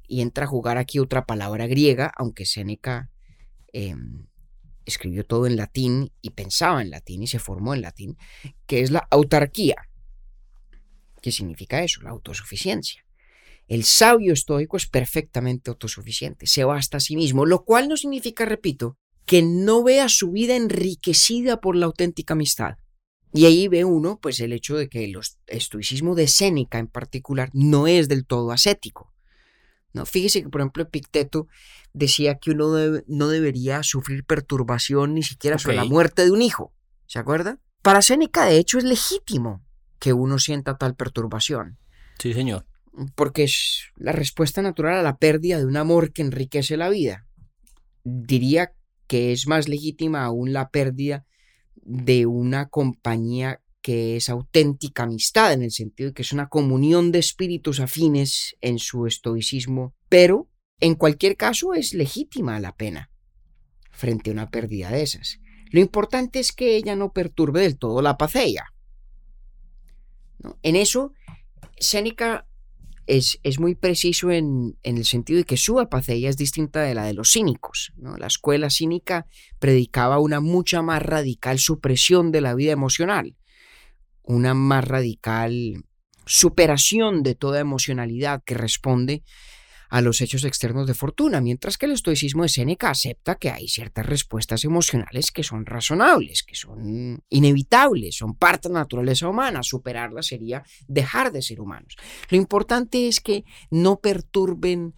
Y 0.09 0.19
entra 0.19 0.43
a 0.43 0.47
jugar 0.49 0.77
aquí 0.77 0.99
otra 0.99 1.25
palabra 1.25 1.67
griega, 1.67 2.11
aunque 2.17 2.45
Séneca 2.45 3.09
em, 3.71 4.27
escribió 4.83 5.25
todo 5.25 5.47
en 5.47 5.55
latín 5.55 6.11
y 6.21 6.31
pensaba 6.31 6.81
en 6.81 6.89
latín 6.89 7.23
y 7.23 7.27
se 7.27 7.39
formó 7.39 7.73
en 7.73 7.81
latín, 7.81 8.17
que 8.67 8.81
es 8.81 8.91
la 8.91 9.07
autarquía. 9.09 9.77
¿Qué 11.21 11.31
significa 11.31 11.81
eso? 11.81 12.01
La 12.01 12.09
autosuficiencia. 12.09 13.05
El 13.69 13.85
sabio 13.85 14.33
estoico 14.33 14.75
es 14.75 14.85
perfectamente 14.85 15.69
autosuficiente, 15.69 16.45
se 16.45 16.65
basta 16.65 16.97
a 16.97 16.99
sí 16.99 17.15
mismo, 17.15 17.45
lo 17.45 17.63
cual 17.63 17.87
no 17.87 17.95
significa, 17.95 18.43
repito, 18.43 18.97
que 19.25 19.43
no 19.43 19.81
vea 19.81 20.09
su 20.09 20.31
vida 20.31 20.57
enriquecida 20.57 21.61
por 21.61 21.77
la 21.77 21.85
auténtica 21.85 22.33
amistad. 22.33 22.75
Y 23.33 23.45
ahí 23.45 23.67
ve 23.67 23.85
uno 23.85 24.19
pues 24.21 24.39
el 24.39 24.53
hecho 24.53 24.75
de 24.75 24.89
que 24.89 25.05
el 25.05 25.19
estoicismo 25.47 26.15
de 26.15 26.27
Séneca 26.27 26.79
en 26.79 26.87
particular 26.87 27.49
no 27.53 27.87
es 27.87 28.07
del 28.07 28.25
todo 28.25 28.51
ascético. 28.51 29.13
¿no? 29.93 30.05
Fíjese 30.05 30.41
que 30.43 30.49
por 30.49 30.61
ejemplo 30.61 30.83
Epicteto 30.83 31.47
decía 31.93 32.35
que 32.35 32.51
uno 32.51 33.01
no 33.07 33.27
debería 33.27 33.83
sufrir 33.83 34.23
perturbación 34.23 35.13
ni 35.13 35.23
siquiera 35.23 35.57
sobre 35.57 35.75
la 35.75 35.85
muerte 35.85 36.23
de 36.23 36.31
un 36.31 36.41
hijo. 36.41 36.73
¿Se 37.05 37.19
acuerda? 37.19 37.59
Para 37.81 38.01
Séneca 38.01 38.45
de 38.45 38.57
hecho 38.57 38.77
es 38.77 38.83
legítimo 38.83 39.63
que 39.99 40.13
uno 40.13 40.39
sienta 40.39 40.77
tal 40.77 40.95
perturbación. 40.95 41.77
Sí, 42.19 42.33
señor. 42.33 42.65
Porque 43.15 43.43
es 43.43 43.83
la 43.95 44.11
respuesta 44.11 44.61
natural 44.61 44.97
a 44.97 45.03
la 45.03 45.17
pérdida 45.17 45.57
de 45.57 45.65
un 45.65 45.77
amor 45.77 46.11
que 46.11 46.21
enriquece 46.21 46.77
la 46.77 46.89
vida. 46.89 47.25
Diría 48.03 48.73
que 49.07 49.31
es 49.31 49.47
más 49.47 49.67
legítima 49.67 50.23
aún 50.23 50.53
la 50.53 50.69
pérdida 50.69 51.25
de 51.83 52.25
una 52.25 52.69
compañía 52.69 53.61
que 53.81 54.17
es 54.17 54.29
auténtica 54.29 55.03
amistad, 55.03 55.53
en 55.53 55.63
el 55.63 55.71
sentido 55.71 56.09
de 56.09 56.13
que 56.13 56.21
es 56.21 56.33
una 56.33 56.49
comunión 56.49 57.11
de 57.11 57.19
espíritus 57.19 57.79
afines 57.79 58.55
en 58.61 58.79
su 58.79 59.05
estoicismo, 59.05 59.93
pero 60.09 60.49
en 60.79 60.95
cualquier 60.95 61.37
caso 61.37 61.73
es 61.73 61.93
legítima 61.93 62.59
la 62.59 62.75
pena 62.75 63.09
frente 63.91 64.29
a 64.29 64.33
una 64.33 64.49
pérdida 64.49 64.89
de 64.91 65.01
esas. 65.01 65.39
Lo 65.71 65.79
importante 65.79 66.39
es 66.39 66.51
que 66.51 66.75
ella 66.75 66.95
no 66.95 67.13
perturbe 67.13 67.61
del 67.61 67.77
todo 67.77 68.01
la 68.01 68.17
paceia. 68.17 68.73
En 70.63 70.75
eso, 70.75 71.13
Séneca 71.77 72.47
es, 73.09 73.59
muy 73.59 73.75
preciso 73.75 74.31
en, 74.31 74.77
el 74.83 75.03
sentido 75.05 75.37
de 75.37 75.43
que 75.43 75.57
su 75.57 75.79
apaceia 75.79 76.29
es 76.29 76.37
distinta 76.37 76.81
de 76.81 76.93
la 76.93 77.05
de 77.05 77.13
los 77.13 77.31
cínicos. 77.31 77.91
La 77.97 78.27
escuela 78.27 78.69
cínica 78.69 79.25
predicaba 79.57 80.19
una 80.19 80.39
mucha 80.39 80.81
más 80.81 81.01
radical 81.01 81.59
supresión 81.59 82.31
de 82.31 82.41
la 82.41 82.53
vida 82.53 82.71
emocional, 82.71 83.35
una 84.23 84.53
más 84.53 84.87
radical 84.87 85.83
superación 86.25 87.23
de 87.23 87.33
toda 87.33 87.59
emocionalidad 87.59 88.43
que 88.43 88.53
responde 88.53 89.23
a 89.89 90.01
los 90.01 90.21
hechos 90.21 90.43
externos 90.43 90.87
de 90.87 90.93
fortuna, 90.93 91.41
mientras 91.41 91.77
que 91.77 91.87
el 91.87 91.93
estoicismo 91.93 92.43
de 92.43 92.49
Séneca 92.49 92.91
acepta 92.91 93.35
que 93.35 93.49
hay 93.49 93.67
ciertas 93.67 94.05
respuestas 94.05 94.63
emocionales 94.63 95.31
que 95.31 95.43
son 95.43 95.65
razonables, 95.65 96.43
que 96.43 96.55
son 96.55 97.23
inevitables, 97.29 98.15
son 98.15 98.35
parte 98.35 98.67
de 98.67 98.75
la 98.75 98.81
naturaleza 98.81 99.27
humana. 99.27 99.63
Superarlas 99.63 100.27
sería 100.27 100.63
dejar 100.87 101.31
de 101.31 101.41
ser 101.41 101.59
humanos. 101.59 101.95
Lo 102.29 102.37
importante 102.37 103.07
es 103.07 103.19
que 103.19 103.43
no 103.71 103.99
perturben 103.99 104.93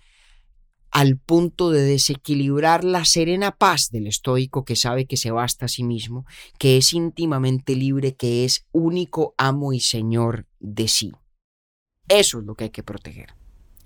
al 0.92 1.18
punto 1.18 1.72
de 1.72 1.84
desequilibrar 1.84 2.84
la 2.84 3.06
serena 3.06 3.56
paz 3.56 3.92
del 3.92 4.08
estoico 4.08 4.66
que 4.66 4.76
sabe 4.76 5.06
que 5.06 5.16
se 5.16 5.32
basta 5.32 5.66
a 5.66 5.70
sí 5.70 5.84
mismo, 5.84 6.26
que 6.60 6.76
es 6.76 6.92
íntimamente 6.92 7.76
libre, 7.76 8.16
que 8.16 8.44
es 8.44 8.68
único 8.74 9.34
amo 9.38 9.72
y 9.72 9.80
señor 9.80 10.48
de 10.60 10.89
sí. 10.89 11.14
Eso 12.10 12.39
es 12.39 12.46
lo 12.46 12.56
que 12.56 12.66
hay 12.66 12.70
que 12.72 12.84
proteger. 12.84 13.41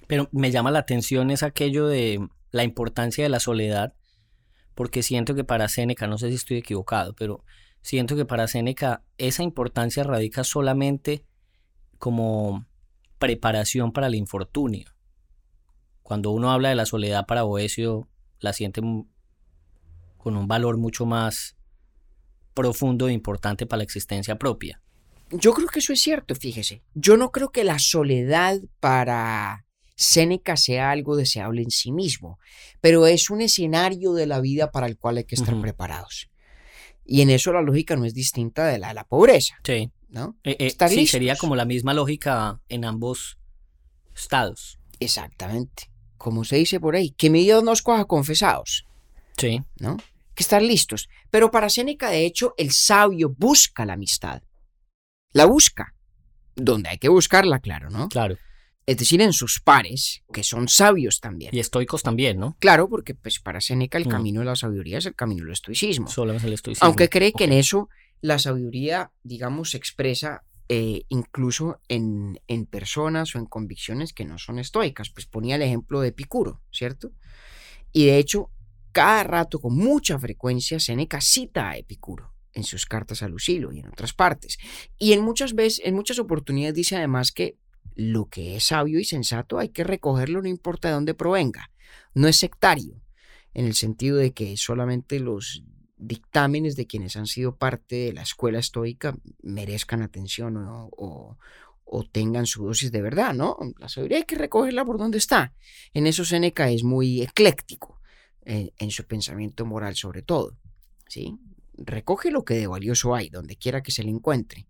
Pero 0.08 0.30
me 0.32 0.52
llama 0.52 0.72
la 0.72 0.80
atención 0.80 1.32
es 1.32 1.44
aquello 1.44 1.88
de 1.88 2.28
la 2.52 2.64
importancia 2.64 3.24
de 3.24 3.30
la 3.30 3.40
soledad, 3.40 3.94
porque 4.74 5.04
siento 5.04 5.36
que 5.36 5.44
para 5.44 5.70
Séneca, 5.70 6.08
no 6.08 6.18
sé 6.18 6.30
si 6.30 6.36
estoy 6.36 6.58
equivocado, 6.58 7.14
pero 7.14 7.44
siento 7.82 8.16
que 8.16 8.26
para 8.26 8.48
Séneca 8.48 9.04
esa 9.18 9.44
importancia 9.44 10.04
radica 10.04 10.44
solamente 10.44 11.26
como 11.98 12.66
preparación 13.20 13.92
para 13.92 14.08
el 14.08 14.16
infortunio. 14.16 14.90
Cuando 16.04 16.32
uno 16.32 16.52
habla 16.52 16.70
de 16.70 16.76
la 16.76 16.86
soledad 16.86 17.26
para 17.26 17.44
Boesio, 17.44 18.08
la 18.40 18.54
siente 18.54 18.82
con 18.82 20.38
un 20.38 20.48
valor 20.48 20.78
mucho 20.78 21.06
más 21.06 21.58
profundo 22.54 23.08
e 23.08 23.14
importante 23.14 23.66
para 23.66 23.80
la 23.80 23.84
existencia 23.84 24.38
propia. 24.38 24.82
Yo 25.32 25.54
creo 25.54 25.68
que 25.68 25.80
eso 25.80 25.94
es 25.94 26.02
cierto, 26.02 26.36
fíjese. 26.36 26.84
Yo 26.94 27.18
no 27.18 27.32
creo 27.32 27.52
que 27.52 27.64
la 27.64 27.80
soledad 27.80 28.60
para 28.80 29.65
Séneca 29.96 30.58
sea 30.58 30.92
algo 30.92 31.16
deseable 31.16 31.62
en 31.62 31.72
sí 31.72 31.92
mismo, 31.92 32.40
pero 32.82 33.08
es 33.08 33.30
un 33.30 33.42
escenario 33.42 34.14
de 34.14 34.26
la 34.26 34.40
vida 34.42 34.72
para 34.72 34.88
el 34.88 34.98
cual 34.98 35.18
hay 35.18 35.24
que 35.24 35.36
estar 35.36 35.60
preparados. 35.62 36.30
Y 37.06 37.22
en 37.22 37.30
eso 37.30 37.54
la 37.54 37.62
lógica 37.62 37.96
no 37.96 38.06
es 38.06 38.14
distinta 38.14 38.68
de 38.68 38.80
la 38.80 38.90
de 38.90 38.94
la 38.96 39.06
pobreza. 39.06 39.56
Sí. 39.64 39.92
¿no? 40.16 40.38
Eh, 40.46 40.56
eh, 40.60 40.88
sí, 40.90 41.08
sería 41.08 41.36
como 41.36 41.56
la 41.56 41.66
misma 41.66 41.94
lógica 41.94 42.62
en 42.70 42.86
ambos 42.86 43.38
estados. 44.16 44.80
Exactamente. 45.00 45.92
Como 46.18 46.46
se 46.46 46.56
dice 46.56 46.80
por 46.80 46.96
ahí, 46.96 47.12
que 47.12 47.30
mi 47.30 47.44
Dios 47.44 47.64
nos 47.64 47.82
coja 47.82 48.06
confesados. 48.06 48.86
Sí. 49.38 49.62
¿No? 49.78 49.98
Que 50.34 50.44
estar 50.44 50.62
listos. 50.62 51.10
Pero 51.30 51.52
para 51.52 51.70
Séneca, 51.70 52.10
de 52.10 52.26
hecho, 52.26 52.54
el 52.58 52.72
sabio 52.72 53.36
busca 53.38 53.86
la 53.86 53.94
amistad. 53.94 54.42
La 55.34 55.46
busca. 55.46 55.94
Donde 56.56 56.90
hay 56.90 56.98
que 56.98 57.10
buscarla, 57.10 57.60
claro, 57.60 57.90
¿no? 57.90 58.08
Claro. 58.08 58.38
Es 58.86 58.98
decir, 58.98 59.22
en 59.22 59.34
sus 59.34 59.60
pares, 59.60 60.24
que 60.32 60.44
son 60.44 60.68
sabios 60.68 61.20
también. 61.20 61.50
Y 61.54 61.60
estoicos 61.60 62.04
también, 62.04 62.40
¿no? 62.40 62.56
Claro, 62.60 62.88
porque 62.88 63.16
pues 63.16 63.40
para 63.40 63.60
Séneca 63.60 63.98
el 63.98 64.06
mm. 64.06 64.10
camino 64.10 64.40
de 64.42 64.46
la 64.46 64.56
sabiduría 64.56 65.00
es 65.00 65.08
el 65.08 65.16
camino 65.16 65.44
del 65.44 65.54
estoicismo. 65.54 66.08
Solo 66.08 66.34
es 66.34 66.44
el 66.44 66.54
estoicismo. 66.54 66.86
Aunque 66.86 67.10
cree 67.10 67.34
que 67.34 67.46
en 67.46 67.54
eso 67.54 67.90
la 68.22 68.38
sabiduría, 68.38 69.12
digamos, 69.24 69.72
se 69.72 69.78
expresa 69.78 70.44
eh, 70.70 71.04
incluso 71.10 71.80
en, 71.88 72.40
en, 72.48 72.66
personas 72.68 73.36
o 73.36 73.40
en 73.40 73.46
convicciones 73.46 74.14
que 74.14 74.26
no 74.26 74.38
son 74.38 74.60
estoicas. 74.60 75.10
Pues 75.10 75.26
ponía 75.26 75.56
el 75.56 75.64
ejemplo 75.64 76.02
de 76.02 76.10
Epicuro, 76.10 76.62
¿cierto? 76.72 77.12
Y 77.92 78.06
de 78.06 78.20
hecho, 78.20 78.52
cada 78.92 79.24
rato, 79.24 79.60
con 79.60 79.76
mucha 79.76 80.20
frecuencia, 80.20 80.80
Seneca 80.80 81.22
cita 81.22 81.72
a 81.72 81.78
Epicuro 81.78 82.34
en 82.54 82.64
sus 82.64 82.86
cartas 82.86 83.22
a 83.22 83.28
Lucilo 83.28 83.74
y 83.74 83.80
en 83.80 83.88
otras 83.88 84.14
partes. 84.14 84.58
Y 84.98 85.14
en 85.14 85.22
muchas 85.22 85.54
veces, 85.54 85.82
en 85.84 85.96
muchas 85.96 86.20
oportunidades 86.20 86.76
dice 86.76 86.96
además 86.96 87.32
que 87.32 87.58
lo 87.96 88.26
que 88.26 88.58
es 88.58 88.66
sabio 88.66 89.00
y 89.00 89.06
sensato 89.06 89.58
hay 89.58 89.70
que 89.70 89.84
recogerlo 89.84 90.42
no 90.42 90.48
importa 90.48 90.90
de 90.90 90.94
dónde 90.94 91.14
provenga. 91.14 91.72
No 92.14 92.28
es 92.28 92.38
sectario, 92.38 93.02
en 93.54 93.66
el 93.66 93.74
sentido 93.74 94.18
de 94.18 94.34
que 94.34 94.58
solamente 94.58 95.20
los 95.20 95.64
dictámenes 95.98 96.76
de 96.76 96.88
quienes 96.88 97.16
han 97.16 97.26
sido 97.26 97.56
parte 97.56 97.96
de 97.96 98.14
la 98.14 98.22
escuela 98.22 98.60
estoica 98.60 99.16
merezcan 99.42 100.02
atención 100.02 100.56
o, 100.58 101.38
tengan 102.12 102.46
su 102.46 102.66
dosis 102.66 102.92
de 102.92 103.02
verdad, 103.02 103.34
¿no? 103.34 103.58
La 103.80 103.88
sabiduría 103.88 104.18
hay 104.18 104.24
que 104.26 104.36
recogerla 104.36 104.84
por 104.84 104.98
donde 104.98 105.18
está. 105.18 105.54
En 105.94 106.08
eso 106.08 106.26
Seneca 106.26 106.70
es 106.70 106.84
muy 106.84 107.22
ecléctico 107.22 108.02
eh, 108.44 108.74
en 108.78 108.92
su 108.92 109.06
pensamiento 109.06 109.66
moral 109.66 109.96
sobre 109.96 110.22
todo, 110.22 110.58
¿sí? 111.08 111.40
Recoge 111.78 112.32
lo 112.32 112.44
que 112.44 112.56
de 112.56 112.68
valioso 112.68 113.16
hay, 113.16 113.30
donde 113.30 113.56
quiera 113.56 113.82
que 113.82 113.92
se 113.92 114.04
le 114.04 114.10
encuentre. 114.10 114.68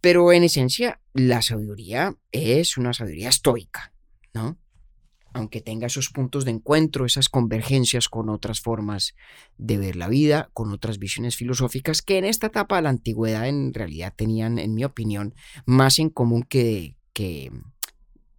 Pero 0.00 0.32
en 0.32 0.44
esencia, 0.44 1.00
la 1.12 1.42
sabiduría 1.42 2.14
es 2.32 2.76
una 2.76 2.92
sabiduría 2.92 3.28
estoica, 3.28 3.92
¿no? 4.32 4.58
aunque 5.32 5.60
tenga 5.60 5.86
esos 5.86 6.10
puntos 6.10 6.44
de 6.44 6.50
encuentro, 6.50 7.06
esas 7.06 7.28
convergencias 7.28 8.08
con 8.08 8.28
otras 8.28 8.60
formas 8.60 9.14
de 9.58 9.78
ver 9.78 9.96
la 9.96 10.08
vida, 10.08 10.50
con 10.52 10.72
otras 10.72 10.98
visiones 10.98 11.36
filosóficas 11.36 12.02
que 12.02 12.18
en 12.18 12.24
esta 12.24 12.48
etapa 12.48 12.76
de 12.76 12.82
la 12.82 12.90
antigüedad 12.90 13.46
en 13.48 13.72
realidad 13.72 14.12
tenían, 14.16 14.58
en 14.58 14.74
mi 14.74 14.84
opinión, 14.84 15.34
más 15.66 15.98
en 15.98 16.10
común 16.10 16.42
que, 16.42 16.96
que, 17.12 17.50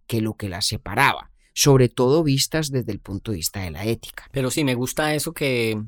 que 0.06 0.20
lo 0.20 0.34
que 0.34 0.48
las 0.48 0.66
separaba, 0.66 1.30
sobre 1.54 1.88
todo 1.88 2.22
vistas 2.22 2.70
desde 2.70 2.92
el 2.92 3.00
punto 3.00 3.30
de 3.30 3.38
vista 3.38 3.60
de 3.60 3.70
la 3.70 3.84
ética. 3.84 4.28
Pero 4.30 4.50
sí, 4.50 4.64
me 4.64 4.74
gusta 4.74 5.14
eso 5.14 5.32
que 5.32 5.82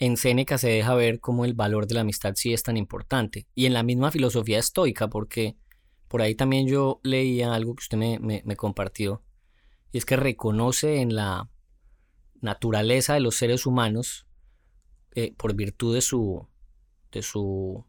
en 0.00 0.16
Séneca 0.16 0.58
se 0.58 0.68
deja 0.68 0.94
ver 0.94 1.20
cómo 1.20 1.44
el 1.44 1.54
valor 1.54 1.86
de 1.86 1.94
la 1.94 2.00
amistad 2.00 2.34
sí 2.34 2.52
es 2.52 2.64
tan 2.64 2.76
importante, 2.76 3.46
y 3.54 3.66
en 3.66 3.74
la 3.74 3.84
misma 3.84 4.10
filosofía 4.10 4.58
estoica, 4.58 5.08
porque 5.08 5.56
por 6.08 6.22
ahí 6.22 6.34
también 6.34 6.66
yo 6.66 7.00
leía 7.04 7.54
algo 7.54 7.76
que 7.76 7.82
usted 7.82 7.98
me, 7.98 8.18
me 8.18 8.56
compartió, 8.56 9.22
y 9.92 9.98
es 9.98 10.04
que 10.04 10.16
reconoce 10.16 11.00
en 11.00 11.14
la 11.14 11.48
naturaleza 12.40 13.14
de 13.14 13.20
los 13.20 13.36
seres 13.36 13.66
humanos, 13.66 14.26
eh, 15.14 15.34
por 15.36 15.54
virtud 15.54 15.94
de 15.94 16.00
su, 16.00 16.48
de 17.12 17.22
su 17.22 17.84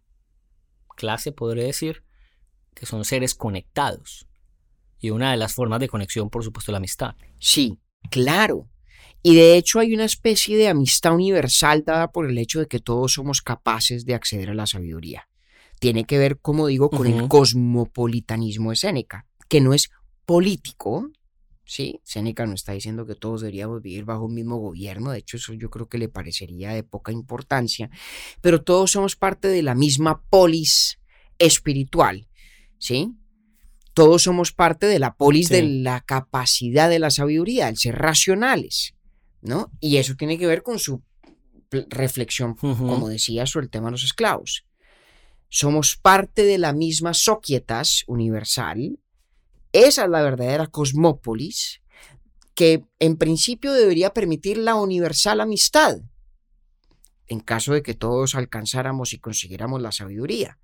clase, 0.95 1.31
podría 1.31 1.65
decir, 1.65 2.03
que 2.73 2.85
son 2.85 3.05
seres 3.05 3.35
conectados. 3.35 4.27
Y 4.99 5.11
una 5.11 5.31
de 5.31 5.37
las 5.37 5.53
formas 5.53 5.79
de 5.79 5.89
conexión, 5.89 6.29
por 6.29 6.43
supuesto, 6.43 6.71
es 6.71 6.73
la 6.73 6.77
amistad. 6.77 7.15
Sí, 7.39 7.79
claro. 8.09 8.67
Y 9.23 9.35
de 9.35 9.55
hecho 9.57 9.79
hay 9.79 9.93
una 9.93 10.05
especie 10.05 10.57
de 10.57 10.67
amistad 10.67 11.13
universal 11.13 11.83
dada 11.85 12.11
por 12.11 12.29
el 12.29 12.37
hecho 12.37 12.59
de 12.59 12.67
que 12.67 12.79
todos 12.79 13.13
somos 13.13 13.41
capaces 13.41 14.05
de 14.05 14.15
acceder 14.15 14.49
a 14.49 14.55
la 14.55 14.65
sabiduría. 14.65 15.27
Tiene 15.79 16.05
que 16.05 16.17
ver, 16.17 16.39
como 16.39 16.67
digo, 16.67 16.89
con 16.89 17.07
el 17.07 17.27
cosmopolitanismo 17.27 18.69
de 18.71 18.75
Séneca, 18.75 19.25
que 19.47 19.61
no 19.61 19.73
es 19.73 19.89
político, 20.25 21.11
Sí, 21.71 22.01
Seneca 22.03 22.45
no 22.45 22.53
está 22.53 22.73
diciendo 22.73 23.05
que 23.05 23.15
todos 23.15 23.39
deberíamos 23.39 23.81
vivir 23.81 24.03
bajo 24.03 24.25
un 24.25 24.33
mismo 24.33 24.57
gobierno, 24.57 25.11
de 25.11 25.19
hecho 25.19 25.37
eso 25.37 25.53
yo 25.53 25.69
creo 25.69 25.87
que 25.87 25.97
le 25.97 26.09
parecería 26.09 26.73
de 26.73 26.83
poca 26.83 27.13
importancia, 27.13 27.89
pero 28.41 28.61
todos 28.61 28.91
somos 28.91 29.15
parte 29.15 29.47
de 29.47 29.63
la 29.63 29.73
misma 29.73 30.21
polis 30.29 30.99
espiritual, 31.39 32.27
¿sí? 32.77 33.15
Todos 33.93 34.23
somos 34.23 34.51
parte 34.51 34.85
de 34.85 34.99
la 34.99 35.15
polis 35.15 35.47
de 35.47 35.63
la 35.63 36.01
capacidad 36.01 36.89
de 36.89 36.99
la 36.99 37.09
sabiduría, 37.09 37.69
el 37.69 37.77
ser 37.77 37.95
racionales, 37.95 38.93
¿no? 39.41 39.71
Y 39.79 39.97
eso 39.97 40.15
tiene 40.15 40.37
que 40.37 40.47
ver 40.47 40.63
con 40.63 40.79
su 40.79 41.01
reflexión, 41.71 42.55
como 42.55 43.07
decía, 43.07 43.45
sobre 43.45 43.65
el 43.65 43.69
tema 43.69 43.87
de 43.87 43.91
los 43.91 44.03
esclavos. 44.03 44.65
Somos 45.49 45.97
parte 45.97 46.43
de 46.43 46.57
la 46.57 46.73
misma 46.73 47.13
societas 47.13 48.03
universal, 48.07 48.99
esa 49.73 50.03
es 50.03 50.09
la 50.09 50.21
verdadera 50.21 50.67
cosmópolis 50.67 51.81
que 52.55 52.83
en 52.99 53.17
principio 53.17 53.71
debería 53.71 54.13
permitir 54.13 54.57
la 54.57 54.75
universal 54.75 55.39
amistad, 55.39 55.99
en 57.27 57.39
caso 57.39 57.73
de 57.73 57.81
que 57.81 57.93
todos 57.93 58.35
alcanzáramos 58.35 59.13
y 59.13 59.19
consiguiéramos 59.19 59.81
la 59.81 59.91
sabiduría. 59.91 60.59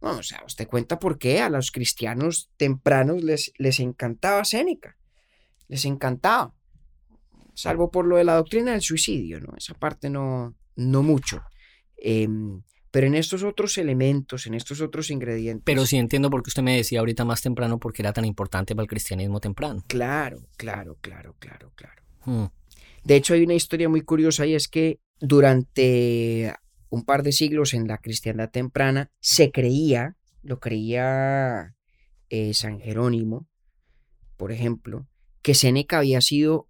Bueno, 0.00 0.18
o 0.18 0.22
sea, 0.22 0.42
usted 0.46 0.68
cuenta 0.68 0.98
por 0.98 1.18
qué 1.18 1.40
a 1.40 1.50
los 1.50 1.72
cristianos 1.72 2.50
tempranos 2.56 3.22
les, 3.22 3.52
les 3.58 3.80
encantaba 3.80 4.44
Séneca, 4.44 4.96
les 5.68 5.84
encantaba, 5.84 6.54
salvo 7.54 7.90
por 7.90 8.06
lo 8.06 8.16
de 8.16 8.24
la 8.24 8.36
doctrina 8.36 8.72
del 8.72 8.82
suicidio, 8.82 9.40
¿no? 9.40 9.54
Esa 9.56 9.74
parte 9.74 10.10
no, 10.10 10.54
no 10.76 11.02
mucho. 11.02 11.42
Em, 11.96 12.62
pero 12.90 13.06
en 13.06 13.14
estos 13.14 13.42
otros 13.42 13.78
elementos, 13.78 14.46
en 14.46 14.54
estos 14.54 14.80
otros 14.80 15.10
ingredientes. 15.10 15.62
Pero 15.64 15.86
sí 15.86 15.96
entiendo 15.96 16.28
por 16.28 16.42
qué 16.42 16.50
usted 16.50 16.62
me 16.62 16.76
decía 16.76 17.00
ahorita 17.00 17.24
más 17.24 17.40
temprano 17.40 17.78
porque 17.78 18.02
era 18.02 18.12
tan 18.12 18.24
importante 18.24 18.74
para 18.74 18.84
el 18.84 18.88
cristianismo 18.88 19.40
temprano. 19.40 19.82
Claro, 19.86 20.46
claro, 20.56 20.98
claro, 21.00 21.34
claro, 21.38 21.72
claro. 21.74 22.02
Hmm. 22.24 22.46
De 23.02 23.16
hecho, 23.16 23.34
hay 23.34 23.42
una 23.42 23.54
historia 23.54 23.88
muy 23.88 24.02
curiosa 24.02 24.46
y 24.46 24.54
es 24.54 24.68
que 24.68 25.00
durante 25.20 26.54
un 26.90 27.04
par 27.04 27.22
de 27.22 27.32
siglos 27.32 27.72
en 27.72 27.88
la 27.88 27.98
cristiandad 27.98 28.50
temprana 28.50 29.10
se 29.20 29.50
creía, 29.50 30.16
lo 30.42 30.60
creía 30.60 31.74
eh, 32.28 32.52
San 32.52 32.78
Jerónimo, 32.80 33.48
por 34.36 34.52
ejemplo, 34.52 35.08
que 35.40 35.54
Séneca 35.54 35.98
había 35.98 36.20
sido 36.20 36.68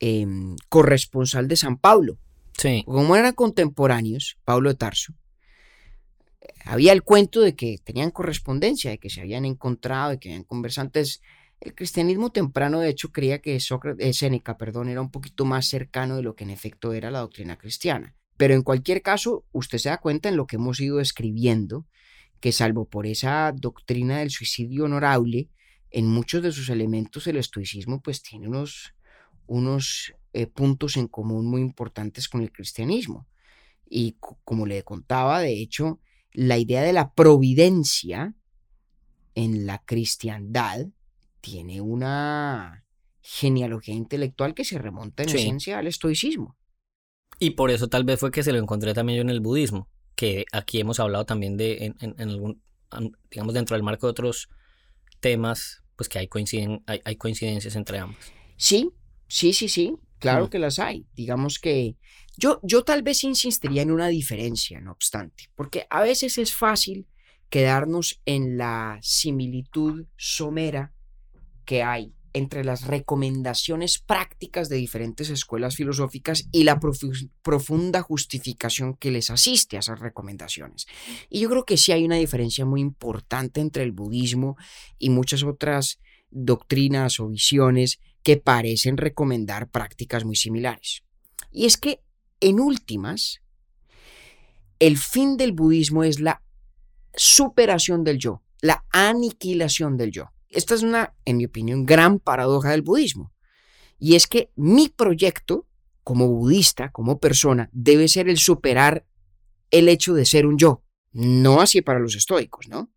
em, 0.00 0.56
corresponsal 0.68 1.48
de 1.48 1.56
San 1.56 1.78
Pablo. 1.78 2.18
Sí. 2.56 2.82
Como 2.86 3.16
eran 3.16 3.34
contemporáneos, 3.34 4.38
Pablo 4.44 4.70
de 4.70 4.76
Tarso, 4.76 5.14
había 6.64 6.92
el 6.92 7.02
cuento 7.02 7.40
de 7.40 7.54
que 7.54 7.78
tenían 7.84 8.10
correspondencia, 8.10 8.90
de 8.90 8.98
que 8.98 9.10
se 9.10 9.20
habían 9.20 9.44
encontrado, 9.44 10.10
de 10.10 10.18
que 10.18 10.30
habían 10.30 10.44
conversado. 10.44 10.86
Entonces, 10.86 11.22
el 11.60 11.74
cristianismo 11.74 12.30
temprano, 12.30 12.80
de 12.80 12.90
hecho, 12.90 13.12
creía 13.12 13.40
que 13.40 13.58
Sócrates, 13.60 14.06
eh, 14.06 14.12
Séneca 14.12 14.56
perdón, 14.56 14.88
era 14.88 15.00
un 15.00 15.10
poquito 15.10 15.44
más 15.44 15.66
cercano 15.66 16.16
de 16.16 16.22
lo 16.22 16.34
que 16.34 16.44
en 16.44 16.50
efecto 16.50 16.92
era 16.92 17.10
la 17.10 17.20
doctrina 17.20 17.56
cristiana. 17.56 18.14
Pero 18.36 18.54
en 18.54 18.62
cualquier 18.62 19.02
caso, 19.02 19.44
usted 19.52 19.78
se 19.78 19.88
da 19.88 19.98
cuenta 19.98 20.28
en 20.28 20.36
lo 20.36 20.46
que 20.46 20.56
hemos 20.56 20.80
ido 20.80 21.00
escribiendo, 21.00 21.86
que 22.40 22.52
salvo 22.52 22.86
por 22.86 23.06
esa 23.06 23.52
doctrina 23.56 24.18
del 24.18 24.30
suicidio 24.30 24.84
honorable, 24.84 25.48
en 25.90 26.06
muchos 26.06 26.42
de 26.42 26.52
sus 26.52 26.68
elementos 26.68 27.26
el 27.26 27.36
estoicismo 27.36 28.02
pues 28.02 28.22
tiene 28.22 28.48
unos, 28.48 28.92
unos 29.46 30.14
eh, 30.32 30.46
puntos 30.46 30.96
en 30.96 31.08
común 31.08 31.46
muy 31.46 31.60
importantes 31.60 32.28
con 32.28 32.42
el 32.42 32.52
cristianismo. 32.52 33.26
Y 33.88 34.16
como 34.44 34.66
le 34.66 34.82
contaba, 34.82 35.40
de 35.40 35.60
hecho, 35.60 36.00
la 36.32 36.58
idea 36.58 36.82
de 36.82 36.92
la 36.92 37.12
providencia 37.14 38.34
en 39.34 39.66
la 39.66 39.82
cristiandad 39.84 40.86
tiene 41.40 41.80
una 41.80 42.84
genealogía 43.20 43.94
intelectual 43.94 44.54
que 44.54 44.64
se 44.64 44.78
remonta 44.78 45.22
en 45.22 45.30
esencia 45.30 45.78
al 45.78 45.86
estoicismo. 45.86 46.56
Y 47.38 47.50
por 47.50 47.70
eso 47.70 47.88
tal 47.88 48.04
vez 48.04 48.18
fue 48.18 48.30
que 48.30 48.42
se 48.42 48.52
lo 48.52 48.58
encontré 48.58 48.94
también 48.94 49.16
yo 49.16 49.22
en 49.22 49.30
el 49.30 49.40
budismo, 49.40 49.88
que 50.14 50.46
aquí 50.52 50.80
hemos 50.80 51.00
hablado 51.00 51.26
también 51.26 51.56
de, 51.56 51.94
en, 52.00 52.20
algún, 52.20 52.62
digamos, 53.30 53.54
dentro 53.54 53.74
del 53.76 53.82
marco 53.82 54.06
de 54.06 54.12
otros 54.12 54.48
temas, 55.20 55.82
pues 55.96 56.08
que 56.08 56.18
hay, 56.18 56.28
coinciden, 56.28 56.82
hay, 56.86 57.16
coincidencias 57.16 57.76
entre 57.76 57.98
ambos. 57.98 58.18
Sí, 58.56 58.90
sí, 59.28 59.52
sí, 59.52 59.68
sí, 59.68 59.96
claro 60.18 60.50
que 60.50 60.58
las 60.58 60.78
hay. 60.78 61.06
Digamos 61.14 61.58
que 61.58 61.96
yo, 62.36 62.60
yo 62.62 62.84
tal 62.84 63.02
vez 63.02 63.24
insistiría 63.24 63.82
en 63.82 63.90
una 63.90 64.08
diferencia, 64.08 64.80
no 64.80 64.92
obstante, 64.92 65.50
porque 65.54 65.86
a 65.90 66.02
veces 66.02 66.38
es 66.38 66.54
fácil 66.54 67.06
quedarnos 67.48 68.20
en 68.26 68.58
la 68.58 68.98
similitud 69.02 70.06
somera 70.16 70.92
que 71.64 71.82
hay 71.82 72.12
entre 72.36 72.64
las 72.64 72.86
recomendaciones 72.86 73.98
prácticas 73.98 74.68
de 74.68 74.76
diferentes 74.76 75.30
escuelas 75.30 75.74
filosóficas 75.74 76.46
y 76.52 76.64
la 76.64 76.78
profunda 77.42 78.02
justificación 78.02 78.94
que 78.94 79.10
les 79.10 79.30
asiste 79.30 79.76
a 79.76 79.80
esas 79.80 80.00
recomendaciones. 80.00 80.86
Y 81.30 81.40
yo 81.40 81.48
creo 81.48 81.64
que 81.64 81.78
sí 81.78 81.92
hay 81.92 82.04
una 82.04 82.16
diferencia 82.16 82.66
muy 82.66 82.82
importante 82.82 83.62
entre 83.62 83.84
el 83.84 83.92
budismo 83.92 84.58
y 84.98 85.08
muchas 85.08 85.44
otras 85.44 85.98
doctrinas 86.30 87.20
o 87.20 87.28
visiones 87.28 88.00
que 88.26 88.36
parecen 88.36 88.96
recomendar 88.96 89.70
prácticas 89.70 90.24
muy 90.24 90.34
similares. 90.34 91.04
Y 91.52 91.64
es 91.64 91.76
que, 91.76 92.02
en 92.40 92.58
últimas, 92.58 93.40
el 94.80 94.98
fin 94.98 95.36
del 95.36 95.52
budismo 95.52 96.02
es 96.02 96.18
la 96.18 96.42
superación 97.14 98.02
del 98.02 98.18
yo, 98.18 98.42
la 98.60 98.84
aniquilación 98.90 99.96
del 99.96 100.10
yo. 100.10 100.32
Esta 100.48 100.74
es 100.74 100.82
una, 100.82 101.14
en 101.24 101.36
mi 101.36 101.44
opinión, 101.44 101.86
gran 101.86 102.18
paradoja 102.18 102.70
del 102.70 102.82
budismo. 102.82 103.32
Y 103.96 104.16
es 104.16 104.26
que 104.26 104.50
mi 104.56 104.88
proyecto, 104.88 105.68
como 106.02 106.26
budista, 106.26 106.90
como 106.90 107.20
persona, 107.20 107.70
debe 107.72 108.08
ser 108.08 108.28
el 108.28 108.38
superar 108.38 109.06
el 109.70 109.88
hecho 109.88 110.14
de 110.14 110.24
ser 110.24 110.46
un 110.46 110.58
yo. 110.58 110.82
No 111.12 111.60
así 111.60 111.80
para 111.80 112.00
los 112.00 112.16
estoicos, 112.16 112.66
¿no? 112.66 112.90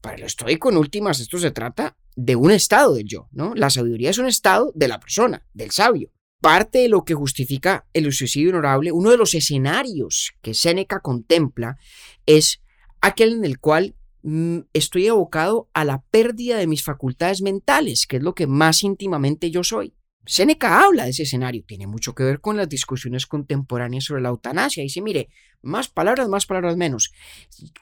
Para 0.00 0.16
el 0.16 0.22
estoico, 0.22 0.70
en 0.70 0.78
últimas, 0.78 1.20
esto 1.20 1.36
se 1.36 1.50
trata 1.50 1.94
de 2.16 2.36
un 2.36 2.50
estado 2.50 2.94
del 2.94 3.06
yo, 3.06 3.28
¿no? 3.32 3.54
La 3.54 3.70
sabiduría 3.70 4.10
es 4.10 4.18
un 4.18 4.26
estado 4.26 4.72
de 4.74 4.88
la 4.88 5.00
persona, 5.00 5.46
del 5.54 5.70
sabio. 5.70 6.10
Parte 6.40 6.80
de 6.80 6.88
lo 6.88 7.04
que 7.04 7.14
justifica 7.14 7.86
el 7.92 8.12
suicidio 8.12 8.50
honorable, 8.50 8.92
uno 8.92 9.10
de 9.10 9.16
los 9.16 9.34
escenarios 9.34 10.32
que 10.42 10.54
Séneca 10.54 11.00
contempla 11.00 11.78
es 12.26 12.60
aquel 13.00 13.34
en 13.34 13.44
el 13.44 13.60
cual 13.60 13.94
Mm, 14.22 14.60
estoy 14.72 15.08
abocado 15.08 15.68
a 15.74 15.84
la 15.84 16.02
pérdida 16.10 16.56
de 16.56 16.68
mis 16.68 16.84
facultades 16.84 17.42
mentales, 17.42 18.06
que 18.06 18.18
es 18.18 18.22
lo 18.22 18.34
que 18.34 18.46
más 18.46 18.82
íntimamente 18.84 19.50
yo 19.50 19.64
soy. 19.64 19.94
Seneca 20.24 20.84
habla 20.84 21.04
de 21.04 21.10
ese 21.10 21.24
escenario, 21.24 21.64
tiene 21.66 21.88
mucho 21.88 22.14
que 22.14 22.22
ver 22.22 22.40
con 22.40 22.56
las 22.56 22.68
discusiones 22.68 23.26
contemporáneas 23.26 24.04
sobre 24.04 24.22
la 24.22 24.28
eutanasia. 24.28 24.84
Dice, 24.84 25.00
mire, 25.00 25.28
más 25.62 25.88
palabras, 25.88 26.28
más 26.28 26.46
palabras 26.46 26.76
menos. 26.76 27.12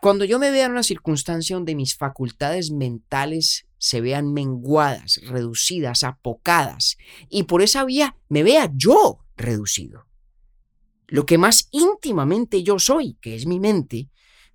Cuando 0.01 0.25
yo 0.25 0.39
me 0.39 0.51
vea 0.51 0.65
en 0.65 0.73
una 0.73 0.83
circunstancia 0.83 1.57
donde 1.57 1.75
mis 1.75 1.95
facultades 1.95 2.71
mentales 2.71 3.67
se 3.81 4.03
vean 4.03 4.35
menguadas, 4.35 5.21
reducidas, 5.25 6.05
apocadas, 6.05 6.99
y 7.31 7.45
por 7.45 7.63
esa 7.63 7.85
vía 7.85 8.15
me 8.29 8.43
vea 8.43 8.71
yo 8.75 9.25
reducido. 9.37 10.07
Lo 11.09 11.25
que 11.25 11.39
más 11.39 11.69
íntimamente 11.73 12.63
yo 12.63 12.79
soy, 12.79 13.15
que 13.23 13.35
es 13.35 13.47
mi 13.47 13.59
mente, 13.59 14.11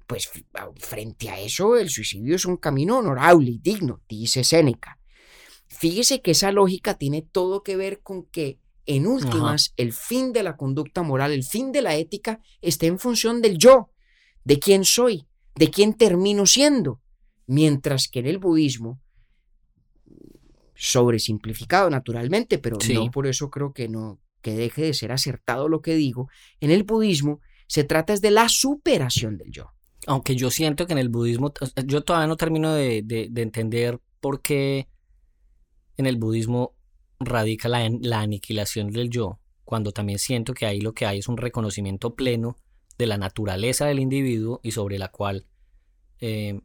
pues 0.06 0.30
frente 0.78 1.30
a 1.30 1.40
eso 1.40 1.76
el 1.76 1.90
suicidio 1.90 2.36
es 2.36 2.46
un 2.46 2.58
camino 2.58 3.00
honorable 3.00 3.50
y 3.50 3.58
digno, 3.58 4.02
dice 4.08 4.44
Séneca. 4.44 5.00
Fíjese 5.68 6.22
que 6.22 6.32
esa 6.32 6.52
lógica 6.52 6.94
tiene 6.94 7.24
todo 7.24 7.64
que 7.64 7.76
ver 7.76 8.02
con 8.02 8.26
que, 8.26 8.60
en 8.86 9.08
últimas, 9.08 9.74
el 9.76 9.92
fin 9.92 10.34
de 10.34 10.44
la 10.44 10.56
conducta 10.56 11.02
moral, 11.02 11.32
el 11.32 11.44
fin 11.44 11.72
de 11.72 11.82
la 11.82 11.96
ética, 11.96 12.40
está 12.62 12.86
en 12.86 13.00
función 13.00 13.42
del 13.42 13.58
yo, 13.58 13.90
de 14.44 14.60
quién 14.60 14.86
soy, 14.86 15.28
de 15.56 15.72
quién 15.72 15.96
termino 15.96 16.46
siendo. 16.46 17.02
Mientras 17.48 18.08
que 18.08 18.20
en 18.20 18.28
el 18.28 18.38
budismo, 18.38 19.02
sobresimplificado 20.76 21.90
naturalmente, 21.90 22.58
pero 22.58 22.78
no 22.94 23.12
por 23.12 23.28
eso 23.28 23.50
creo 23.50 23.74
que 23.74 23.88
no 23.88 24.20
que 24.42 24.54
deje 24.56 24.84
de 24.84 24.94
ser 24.94 25.12
acertado 25.12 25.68
lo 25.70 25.82
que 25.82 25.96
digo, 25.96 26.30
en 26.60 26.70
el 26.70 26.84
budismo 26.84 27.42
se 27.66 27.84
trata 27.84 28.14
es 28.14 28.22
de 28.22 28.30
la 28.30 28.48
superación 28.48 29.38
del 29.38 29.52
yo. 29.52 29.72
Aunque 30.06 30.36
yo 30.36 30.52
siento 30.52 30.86
que 30.86 30.94
en 30.94 31.00
el 31.00 31.10
budismo, 31.10 31.52
yo 31.86 32.04
todavía 32.04 32.28
no 32.28 32.38
termino 32.38 32.72
de, 32.72 33.04
entender 33.38 34.00
por 34.20 34.44
qué 34.44 34.88
en 35.98 36.06
el 36.06 36.18
budismo 36.18 36.76
radica 37.20 37.70
la, 37.70 38.20
aniquilación 38.20 38.92
del 38.92 39.10
yo, 39.10 39.40
cuando 39.64 39.92
también 39.92 40.20
siento 40.20 40.54
que 40.54 40.68
ahí 40.68 40.80
lo 40.80 40.94
que 40.94 41.08
hay 41.08 41.18
es 41.18 41.28
un 41.28 41.38
reconocimiento 41.38 42.14
pleno 42.14 42.56
de 43.00 43.08
la 43.08 43.18
naturaleza 43.18 43.88
del 43.88 44.00
individuo 44.00 44.60
y 44.62 44.74
sobre 44.74 45.00
la 45.00 45.08
cual 45.08 45.48
eh, 46.20 46.62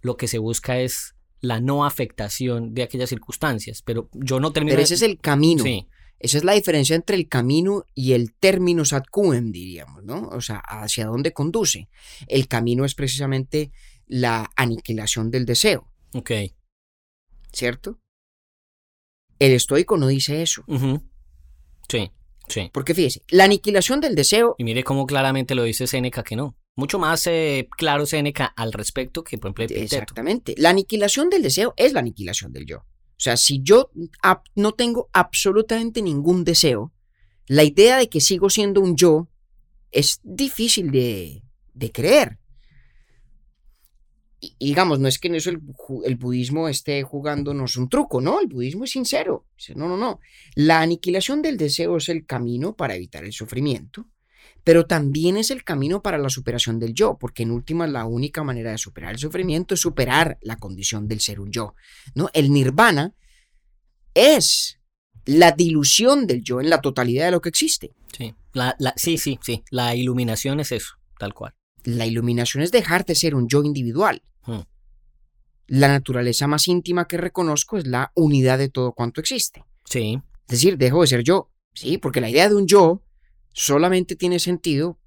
lo 0.00 0.16
que 0.16 0.28
se 0.28 0.38
busca 0.38 0.80
es 0.80 1.14
la 1.40 1.60
no 1.60 1.84
afectación 1.84 2.74
de 2.74 2.82
aquellas 2.82 3.08
circunstancias. 3.10 3.82
Pero 3.82 4.08
yo 4.12 4.40
no 4.40 4.52
termino. 4.52 4.72
Pero 4.72 4.82
ese 4.82 4.94
es 4.94 5.02
el 5.02 5.18
camino. 5.18 5.62
Sí. 5.62 5.86
Esa 6.20 6.38
es 6.38 6.44
la 6.44 6.54
diferencia 6.54 6.96
entre 6.96 7.16
el 7.16 7.28
camino 7.28 7.84
y 7.94 8.12
el 8.12 8.34
terminus 8.34 8.92
ad 8.92 9.04
quem, 9.12 9.52
diríamos, 9.52 10.02
¿no? 10.02 10.28
O 10.28 10.40
sea, 10.40 10.58
hacia 10.58 11.06
dónde 11.06 11.32
conduce. 11.32 11.88
El 12.26 12.48
camino 12.48 12.84
es 12.84 12.94
precisamente 12.94 13.70
la 14.06 14.50
aniquilación 14.56 15.30
del 15.30 15.46
deseo. 15.46 15.92
Ok. 16.14 16.32
¿Cierto? 17.52 18.00
El 19.38 19.52
estoico 19.52 19.96
no 19.96 20.08
dice 20.08 20.42
eso. 20.42 20.64
Sí, 21.88 22.10
sí. 22.48 22.70
Porque 22.72 22.94
fíjese, 22.94 23.22
la 23.28 23.44
aniquilación 23.44 24.00
del 24.00 24.16
deseo. 24.16 24.56
Y 24.58 24.64
mire 24.64 24.82
cómo 24.82 25.06
claramente 25.06 25.54
lo 25.54 25.62
dice 25.62 25.86
Séneca 25.86 26.24
que 26.24 26.34
no. 26.34 26.56
Mucho 26.78 27.00
más 27.00 27.26
eh, 27.26 27.68
claro 27.76 28.06
Séneca 28.06 28.46
al 28.46 28.72
respecto 28.72 29.24
que, 29.24 29.36
por 29.36 29.50
ejemplo, 29.50 29.82
Exactamente. 29.82 30.54
La 30.58 30.70
aniquilación 30.70 31.28
del 31.28 31.42
deseo 31.42 31.74
es 31.76 31.92
la 31.92 31.98
aniquilación 31.98 32.52
del 32.52 32.66
yo. 32.66 32.78
O 32.78 33.20
sea, 33.20 33.36
si 33.36 33.60
yo 33.64 33.90
no 34.54 34.72
tengo 34.74 35.10
absolutamente 35.12 36.02
ningún 36.02 36.44
deseo, 36.44 36.92
la 37.48 37.64
idea 37.64 37.96
de 37.96 38.08
que 38.08 38.20
sigo 38.20 38.48
siendo 38.48 38.80
un 38.80 38.94
yo 38.94 39.28
es 39.90 40.20
difícil 40.22 40.92
de, 40.92 41.42
creer. 41.92 42.38
Y, 44.38 44.54
digamos, 44.60 45.00
no 45.00 45.08
es 45.08 45.18
que 45.18 45.26
en 45.26 45.34
eso 45.34 45.50
el, 45.50 45.60
el, 46.04 46.14
budismo 46.14 46.68
esté 46.68 47.02
jugándonos 47.02 47.74
un 47.74 47.88
truco, 47.88 48.20
no, 48.20 48.38
el 48.38 48.46
budismo 48.46 48.84
es 48.84 48.92
sincero. 48.92 49.46
no, 49.74 49.88
no, 49.88 49.96
no. 49.96 50.20
La 50.54 50.80
aniquilación 50.80 51.42
del 51.42 51.56
deseo 51.56 51.96
es 51.96 52.08
el 52.08 52.24
camino 52.24 52.76
para 52.76 52.94
evitar 52.94 53.24
el 53.24 53.32
sufrimiento 53.32 54.06
pero 54.64 54.86
también 54.86 55.36
es 55.36 55.50
el 55.50 55.64
camino 55.64 56.02
para 56.02 56.18
la 56.18 56.28
superación 56.28 56.78
del 56.78 56.94
yo, 56.94 57.16
porque 57.18 57.42
en 57.42 57.50
última 57.50 57.86
la 57.86 58.04
única 58.04 58.42
manera 58.42 58.70
de 58.70 58.78
superar 58.78 59.12
el 59.12 59.18
sufrimiento 59.18 59.74
es 59.74 59.80
superar 59.80 60.38
la 60.42 60.56
condición 60.56 61.08
del 61.08 61.20
ser 61.20 61.40
un 61.40 61.50
yo. 61.50 61.74
¿no? 62.14 62.28
El 62.32 62.52
nirvana 62.52 63.14
es 64.14 64.78
la 65.24 65.52
dilución 65.52 66.26
del 66.26 66.42
yo 66.42 66.60
en 66.60 66.70
la 66.70 66.80
totalidad 66.80 67.26
de 67.26 67.30
lo 67.30 67.40
que 67.40 67.48
existe. 67.48 67.94
Sí, 68.16 68.34
la, 68.52 68.76
sí, 68.96 69.18
sí, 69.18 69.38
sí, 69.42 69.62
la 69.70 69.94
iluminación 69.94 70.60
es 70.60 70.72
eso, 70.72 70.94
tal 71.18 71.34
cual. 71.34 71.54
La 71.84 72.06
iluminación 72.06 72.62
es 72.62 72.70
dejar 72.70 73.04
de 73.04 73.14
ser 73.14 73.34
un 73.34 73.48
yo 73.48 73.62
individual. 73.62 74.22
Hmm. 74.44 74.62
La 75.66 75.88
naturaleza 75.88 76.46
más 76.46 76.66
íntima 76.66 77.06
que 77.06 77.18
reconozco 77.18 77.76
es 77.76 77.86
la 77.86 78.10
unidad 78.14 78.58
de 78.58 78.70
todo 78.70 78.92
cuanto 78.92 79.20
existe. 79.20 79.64
Sí. 79.84 80.20
Es 80.42 80.52
decir, 80.52 80.78
dejo 80.78 81.02
de 81.02 81.06
ser 81.06 81.22
yo. 81.22 81.50
Sí, 81.74 81.98
porque 81.98 82.20
la 82.20 82.30
idea 82.30 82.48
de 82.48 82.54
un 82.54 82.66
yo 82.66 83.02
solamente 83.58 84.14
tiene 84.14 84.38
sentido 84.38 85.00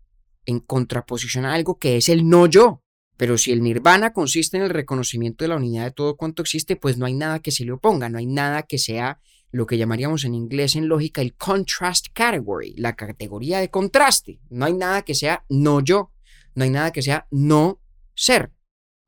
en 0.46 0.60
contraposición 0.60 1.46
a 1.46 1.54
algo 1.54 1.80
que 1.80 1.98
es 1.98 2.10
el 2.10 2.28
no 2.28 2.48
yo. 2.48 2.84
Pero 3.16 3.38
si 3.38 3.52
el 3.52 3.62
nirvana 3.62 4.14
consiste 4.14 4.58
en 4.58 4.64
el 4.64 4.70
reconocimiento 4.70 5.44
de 5.44 5.50
la 5.50 5.56
unidad 5.56 5.86
de 5.86 5.92
todo 5.92 6.18
cuanto 6.18 6.42
existe, 6.42 6.76
pues 6.76 6.98
no 6.98 7.06
hay 7.06 7.14
nada 7.14 7.40
que 7.40 7.52
se 7.52 7.64
le 7.64 7.72
oponga, 7.72 8.10
no 8.10 8.18
hay 8.18 8.26
nada 8.26 8.64
que 8.64 8.78
sea 8.78 9.22
lo 9.52 9.66
que 9.66 9.78
llamaríamos 9.78 10.26
en 10.26 10.34
inglés 10.36 10.76
en 10.76 10.88
lógica 10.88 11.22
el 11.22 11.36
contrast 11.36 12.08
category, 12.14 12.74
la 12.78 12.96
categoría 12.96 13.60
de 13.60 13.70
contraste. 13.70 14.42
No 14.50 14.66
hay 14.66 14.74
nada 14.74 15.04
que 15.04 15.16
sea 15.16 15.46
no 15.50 15.82
yo, 15.82 16.12
no 16.56 16.64
hay 16.64 16.72
nada 16.72 16.92
que 16.92 17.02
sea 17.02 17.28
no 17.32 17.80
ser. 18.16 18.52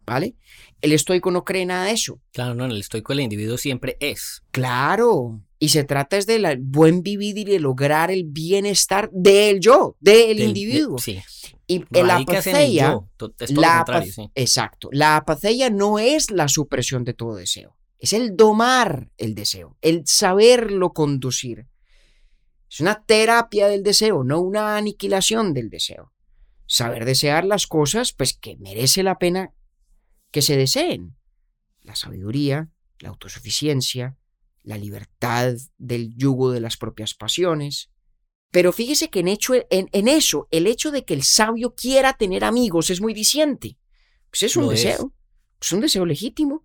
¿Vale? 0.06 0.36
El 0.82 0.92
estoico 0.92 1.32
no 1.32 1.46
cree 1.46 1.66
nada 1.66 1.86
de 1.86 1.94
eso. 1.94 2.22
Claro, 2.34 2.56
no, 2.56 2.66
en 2.66 2.72
el 2.72 2.82
estoico 2.82 3.14
el 3.14 3.22
individuo 3.22 3.58
siempre 3.58 3.98
es. 4.02 4.44
Claro. 4.52 5.42
Y 5.64 5.70
se 5.70 5.86
trata 5.86 6.18
es 6.18 6.28
del 6.28 6.58
buen 6.60 7.04
vivir 7.04 7.38
y 7.38 7.46
de 7.46 7.58
lograr 7.58 8.12
el 8.12 8.26
bienestar 8.26 9.10
del 9.14 9.62
yo, 9.62 9.96
del, 10.02 10.42
individuo. 10.42 10.98
sí. 10.98 11.22
Y 11.66 11.86
la 11.90 12.18
apatheia, 12.18 13.00
la 13.48 14.06
exacto, 14.36 14.90
la 14.92 15.16
apatheia 15.16 15.70
no 15.70 16.00
es 16.00 16.32
la 16.32 16.50
supresión 16.50 17.06
de 17.06 17.14
todo 17.14 17.36
deseo, 17.36 17.78
es 17.98 18.12
el 18.12 18.36
domar 18.36 19.10
el 19.16 19.36
deseo, 19.36 19.78
el 19.80 20.06
saberlo 20.06 20.92
conducir. 20.92 21.66
Es 22.70 22.82
una 22.82 23.02
terapia 23.06 23.70
del 23.70 23.84
deseo, 23.84 24.26
no 24.26 24.42
una 24.42 24.76
aniquilación 24.76 25.54
del 25.54 25.70
deseo. 25.70 26.12
Saber 26.66 27.06
desear 27.06 27.46
las 27.46 27.68
cosas, 27.68 28.12
pues 28.12 28.34
que 28.34 28.58
merece 28.58 29.02
la 29.02 29.18
pena 29.18 29.54
que 30.30 30.42
se 30.42 30.58
deseen. 30.58 31.16
La 31.80 31.96
sabiduría, 31.96 32.70
la 33.00 33.08
autosuficiencia, 33.08 34.18
la 34.64 34.78
libertad 34.78 35.54
del 35.78 36.16
yugo 36.16 36.52
de 36.52 36.62
las 36.62 36.78
propias 36.78 37.14
pasiones, 37.14 37.90
Pero 38.52 38.72
fíjese 38.72 39.10
que 39.10 39.22
en, 39.22 39.28
hecho, 39.30 39.56
en, 39.56 39.90
en 39.92 40.08
eso, 40.08 40.48
el 40.52 40.68
hecho 40.68 40.92
de 40.92 41.04
que 41.06 41.16
el 41.16 41.24
sabio 41.24 41.74
quiera 41.74 42.14
tener 42.14 42.44
amigos 42.44 42.92
es 42.92 43.02
muy 43.02 43.14
diciente. 43.14 43.78
Pues 44.30 44.44
es 44.44 44.56
un 44.56 44.70
deseo, 44.70 45.12
es 45.60 45.72
un 45.72 45.82
deseo 45.82 46.06
legítimo. 46.06 46.64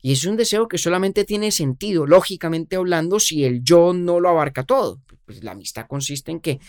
Y 0.00 0.12
es 0.12 0.24
un 0.24 0.36
deseo 0.36 0.68
que 0.68 0.78
solamente 0.78 1.24
tiene 1.24 1.50
sentido, 1.50 2.06
lógicamente 2.06 2.76
hablando, 2.76 3.18
si 3.18 3.44
el 3.44 3.62
yo 3.62 3.92
no 3.92 4.20
lo 4.20 4.28
abarca 4.28 4.64
todo. 4.64 5.00
Pues 5.24 5.42
la 5.42 5.52
amistad 5.52 5.86
consiste 5.88 6.30
en 6.30 6.40
que 6.40 6.60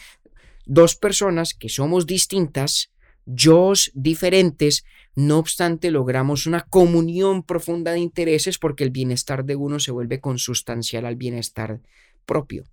dos 0.66 0.96
personas 0.96 1.54
que 1.54 1.70
somos 1.70 2.06
distintas, 2.06 2.92
yo 3.32 3.74
diferentes, 3.94 4.86
no 5.16 5.38
obstante 5.38 5.92
logramos 5.92 6.46
una 6.46 6.62
comunión 6.62 7.44
profunda 7.44 7.92
de 7.92 8.00
intereses 8.00 8.58
porque 8.58 8.84
el 8.84 8.90
bienestar 8.90 9.46
de 9.46 9.56
uno 9.56 9.80
se 9.80 9.92
vuelve 9.92 10.20
consustancial 10.20 11.06
al 11.06 11.16
bienestar 11.16 11.80
propio. 12.26 12.64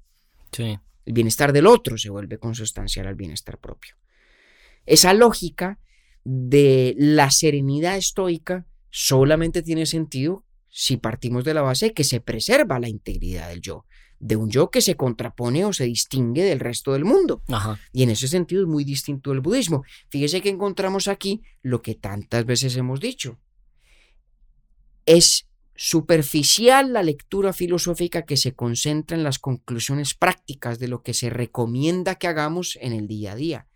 Sí. 0.52 0.78
El 1.04 1.12
bienestar 1.12 1.52
del 1.52 1.66
otro 1.66 1.98
se 1.98 2.10
vuelve 2.10 2.38
consustancial 2.38 3.06
al 3.06 3.14
bienestar 3.14 3.58
propio. 3.58 3.96
Esa 4.86 5.12
lógica 5.12 5.78
de 6.24 6.94
la 6.98 7.30
serenidad 7.30 7.96
estoica 7.96 8.66
solamente 8.90 9.62
tiene 9.62 9.86
sentido 9.86 10.44
si 10.68 10.96
partimos 10.96 11.44
de 11.44 11.54
la 11.54 11.62
base 11.62 11.86
de 11.86 11.92
que 11.92 12.04
se 12.04 12.20
preserva 12.20 12.80
la 12.80 12.88
integridad 12.88 13.48
del 13.48 13.60
yo, 13.60 13.84
de 14.18 14.36
un 14.36 14.50
yo 14.50 14.70
que 14.70 14.80
se 14.80 14.96
contrapone 14.96 15.64
o 15.64 15.72
se 15.72 15.84
distingue 15.84 16.44
del 16.44 16.60
resto 16.60 16.92
del 16.92 17.04
mundo. 17.04 17.42
Ajá. 17.48 17.78
Y 17.92 18.02
en 18.02 18.10
ese 18.10 18.28
sentido 18.28 18.62
es 18.62 18.68
muy 18.68 18.84
distinto 18.84 19.30
del 19.30 19.40
budismo. 19.40 19.84
Fíjese 20.08 20.40
que 20.40 20.48
encontramos 20.48 21.08
aquí 21.08 21.42
lo 21.62 21.82
que 21.82 21.94
tantas 21.94 22.44
veces 22.46 22.76
hemos 22.76 23.00
dicho. 23.00 23.38
Es 25.04 25.46
superficial 25.76 26.92
la 26.92 27.02
lectura 27.02 27.52
filosófica 27.52 28.22
que 28.22 28.36
se 28.36 28.54
concentra 28.54 29.16
en 29.16 29.22
las 29.22 29.38
conclusiones 29.38 30.14
prácticas 30.14 30.78
de 30.78 30.88
lo 30.88 31.02
que 31.02 31.14
se 31.14 31.30
recomienda 31.30 32.14
que 32.14 32.28
hagamos 32.28 32.78
en 32.80 32.92
el 32.92 33.06
día 33.06 33.32
a 33.32 33.36
día. 33.36 33.66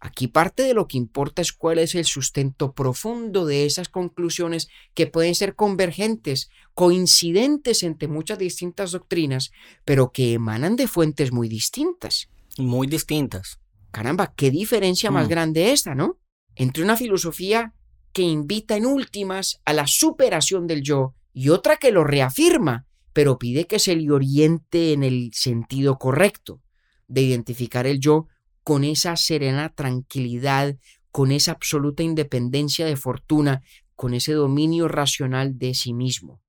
Aquí 0.00 0.28
parte 0.28 0.62
de 0.62 0.74
lo 0.74 0.86
que 0.86 0.96
importa 0.96 1.42
es 1.42 1.52
cuál 1.52 1.78
es 1.78 1.94
el 1.96 2.04
sustento 2.04 2.72
profundo 2.72 3.46
de 3.46 3.66
esas 3.66 3.88
conclusiones 3.88 4.68
que 4.94 5.08
pueden 5.08 5.34
ser 5.34 5.56
convergentes, 5.56 6.50
coincidentes 6.74 7.82
entre 7.82 8.06
muchas 8.06 8.38
distintas 8.38 8.92
doctrinas, 8.92 9.50
pero 9.84 10.12
que 10.12 10.34
emanan 10.34 10.76
de 10.76 10.86
fuentes 10.86 11.32
muy 11.32 11.48
distintas. 11.48 12.28
Muy 12.58 12.86
distintas. 12.86 13.58
Caramba, 13.90 14.34
qué 14.36 14.50
diferencia 14.50 15.10
más 15.10 15.26
Mm. 15.26 15.30
grande 15.30 15.72
esta, 15.72 15.94
¿no? 15.94 16.18
Entre 16.54 16.84
una 16.84 16.96
filosofía 16.96 17.74
que 18.12 18.22
invita 18.22 18.76
en 18.76 18.86
últimas 18.86 19.60
a 19.64 19.72
la 19.72 19.86
superación 19.86 20.66
del 20.66 20.82
yo 20.82 21.14
y 21.32 21.48
otra 21.48 21.76
que 21.76 21.90
lo 21.90 22.04
reafirma, 22.04 22.86
pero 23.12 23.38
pide 23.38 23.66
que 23.66 23.78
se 23.78 23.96
le 23.96 24.10
oriente 24.12 24.92
en 24.92 25.02
el 25.02 25.30
sentido 25.32 25.98
correcto 25.98 26.62
de 27.08 27.22
identificar 27.22 27.86
el 27.86 27.98
yo 27.98 28.28
con 28.68 28.84
esa 28.84 29.16
serena 29.16 29.70
tranquilidad, 29.70 30.76
con 31.10 31.32
esa 31.32 31.52
absoluta 31.52 32.02
independencia 32.02 32.84
de 32.84 32.96
fortuna, 32.96 33.62
con 33.96 34.12
ese 34.12 34.34
dominio 34.34 34.88
racional 34.88 35.58
de 35.58 35.72
sí 35.72 35.94
mismo. 35.94 36.42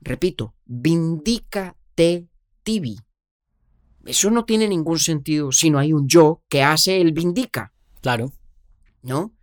Repito, 0.00 0.54
vindica 0.64 1.76
te 1.96 2.28
tibi. 2.62 3.00
Eso 4.06 4.30
no 4.30 4.44
tiene 4.44 4.68
ningún 4.68 5.00
sentido 5.00 5.50
si 5.50 5.70
no 5.70 5.80
hay 5.80 5.92
un 5.92 6.06
yo 6.06 6.44
que 6.48 6.62
hace 6.62 7.00
el 7.00 7.10
vindica, 7.10 7.72
Claro. 8.00 8.32
¿no? 9.02 9.34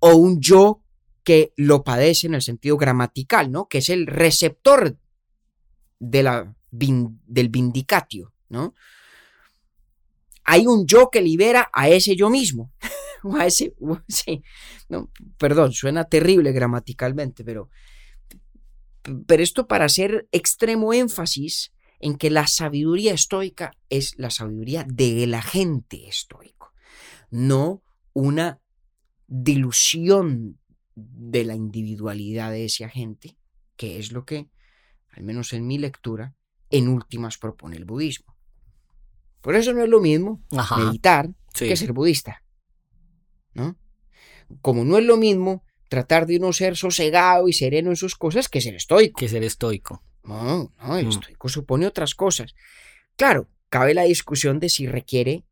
O 0.00 0.14
un 0.16 0.38
yo 0.38 0.82
que 1.24 1.54
lo 1.56 1.82
padece 1.82 2.26
en 2.26 2.34
el 2.34 2.42
sentido 2.42 2.76
gramatical, 2.76 3.50
¿no? 3.50 3.68
Que 3.68 3.78
es 3.78 3.88
el 3.88 4.06
receptor 4.06 4.98
de 5.98 6.22
la, 6.22 6.54
vin- 6.70 7.20
del 7.26 7.48
vindicatio, 7.48 8.34
¿no? 8.50 8.74
Hay 10.44 10.66
un 10.66 10.86
yo 10.86 11.10
que 11.10 11.20
libera 11.20 11.70
a 11.72 11.88
ese 11.88 12.16
yo 12.16 12.30
mismo. 12.30 12.72
a 13.38 13.46
ese, 13.46 13.74
sí, 14.08 14.42
no, 14.88 15.10
perdón, 15.38 15.72
suena 15.72 16.04
terrible 16.04 16.52
gramaticalmente, 16.52 17.44
pero, 17.44 17.70
pero 19.26 19.42
esto 19.42 19.66
para 19.66 19.84
hacer 19.84 20.28
extremo 20.32 20.92
énfasis 20.92 21.72
en 22.00 22.16
que 22.16 22.30
la 22.30 22.46
sabiduría 22.46 23.14
estoica 23.14 23.72
es 23.88 24.14
la 24.18 24.30
sabiduría 24.30 24.84
del 24.88 25.34
agente 25.34 26.08
estoico, 26.08 26.72
no 27.30 27.82
una 28.12 28.60
dilución 29.28 30.58
de 30.94 31.44
la 31.44 31.54
individualidad 31.54 32.50
de 32.50 32.66
ese 32.66 32.84
agente, 32.84 33.36
que 33.76 33.98
es 33.98 34.12
lo 34.12 34.24
que, 34.24 34.50
al 35.10 35.22
menos 35.22 35.52
en 35.52 35.66
mi 35.66 35.78
lectura, 35.78 36.34
en 36.70 36.88
últimas 36.88 37.38
propone 37.38 37.76
el 37.76 37.84
budismo. 37.84 38.31
Por 39.42 39.54
eso 39.56 39.74
no 39.74 39.82
es 39.82 39.88
lo 39.90 40.00
mismo 40.00 40.42
Ajá. 40.56 40.78
meditar 40.78 41.28
Sí. 41.54 41.68
que 41.68 41.76
ser 41.76 41.92
budista. 41.92 42.42
¿No? 43.52 43.76
Como 44.62 44.84
no 44.84 44.96
es 44.98 45.04
lo 45.04 45.16
mismo 45.18 45.64
tratar 45.90 46.26
de 46.26 46.38
uno 46.38 46.52
ser 46.54 46.76
sosegado 46.76 47.48
y 47.48 47.52
sereno 47.52 47.90
en 47.90 47.96
sus 47.96 48.14
cosas 48.16 48.48
que 48.48 48.62
ser 48.62 48.74
estoico. 48.74 49.18
Que 49.18 49.28
ser 49.28 49.44
estoico. 49.44 50.02
No, 50.24 50.72
no, 50.82 50.96
el 50.96 51.06
Mm. 51.06 51.10
estoico 51.10 51.48
supone 51.50 51.86
otras 51.86 52.14
cosas. 52.14 52.54
Claro, 53.16 53.48
cabe 53.68 53.92
la 53.92 54.04
discusión 54.04 54.58
de 54.60 54.68
si 54.70 54.86
requiere 54.86 55.44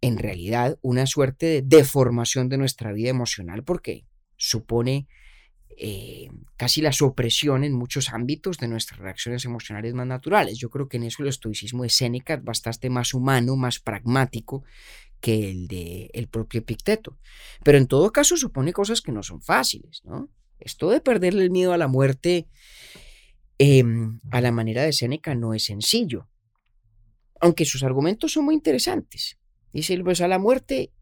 en 0.00 0.16
realidad 0.18 0.78
una 0.80 1.06
suerte 1.06 1.46
de 1.46 1.62
deformación 1.62 2.48
de 2.48 2.56
nuestra 2.58 2.92
vida 2.92 3.10
emocional 3.10 3.64
porque 3.64 4.06
supone 4.36 5.08
eh, 5.78 6.30
casi 6.56 6.80
la 6.80 6.92
supresión 6.92 7.64
en 7.64 7.72
muchos 7.72 8.10
ámbitos 8.10 8.58
de 8.58 8.68
nuestras 8.68 9.00
reacciones 9.00 9.44
emocionales 9.44 9.94
más 9.94 10.06
naturales. 10.06 10.58
Yo 10.58 10.70
creo 10.70 10.88
que 10.88 10.96
en 10.96 11.04
eso 11.04 11.22
el 11.22 11.28
estoicismo 11.28 11.82
de 11.82 11.88
Séneca 11.88 12.34
es 12.34 12.44
bastante 12.44 12.90
más 12.90 13.14
humano, 13.14 13.56
más 13.56 13.78
pragmático 13.80 14.64
que 15.20 15.50
el 15.50 15.68
de 15.68 16.10
el 16.12 16.28
propio 16.28 16.60
Epicteto. 16.60 17.18
Pero 17.62 17.78
en 17.78 17.86
todo 17.86 18.12
caso 18.12 18.36
supone 18.36 18.72
cosas 18.72 19.00
que 19.00 19.12
no 19.12 19.22
son 19.22 19.40
fáciles, 19.40 20.02
¿no? 20.04 20.28
Esto 20.58 20.90
de 20.90 21.00
perderle 21.00 21.42
el 21.42 21.50
miedo 21.50 21.72
a 21.72 21.78
la 21.78 21.88
muerte 21.88 22.48
em, 23.58 24.20
a 24.30 24.40
la 24.40 24.52
manera 24.52 24.82
de 24.82 24.92
Séneca 24.92 25.34
no 25.34 25.54
es 25.54 25.64
sencillo. 25.64 26.28
Aunque 27.40 27.64
sus 27.64 27.82
argumentos 27.82 28.32
son 28.32 28.44
muy 28.44 28.54
interesantes. 28.54 29.38
Dice, 29.72 29.98
pues 30.04 30.20
a 30.20 30.28
la 30.28 30.38
muerte 30.38 30.92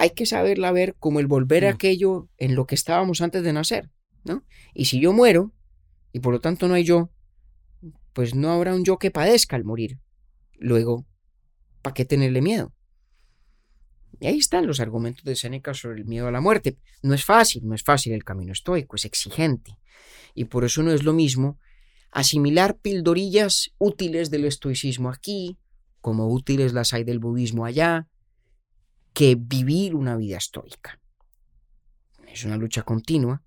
hay 0.00 0.10
que 0.10 0.24
saberla 0.24 0.72
ver 0.72 0.96
como 0.98 1.20
el 1.20 1.26
volver 1.26 1.66
a 1.66 1.72
Mm. 1.72 1.74
aquello 1.74 2.28
en 2.38 2.54
lo 2.54 2.66
que 2.66 2.74
estábamos 2.74 3.20
antes 3.20 3.42
de 3.42 3.52
nacer, 3.52 3.90
¿no? 4.24 4.44
Y 4.72 4.86
si 4.86 4.98
yo 4.98 5.12
muero, 5.12 5.52
y 6.10 6.20
por 6.20 6.32
lo 6.32 6.40
tanto 6.40 6.68
no 6.68 6.74
hay 6.74 6.84
yo, 6.84 7.10
pues 8.14 8.34
no 8.34 8.50
habrá 8.50 8.74
un 8.74 8.82
yo 8.82 8.98
que 8.98 9.10
padezca 9.10 9.56
al 9.56 9.64
morir. 9.64 9.98
Luego, 10.58 11.04
¿para 11.82 11.92
qué 11.92 12.06
tenerle 12.06 12.40
miedo? 12.40 12.72
Y 14.20 14.26
ahí 14.26 14.38
están 14.38 14.66
los 14.66 14.80
argumentos 14.80 15.22
de 15.22 15.36
Séneca 15.36 15.74
sobre 15.74 16.00
el 16.00 16.06
miedo 16.06 16.26
a 16.28 16.30
la 16.32 16.40
muerte. 16.40 16.78
No 17.02 17.12
es 17.12 17.26
fácil, 17.26 17.66
no 17.66 17.74
es 17.74 17.82
fácil 17.82 18.14
el 18.14 18.24
camino 18.24 18.52
estoico, 18.52 18.96
es 18.96 19.04
exigente. 19.04 19.76
Y 20.34 20.46
por 20.46 20.64
eso 20.64 20.82
no 20.82 20.92
es 20.92 21.02
lo 21.02 21.12
mismo 21.12 21.58
asimilar 22.10 22.78
pildorillas 22.78 23.70
útiles 23.76 24.30
del 24.30 24.46
estoicismo 24.46 25.10
aquí, 25.10 25.58
como 26.00 26.26
útiles 26.28 26.72
las 26.72 26.94
hay 26.94 27.04
del 27.04 27.18
budismo 27.18 27.66
allá, 27.66 28.08
que 29.20 29.34
vivir 29.34 29.94
una 29.94 30.16
vida 30.16 30.38
estoica. 30.38 30.98
Es 32.26 32.46
una 32.46 32.56
lucha 32.56 32.84
continua 32.84 33.42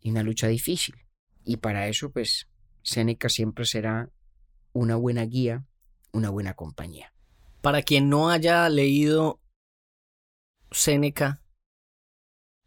y 0.00 0.10
una 0.10 0.24
lucha 0.24 0.48
difícil. 0.48 0.96
Y 1.44 1.58
para 1.58 1.86
eso, 1.86 2.10
pues, 2.10 2.48
Séneca 2.82 3.28
siempre 3.28 3.64
será 3.64 4.10
una 4.72 4.96
buena 4.96 5.22
guía, 5.24 5.64
una 6.10 6.30
buena 6.30 6.54
compañía. 6.54 7.14
Para 7.60 7.82
quien 7.82 8.08
no 8.08 8.30
haya 8.30 8.68
leído 8.68 9.40
Séneca, 10.72 11.44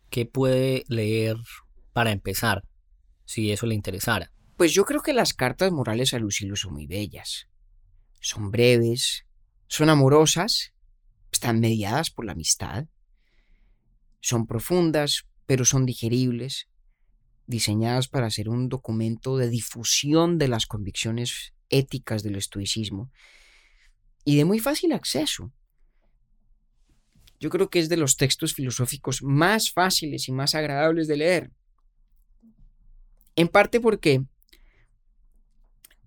¿qué 0.10 0.26
puede 0.26 0.86
leer 0.88 1.36
para 1.92 2.12
empezar? 2.12 2.64
Si 3.26 3.52
eso 3.52 3.66
le 3.66 3.76
interesara. 3.76 4.32
Pues 4.56 4.74
yo 4.74 4.86
creo 4.86 5.02
que 5.02 5.12
las 5.12 5.34
cartas 5.34 5.74
morales 5.74 6.14
a 6.14 6.20
Lucilo 6.20 6.56
son 6.56 6.76
muy 6.76 6.88
bellas. 6.88 7.50
Son 8.22 8.52
breves, 8.52 9.26
son 9.68 9.90
amorosas, 9.90 10.72
están 11.32 11.60
mediadas 11.60 12.10
por 12.10 12.26
la 12.26 12.34
amistad, 12.34 12.86
son 14.20 14.46
profundas, 14.46 15.26
pero 15.46 15.66
son 15.66 15.86
digeribles, 15.86 16.68
diseñadas 17.48 18.08
para 18.08 18.30
ser 18.30 18.50
un 18.50 18.70
documento 18.70 19.38
de 19.38 19.50
difusión 19.50 20.38
de 20.38 20.48
las 20.48 20.66
convicciones 20.66 21.54
éticas 21.70 22.24
del 22.24 22.36
estoicismo 22.36 23.12
y 24.24 24.38
de 24.38 24.46
muy 24.46 24.60
fácil 24.60 24.94
acceso. 24.94 25.52
Yo 27.40 27.50
creo 27.50 27.70
que 27.70 27.80
es 27.80 27.90
de 27.90 27.98
los 27.98 28.18
textos 28.18 28.54
filosóficos 28.54 29.24
más 29.24 29.72
fáciles 29.72 30.28
y 30.28 30.32
más 30.32 30.54
agradables 30.54 31.08
de 31.08 31.18
leer. 31.18 31.52
En 33.36 33.48
parte 33.48 33.80
porque 33.80 34.24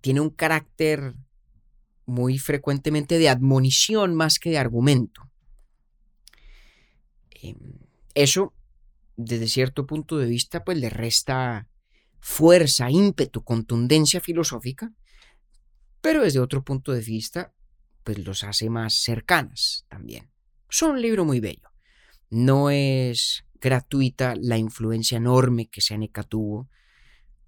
tiene 0.00 0.20
un 0.20 0.30
carácter 0.30 1.14
muy 2.06 2.38
frecuentemente 2.38 3.18
de 3.18 3.28
admonición 3.28 4.14
más 4.14 4.38
que 4.38 4.50
de 4.50 4.58
argumento. 4.58 5.30
Eh, 7.42 7.54
Eso, 8.14 8.54
desde 9.16 9.48
cierto 9.48 9.86
punto 9.86 10.18
de 10.18 10.26
vista, 10.26 10.64
pues 10.64 10.78
le 10.78 10.90
resta 10.90 11.68
fuerza, 12.20 12.90
ímpetu, 12.90 13.42
contundencia 13.42 14.20
filosófica, 14.20 14.92
pero 16.00 16.22
desde 16.22 16.40
otro 16.40 16.64
punto 16.64 16.92
de 16.92 17.00
vista 17.00 17.52
pues 18.04 18.18
los 18.18 18.44
hace 18.44 18.70
más 18.70 18.94
cercanas 18.94 19.86
también. 19.88 20.30
Son 20.68 20.92
un 20.92 21.02
libro 21.02 21.24
muy 21.24 21.40
bello. 21.40 21.70
No 22.30 22.70
es 22.70 23.44
gratuita 23.60 24.34
la 24.36 24.58
influencia 24.58 25.16
enorme 25.16 25.68
que 25.68 25.80
Seneca 25.80 26.22
tuvo 26.22 26.68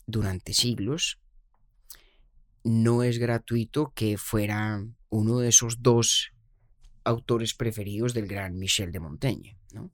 durante 0.07 0.55
siglos. 0.55 1.21
No 2.67 3.05
es 3.05 3.19
gratuito 3.19 3.93
que 3.95 4.19
fuera 4.19 4.85
uno 5.09 5.39
de 5.39 5.51
esos 5.51 5.85
dos 5.85 6.33
autores 7.05 7.55
preferidos 7.55 8.13
del 8.13 8.27
gran 8.27 8.59
Michel 8.59 8.91
de 8.91 8.99
Montaigne, 8.99 9.57
¿no? 9.73 9.93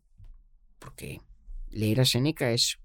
Porque 0.79 1.20
leer 1.68 2.01
a 2.01 2.07
Seneca 2.07 2.51
es 2.51 2.79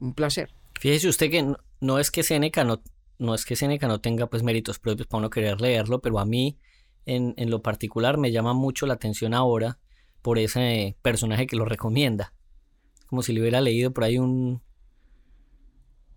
un 0.00 0.14
placer. 0.14 0.52
Fíjese 0.80 1.08
usted 1.08 1.30
que 1.30 1.54
no, 1.80 1.98
es 2.00 2.10
que 2.10 2.24
Seneca 2.24 2.64
no, 2.64 2.82
no 3.18 3.34
es 3.36 3.44
que 3.44 3.54
no 3.86 4.00
tenga 4.00 4.26
pues 4.26 4.42
méritos 4.42 4.80
propios 4.80 5.06
para 5.06 5.20
uno 5.20 5.30
querer 5.30 5.60
leerlo, 5.60 6.00
pero 6.00 6.18
a 6.18 6.26
mí 6.26 6.58
en, 7.06 7.34
en 7.36 7.50
lo 7.50 7.62
particular 7.62 8.18
me 8.18 8.32
llama 8.32 8.52
mucho 8.52 8.84
la 8.84 8.94
atención 8.94 9.32
ahora 9.32 9.78
por 10.22 10.40
ese 10.40 10.96
personaje 11.02 11.46
que 11.46 11.54
lo 11.54 11.66
recomienda. 11.66 12.34
Como 13.06 13.22
si 13.22 13.32
le 13.32 13.42
hubiera 13.42 13.60
leído 13.60 13.92
por 13.92 14.02
ahí 14.02 14.18
un 14.18 14.60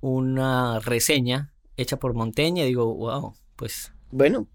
una 0.02 0.80
reseña 0.80 1.53
hecha 1.78 1.98
por 1.98 2.14
y 2.36 2.52
digo, 2.64 2.94
wow, 2.96 3.36
pues... 3.56 3.94
Bueno, 4.12 4.48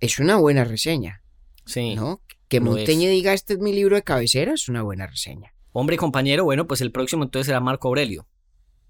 es 0.00 0.18
una 0.18 0.36
buena 0.36 0.64
reseña. 0.64 1.22
Sí. 1.64 1.94
¿no? 1.94 2.22
Que 2.48 2.60
Montaigne 2.60 3.08
diga, 3.10 3.34
este 3.34 3.54
es 3.54 3.58
mi 3.58 3.72
libro 3.72 3.96
de 3.96 4.02
cabecera, 4.02 4.54
es 4.54 4.68
una 4.68 4.82
buena 4.82 5.06
reseña. 5.06 5.54
Hombre 5.72 5.96
compañero, 5.96 6.44
bueno, 6.44 6.66
pues 6.66 6.80
el 6.80 6.92
próximo 6.92 7.24
entonces 7.24 7.46
será 7.46 7.60
Marco 7.60 7.88
Aurelio. 7.88 8.26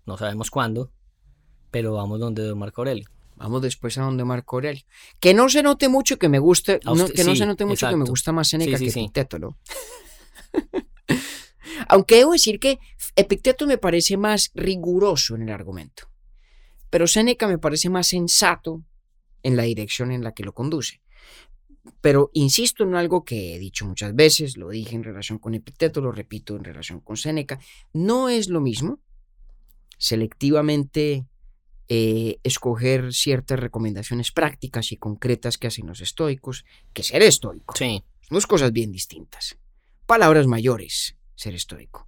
No 0.07 0.17
sabemos 0.17 0.51
cuándo, 0.51 0.93
pero 1.71 1.93
vamos 1.95 2.21
donde 2.21 2.55
Marco 2.55 2.83
Aurelio. 2.83 3.09
Vamos 3.37 3.63
después 3.63 3.97
a 3.99 4.03
donde 4.03 4.25
Marco 4.25 4.57
Aurelio. 4.57 4.83
Que 5.21 5.35
no 5.35 5.49
se 5.49 5.63
note 5.63 5.89
mucho 5.89 6.19
que 6.19 6.29
me 6.29 6.39
guste, 6.39 6.81
que 7.15 7.25
no 7.25 7.37
se 7.37 7.47
note 7.47 7.65
mucho 7.65 7.89
que 7.89 7.97
me 7.97 8.05
gusta 8.05 8.33
más 8.33 8.49
Seneca 8.49 8.79
que 8.79 8.89
Epicteto, 8.89 9.39
¿no? 9.39 9.59
Aunque 11.89 12.17
debo 12.17 12.33
decir 12.33 12.59
que 12.59 12.81
Epicteto 13.17 13.67
me 13.67 13.79
parece 13.79 14.17
más 14.17 14.51
riguroso 14.55 15.37
en 15.37 15.43
el 15.43 15.51
argumento, 15.51 16.08
pero 16.91 17.07
Seneca 17.07 17.47
me 17.47 17.59
parece 17.59 17.91
más 17.91 18.09
sensato 18.09 18.83
en 19.43 19.57
la 19.57 19.65
dirección 19.65 20.13
en 20.13 20.25
la 20.25 20.33
que 20.33 20.45
lo 20.45 20.53
conduce. 20.53 21.01
Pero 22.01 22.31
insisto 22.35 22.85
en 22.85 22.95
algo 22.95 23.25
que 23.25 23.55
he 23.55 23.59
dicho 23.59 23.87
muchas 23.87 24.15
veces, 24.15 24.57
lo 24.57 24.69
dije 24.71 24.95
en 24.95 25.05
relación 25.05 25.39
con 25.39 25.55
Epicteto, 25.55 26.01
lo 26.01 26.13
repito 26.13 26.57
en 26.57 26.65
relación 26.65 27.01
con 27.01 27.17
Seneca, 27.17 27.59
no 27.93 28.29
es 28.29 28.49
lo 28.49 28.61
mismo 28.61 29.01
selectivamente 29.99 31.27
eh, 31.89 32.39
escoger 32.45 33.13
ciertas 33.13 33.59
recomendaciones 33.59 34.31
prácticas 34.31 34.93
y 34.93 34.97
concretas 34.97 35.59
que 35.59 35.67
hacen 35.67 35.87
los 35.87 36.01
estoicos 36.01 36.65
que 36.93 37.03
ser 37.03 37.23
estoico. 37.23 37.75
Sí. 37.77 38.05
Son 38.21 38.37
dos 38.37 38.47
cosas 38.47 38.73
bien 38.73 38.93
distintas. 38.93 39.59
Palabras 40.07 40.47
mayores, 40.47 41.17
ser 41.35 41.55
estoico. 41.55 42.07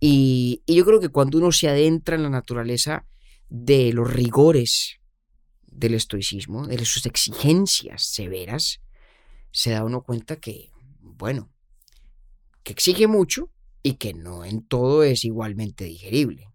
Y, 0.00 0.62
y 0.66 0.76
yo 0.76 0.84
creo 0.84 1.00
que 1.00 1.08
cuando 1.08 1.38
uno 1.38 1.52
se 1.52 1.68
adentra 1.68 2.14
en 2.14 2.22
la 2.22 2.30
naturaleza 2.30 3.06
de 3.48 3.92
los 3.92 4.12
rigores 4.12 5.00
del 5.66 5.94
estoicismo, 5.94 6.66
de 6.66 6.84
sus 6.84 7.06
exigencias 7.06 8.02
severas, 8.02 8.80
se 9.52 9.70
da 9.70 9.84
uno 9.84 10.02
cuenta 10.02 10.36
que, 10.36 10.70
bueno, 11.00 11.50
que 12.62 12.72
exige 12.72 13.06
mucho 13.06 13.50
y 13.82 13.94
que 13.94 14.12
no 14.12 14.44
en 14.44 14.62
todo 14.62 15.02
es 15.02 15.24
igualmente 15.24 15.84
digerible. 15.84 16.48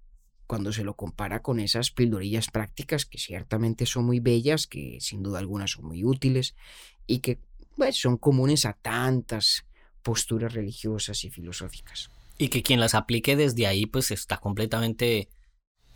Cuando 0.46 0.72
se 0.72 0.84
lo 0.84 0.96
compara 0.96 1.42
con 1.42 1.60
esas 1.60 1.90
pildorillas 1.90 2.50
prácticas 2.52 3.06
que 3.06 3.18
ciertamente 3.18 3.86
son 3.86 4.06
muy 4.06 4.20
bellas, 4.20 4.68
que 4.68 4.98
sin 5.00 5.24
duda 5.24 5.40
algunas 5.40 5.72
son 5.72 5.86
muy 5.86 6.04
útiles 6.04 6.54
y 7.08 7.20
que 7.20 7.40
pues, 7.76 7.96
son 7.96 8.18
comunes 8.18 8.66
a 8.66 8.74
tantas 8.74 9.66
posturas 10.04 10.54
religiosas 10.54 11.24
y 11.24 11.30
filosóficas. 11.30 12.12
Y 12.38 12.50
que 12.50 12.62
quien 12.62 12.80
las 12.80 12.94
aplique 12.94 13.36
desde 13.36 13.68
ahí 13.68 13.86
pues 13.86 14.12
está 14.12 14.38
completamente 14.38 15.30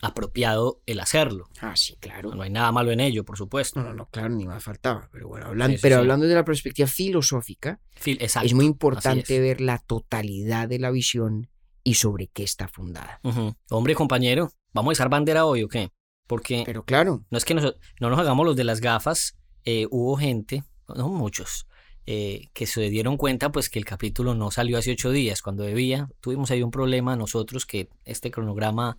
apropiado 0.02 0.82
el 0.86 1.00
hacerlo. 1.00 1.50
Ah, 1.62 1.76
sí, 1.76 1.96
claro. 2.00 2.34
No 2.34 2.44
hay 2.44 2.50
nada 2.50 2.72
malo 2.72 2.92
en 2.92 3.00
ello, 3.00 3.26
por 3.26 3.38
supuesto. 3.38 3.80
No, 3.80 3.90
no, 3.90 3.94
no 3.94 4.10
claro, 4.10 4.30
ni 4.30 4.46
más 4.46 4.64
faltaba. 4.64 5.10
Pero 5.12 5.28
bueno, 5.28 5.48
hablando, 5.48 5.78
pero 5.82 5.98
hablando 5.98 6.28
de 6.28 6.36
la 6.36 6.46
perspectiva 6.46 6.88
filosófica, 6.88 7.80
es 8.06 8.54
muy 8.54 8.66
importante 8.66 9.40
ver 9.40 9.62
la 9.62 9.80
totalidad 9.80 10.68
de 10.68 10.80
la 10.80 10.92
visión 10.92 11.50
y 11.84 11.96
sobre 11.96 12.28
qué 12.28 12.44
está 12.44 12.68
fundada. 12.68 13.22
Hombre, 13.70 13.96
compañero, 13.96 14.52
¿vamos 14.74 14.92
a 14.92 14.94
usar 14.94 15.10
bandera 15.10 15.46
hoy 15.46 15.64
o 15.64 15.68
qué? 15.68 15.90
Porque... 16.28 16.64
Pero 16.66 16.84
claro. 16.84 17.26
No 17.30 17.38
es 17.38 17.46
que 17.46 17.54
no 17.54 17.62
nos 18.00 18.20
hagamos 18.20 18.46
los 18.46 18.56
de 18.56 18.66
las 18.66 18.82
gafas. 18.82 19.38
Eh, 19.64 19.88
hubo 19.90 20.16
gente, 20.18 20.64
no 20.96 21.10
muchos, 21.10 21.68
eh, 22.06 22.50
que 22.54 22.66
se 22.68 22.90
dieron 22.90 23.18
cuenta 23.18 23.52
pues 23.52 23.70
que 23.70 23.80
el 23.80 23.86
capítulo 23.86 24.34
no 24.34 24.50
salió 24.50 24.78
hace 24.78 24.92
ocho 24.92 25.12
días 25.12 25.42
cuando 25.42 25.64
debía. 25.64 26.10
Tuvimos 26.22 26.52
ahí 26.52 26.64
un 26.64 26.72
problema 26.72 27.16
nosotros 27.16 27.66
que 27.66 27.90
este 28.06 28.32
cronograma 28.32 28.98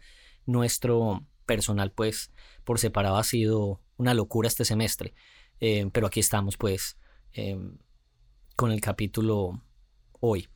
nuestro 0.49 1.25
personal, 1.47 1.93
pues, 1.93 2.33
por 2.65 2.79
separado 2.79 3.17
ha 3.17 3.25
sido 3.25 3.81
una 3.97 4.15
locura 4.15 4.49
este 4.49 4.65
semestre. 4.65 5.15
Eh, 5.61 5.89
pero 5.93 6.07
aquí 6.07 6.21
estamos, 6.21 6.57
pues, 6.57 6.97
em, 7.33 7.79
con 8.57 8.73
el 8.73 8.81
capítulo 8.81 9.63
hoy. 10.21 10.49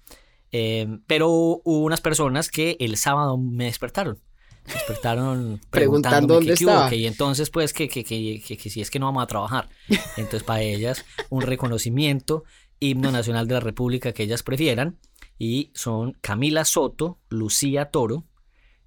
Em, 0.50 1.02
pero 1.06 1.28
hubo 1.30 1.84
unas 1.84 2.00
personas 2.00 2.50
que 2.50 2.76
el 2.80 2.96
sábado 2.96 3.36
me 3.38 3.64
despertaron. 3.64 4.18
Me 4.66 4.74
despertaron 4.74 5.60
preguntando 5.70 6.34
dónde 6.34 6.54
estaba. 6.54 6.94
y 6.94 7.06
entonces, 7.06 7.50
pues, 7.50 7.72
que, 7.72 7.88
que, 7.88 8.04
que, 8.04 8.40
que, 8.40 8.70
si 8.70 8.80
es 8.80 8.90
que 8.90 8.98
no 8.98 9.06
vamos 9.06 9.24
a 9.24 9.26
trabajar. 9.26 9.68
Entonces, 10.16 10.42
para 10.42 10.62
ellas, 10.62 11.04
un 11.30 11.42
reconocimiento, 11.42 12.44
himno 12.78 13.10
nacional 13.10 13.46
de 13.48 13.54
la 13.54 13.60
República 13.60 14.12
que 14.12 14.22
ellas 14.22 14.42
prefieran. 14.42 14.98
Y 15.38 15.70
son 15.74 16.12
Camila 16.20 16.64
Soto, 16.64 17.18
Lucía 17.28 17.86
Toro, 17.86 18.24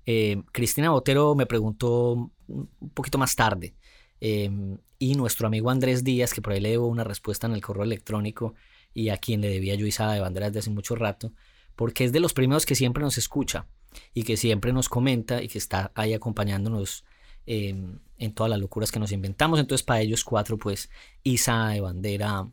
eh, 0.06 0.42
Cristina 0.52 0.92
Botero 0.92 1.36
me 1.36 1.46
preguntó 1.46 2.32
un 2.48 2.70
poquito 2.94 3.18
más 3.18 3.36
tarde. 3.36 3.76
Eh, 4.22 4.50
y 4.98 5.16
nuestro 5.16 5.48
amigo 5.48 5.70
Andrés 5.70 6.04
Díaz, 6.04 6.34
que 6.34 6.42
por 6.42 6.54
ahí 6.54 6.62
le 6.62 6.70
debo 6.70 6.88
una 6.88 7.04
respuesta 7.04 7.48
en 7.48 7.54
el 7.54 7.62
correo 7.62 7.84
electrónico 7.84 8.54
y 8.94 9.10
a 9.10 9.18
quien 9.18 9.42
le 9.42 9.50
debía 9.50 9.76
yo 9.76 9.86
Isada 9.86 10.14
de 10.14 10.22
Banderas 10.22 10.54
de 10.54 10.60
hace 10.60 10.70
mucho 10.70 10.96
rato, 10.96 11.34
porque 11.76 12.06
es 12.06 12.12
de 12.12 12.22
los 12.22 12.34
primeros 12.34 12.66
que 12.66 12.76
siempre 12.76 13.04
nos 13.04 13.18
escucha 13.18 13.68
y 14.14 14.24
que 14.24 14.38
siempre 14.38 14.74
nos 14.74 14.90
comenta 14.90 15.42
y 15.44 15.48
que 15.48 15.58
está 15.58 15.92
ahí 15.96 16.14
acompañándonos 16.14 17.04
eh, 17.46 17.76
en 18.18 18.34
todas 18.34 18.50
las 18.50 18.60
locuras 18.60 18.92
que 18.92 19.00
nos 19.00 19.12
inventamos. 19.12 19.60
Entonces, 19.60 19.84
para 19.84 20.02
ellos 20.02 20.24
cuatro, 20.24 20.58
pues, 20.58 20.90
Isa 21.24 21.68
de 21.70 21.82
Bandera, 21.82 22.50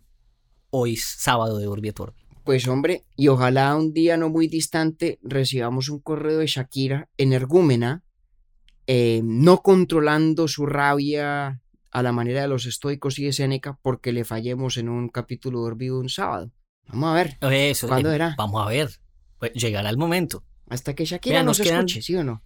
hoy 0.71 0.97
sábado 0.97 1.59
de 1.59 1.69
Urbi 1.69 1.93
pues 2.45 2.67
hombre, 2.69 3.05
y 3.17 3.29
ojalá 3.29 3.75
un 3.77 3.93
día 3.93 4.17
no 4.17 4.29
muy 4.29 4.49
distante 4.49 5.19
recibamos 5.23 5.89
un 5.89 6.01
correo 6.01 6.39
de 6.39 6.47
Shakira 6.47 7.09
energúmena, 7.17 8.05
eh, 8.87 9.21
no 9.25 9.63
controlando 9.63 10.49
su 10.49 10.67
rabia 10.67 11.61
a 11.91 12.03
la 12.03 12.13
manera 12.13 12.43
de 12.43 12.49
los 12.49 12.67
estoicos 12.67 13.19
y 13.19 13.25
de 13.25 13.33
Seneca 13.33 13.79
porque 13.83 14.13
le 14.13 14.25
fallemos 14.25 14.77
en 14.77 14.89
un 14.89 15.09
capítulo 15.09 15.61
dormido 15.61 16.01
un 16.01 16.09
sábado. 16.09 16.51
Vamos 16.89 17.11
a 17.11 17.15
ver. 17.15 17.39
Eso, 17.53 17.87
¿Cuándo 17.87 18.11
eh, 18.11 18.17
era? 18.17 18.35
Vamos 18.37 18.67
a 18.67 18.69
ver. 18.69 18.91
Pues 19.39 19.53
llegará 19.53 19.91
el 19.91 19.99
momento. 19.99 20.45
Hasta 20.69 20.95
que 20.95 21.05
Shakira 21.05 21.43
nos, 21.43 21.61
escuche, 21.61 22.03
¿sí 22.03 22.17
o 22.17 22.25
no? 22.25 22.43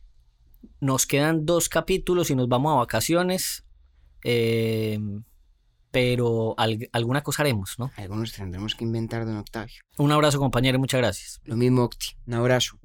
Nos 0.80 1.06
quedan 1.06 1.46
dos 1.46 1.68
capítulos 1.68 2.30
y 2.30 2.34
nos 2.34 2.48
vamos 2.48 2.72
a 2.72 2.76
vacaciones. 2.76 3.64
Eh, 4.24 4.98
pero 5.96 6.54
alguna 6.92 7.22
cosa 7.22 7.42
haremos, 7.42 7.76
¿no? 7.78 7.90
Algunos 7.96 8.34
tendremos 8.34 8.74
que 8.74 8.84
inventar, 8.84 9.24
don 9.24 9.38
Octavio. 9.38 9.76
Un 9.96 10.12
abrazo, 10.12 10.38
compañero, 10.38 10.78
muchas 10.78 11.00
gracias. 11.00 11.40
Lo 11.46 11.56
mismo, 11.56 11.84
Octi. 11.84 12.08
Un 12.26 12.34
abrazo. 12.34 12.76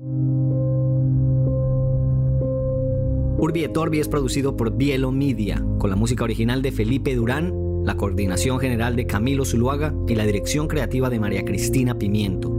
Urbi 3.37 3.65
et 3.65 3.75
Orbi 3.75 3.99
es 3.99 4.07
producido 4.07 4.55
por 4.55 4.77
Bielo 4.77 5.11
Media, 5.11 5.61
con 5.77 5.89
la 5.89 5.97
música 5.97 6.23
original 6.23 6.61
de 6.61 6.71
Felipe 6.71 7.13
Durán, 7.13 7.53
la 7.83 7.97
coordinación 7.97 8.59
general 8.59 8.95
de 8.95 9.05
Camilo 9.07 9.43
Zuluaga 9.43 9.93
y 10.07 10.15
la 10.15 10.25
dirección 10.25 10.69
creativa 10.69 11.09
de 11.09 11.19
María 11.19 11.43
Cristina 11.43 11.99
Pimiento. 11.99 12.49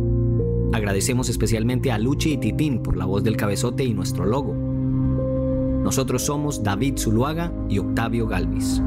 Agradecemos 0.74 1.30
especialmente 1.30 1.90
a 1.90 1.98
Luchi 1.98 2.34
y 2.34 2.36
Tipín 2.36 2.82
por 2.82 2.98
la 2.98 3.07
voz 3.07 3.24
del 3.24 3.38
cabezote 3.38 3.84
y 3.84 3.94
nuestro 3.94 4.26
logo. 4.26 4.53
Nosotros 4.53 6.26
somos 6.26 6.62
David 6.62 6.98
Zuluaga 6.98 7.50
y 7.70 7.78
Octavio 7.78 8.26
Galvis. 8.26 8.82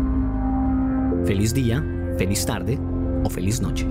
Feliz 1.26 1.54
día, 1.54 1.84
feliz 2.18 2.46
tarde 2.46 2.80
o 3.24 3.30
feliz 3.30 3.60
noche. 3.60 3.86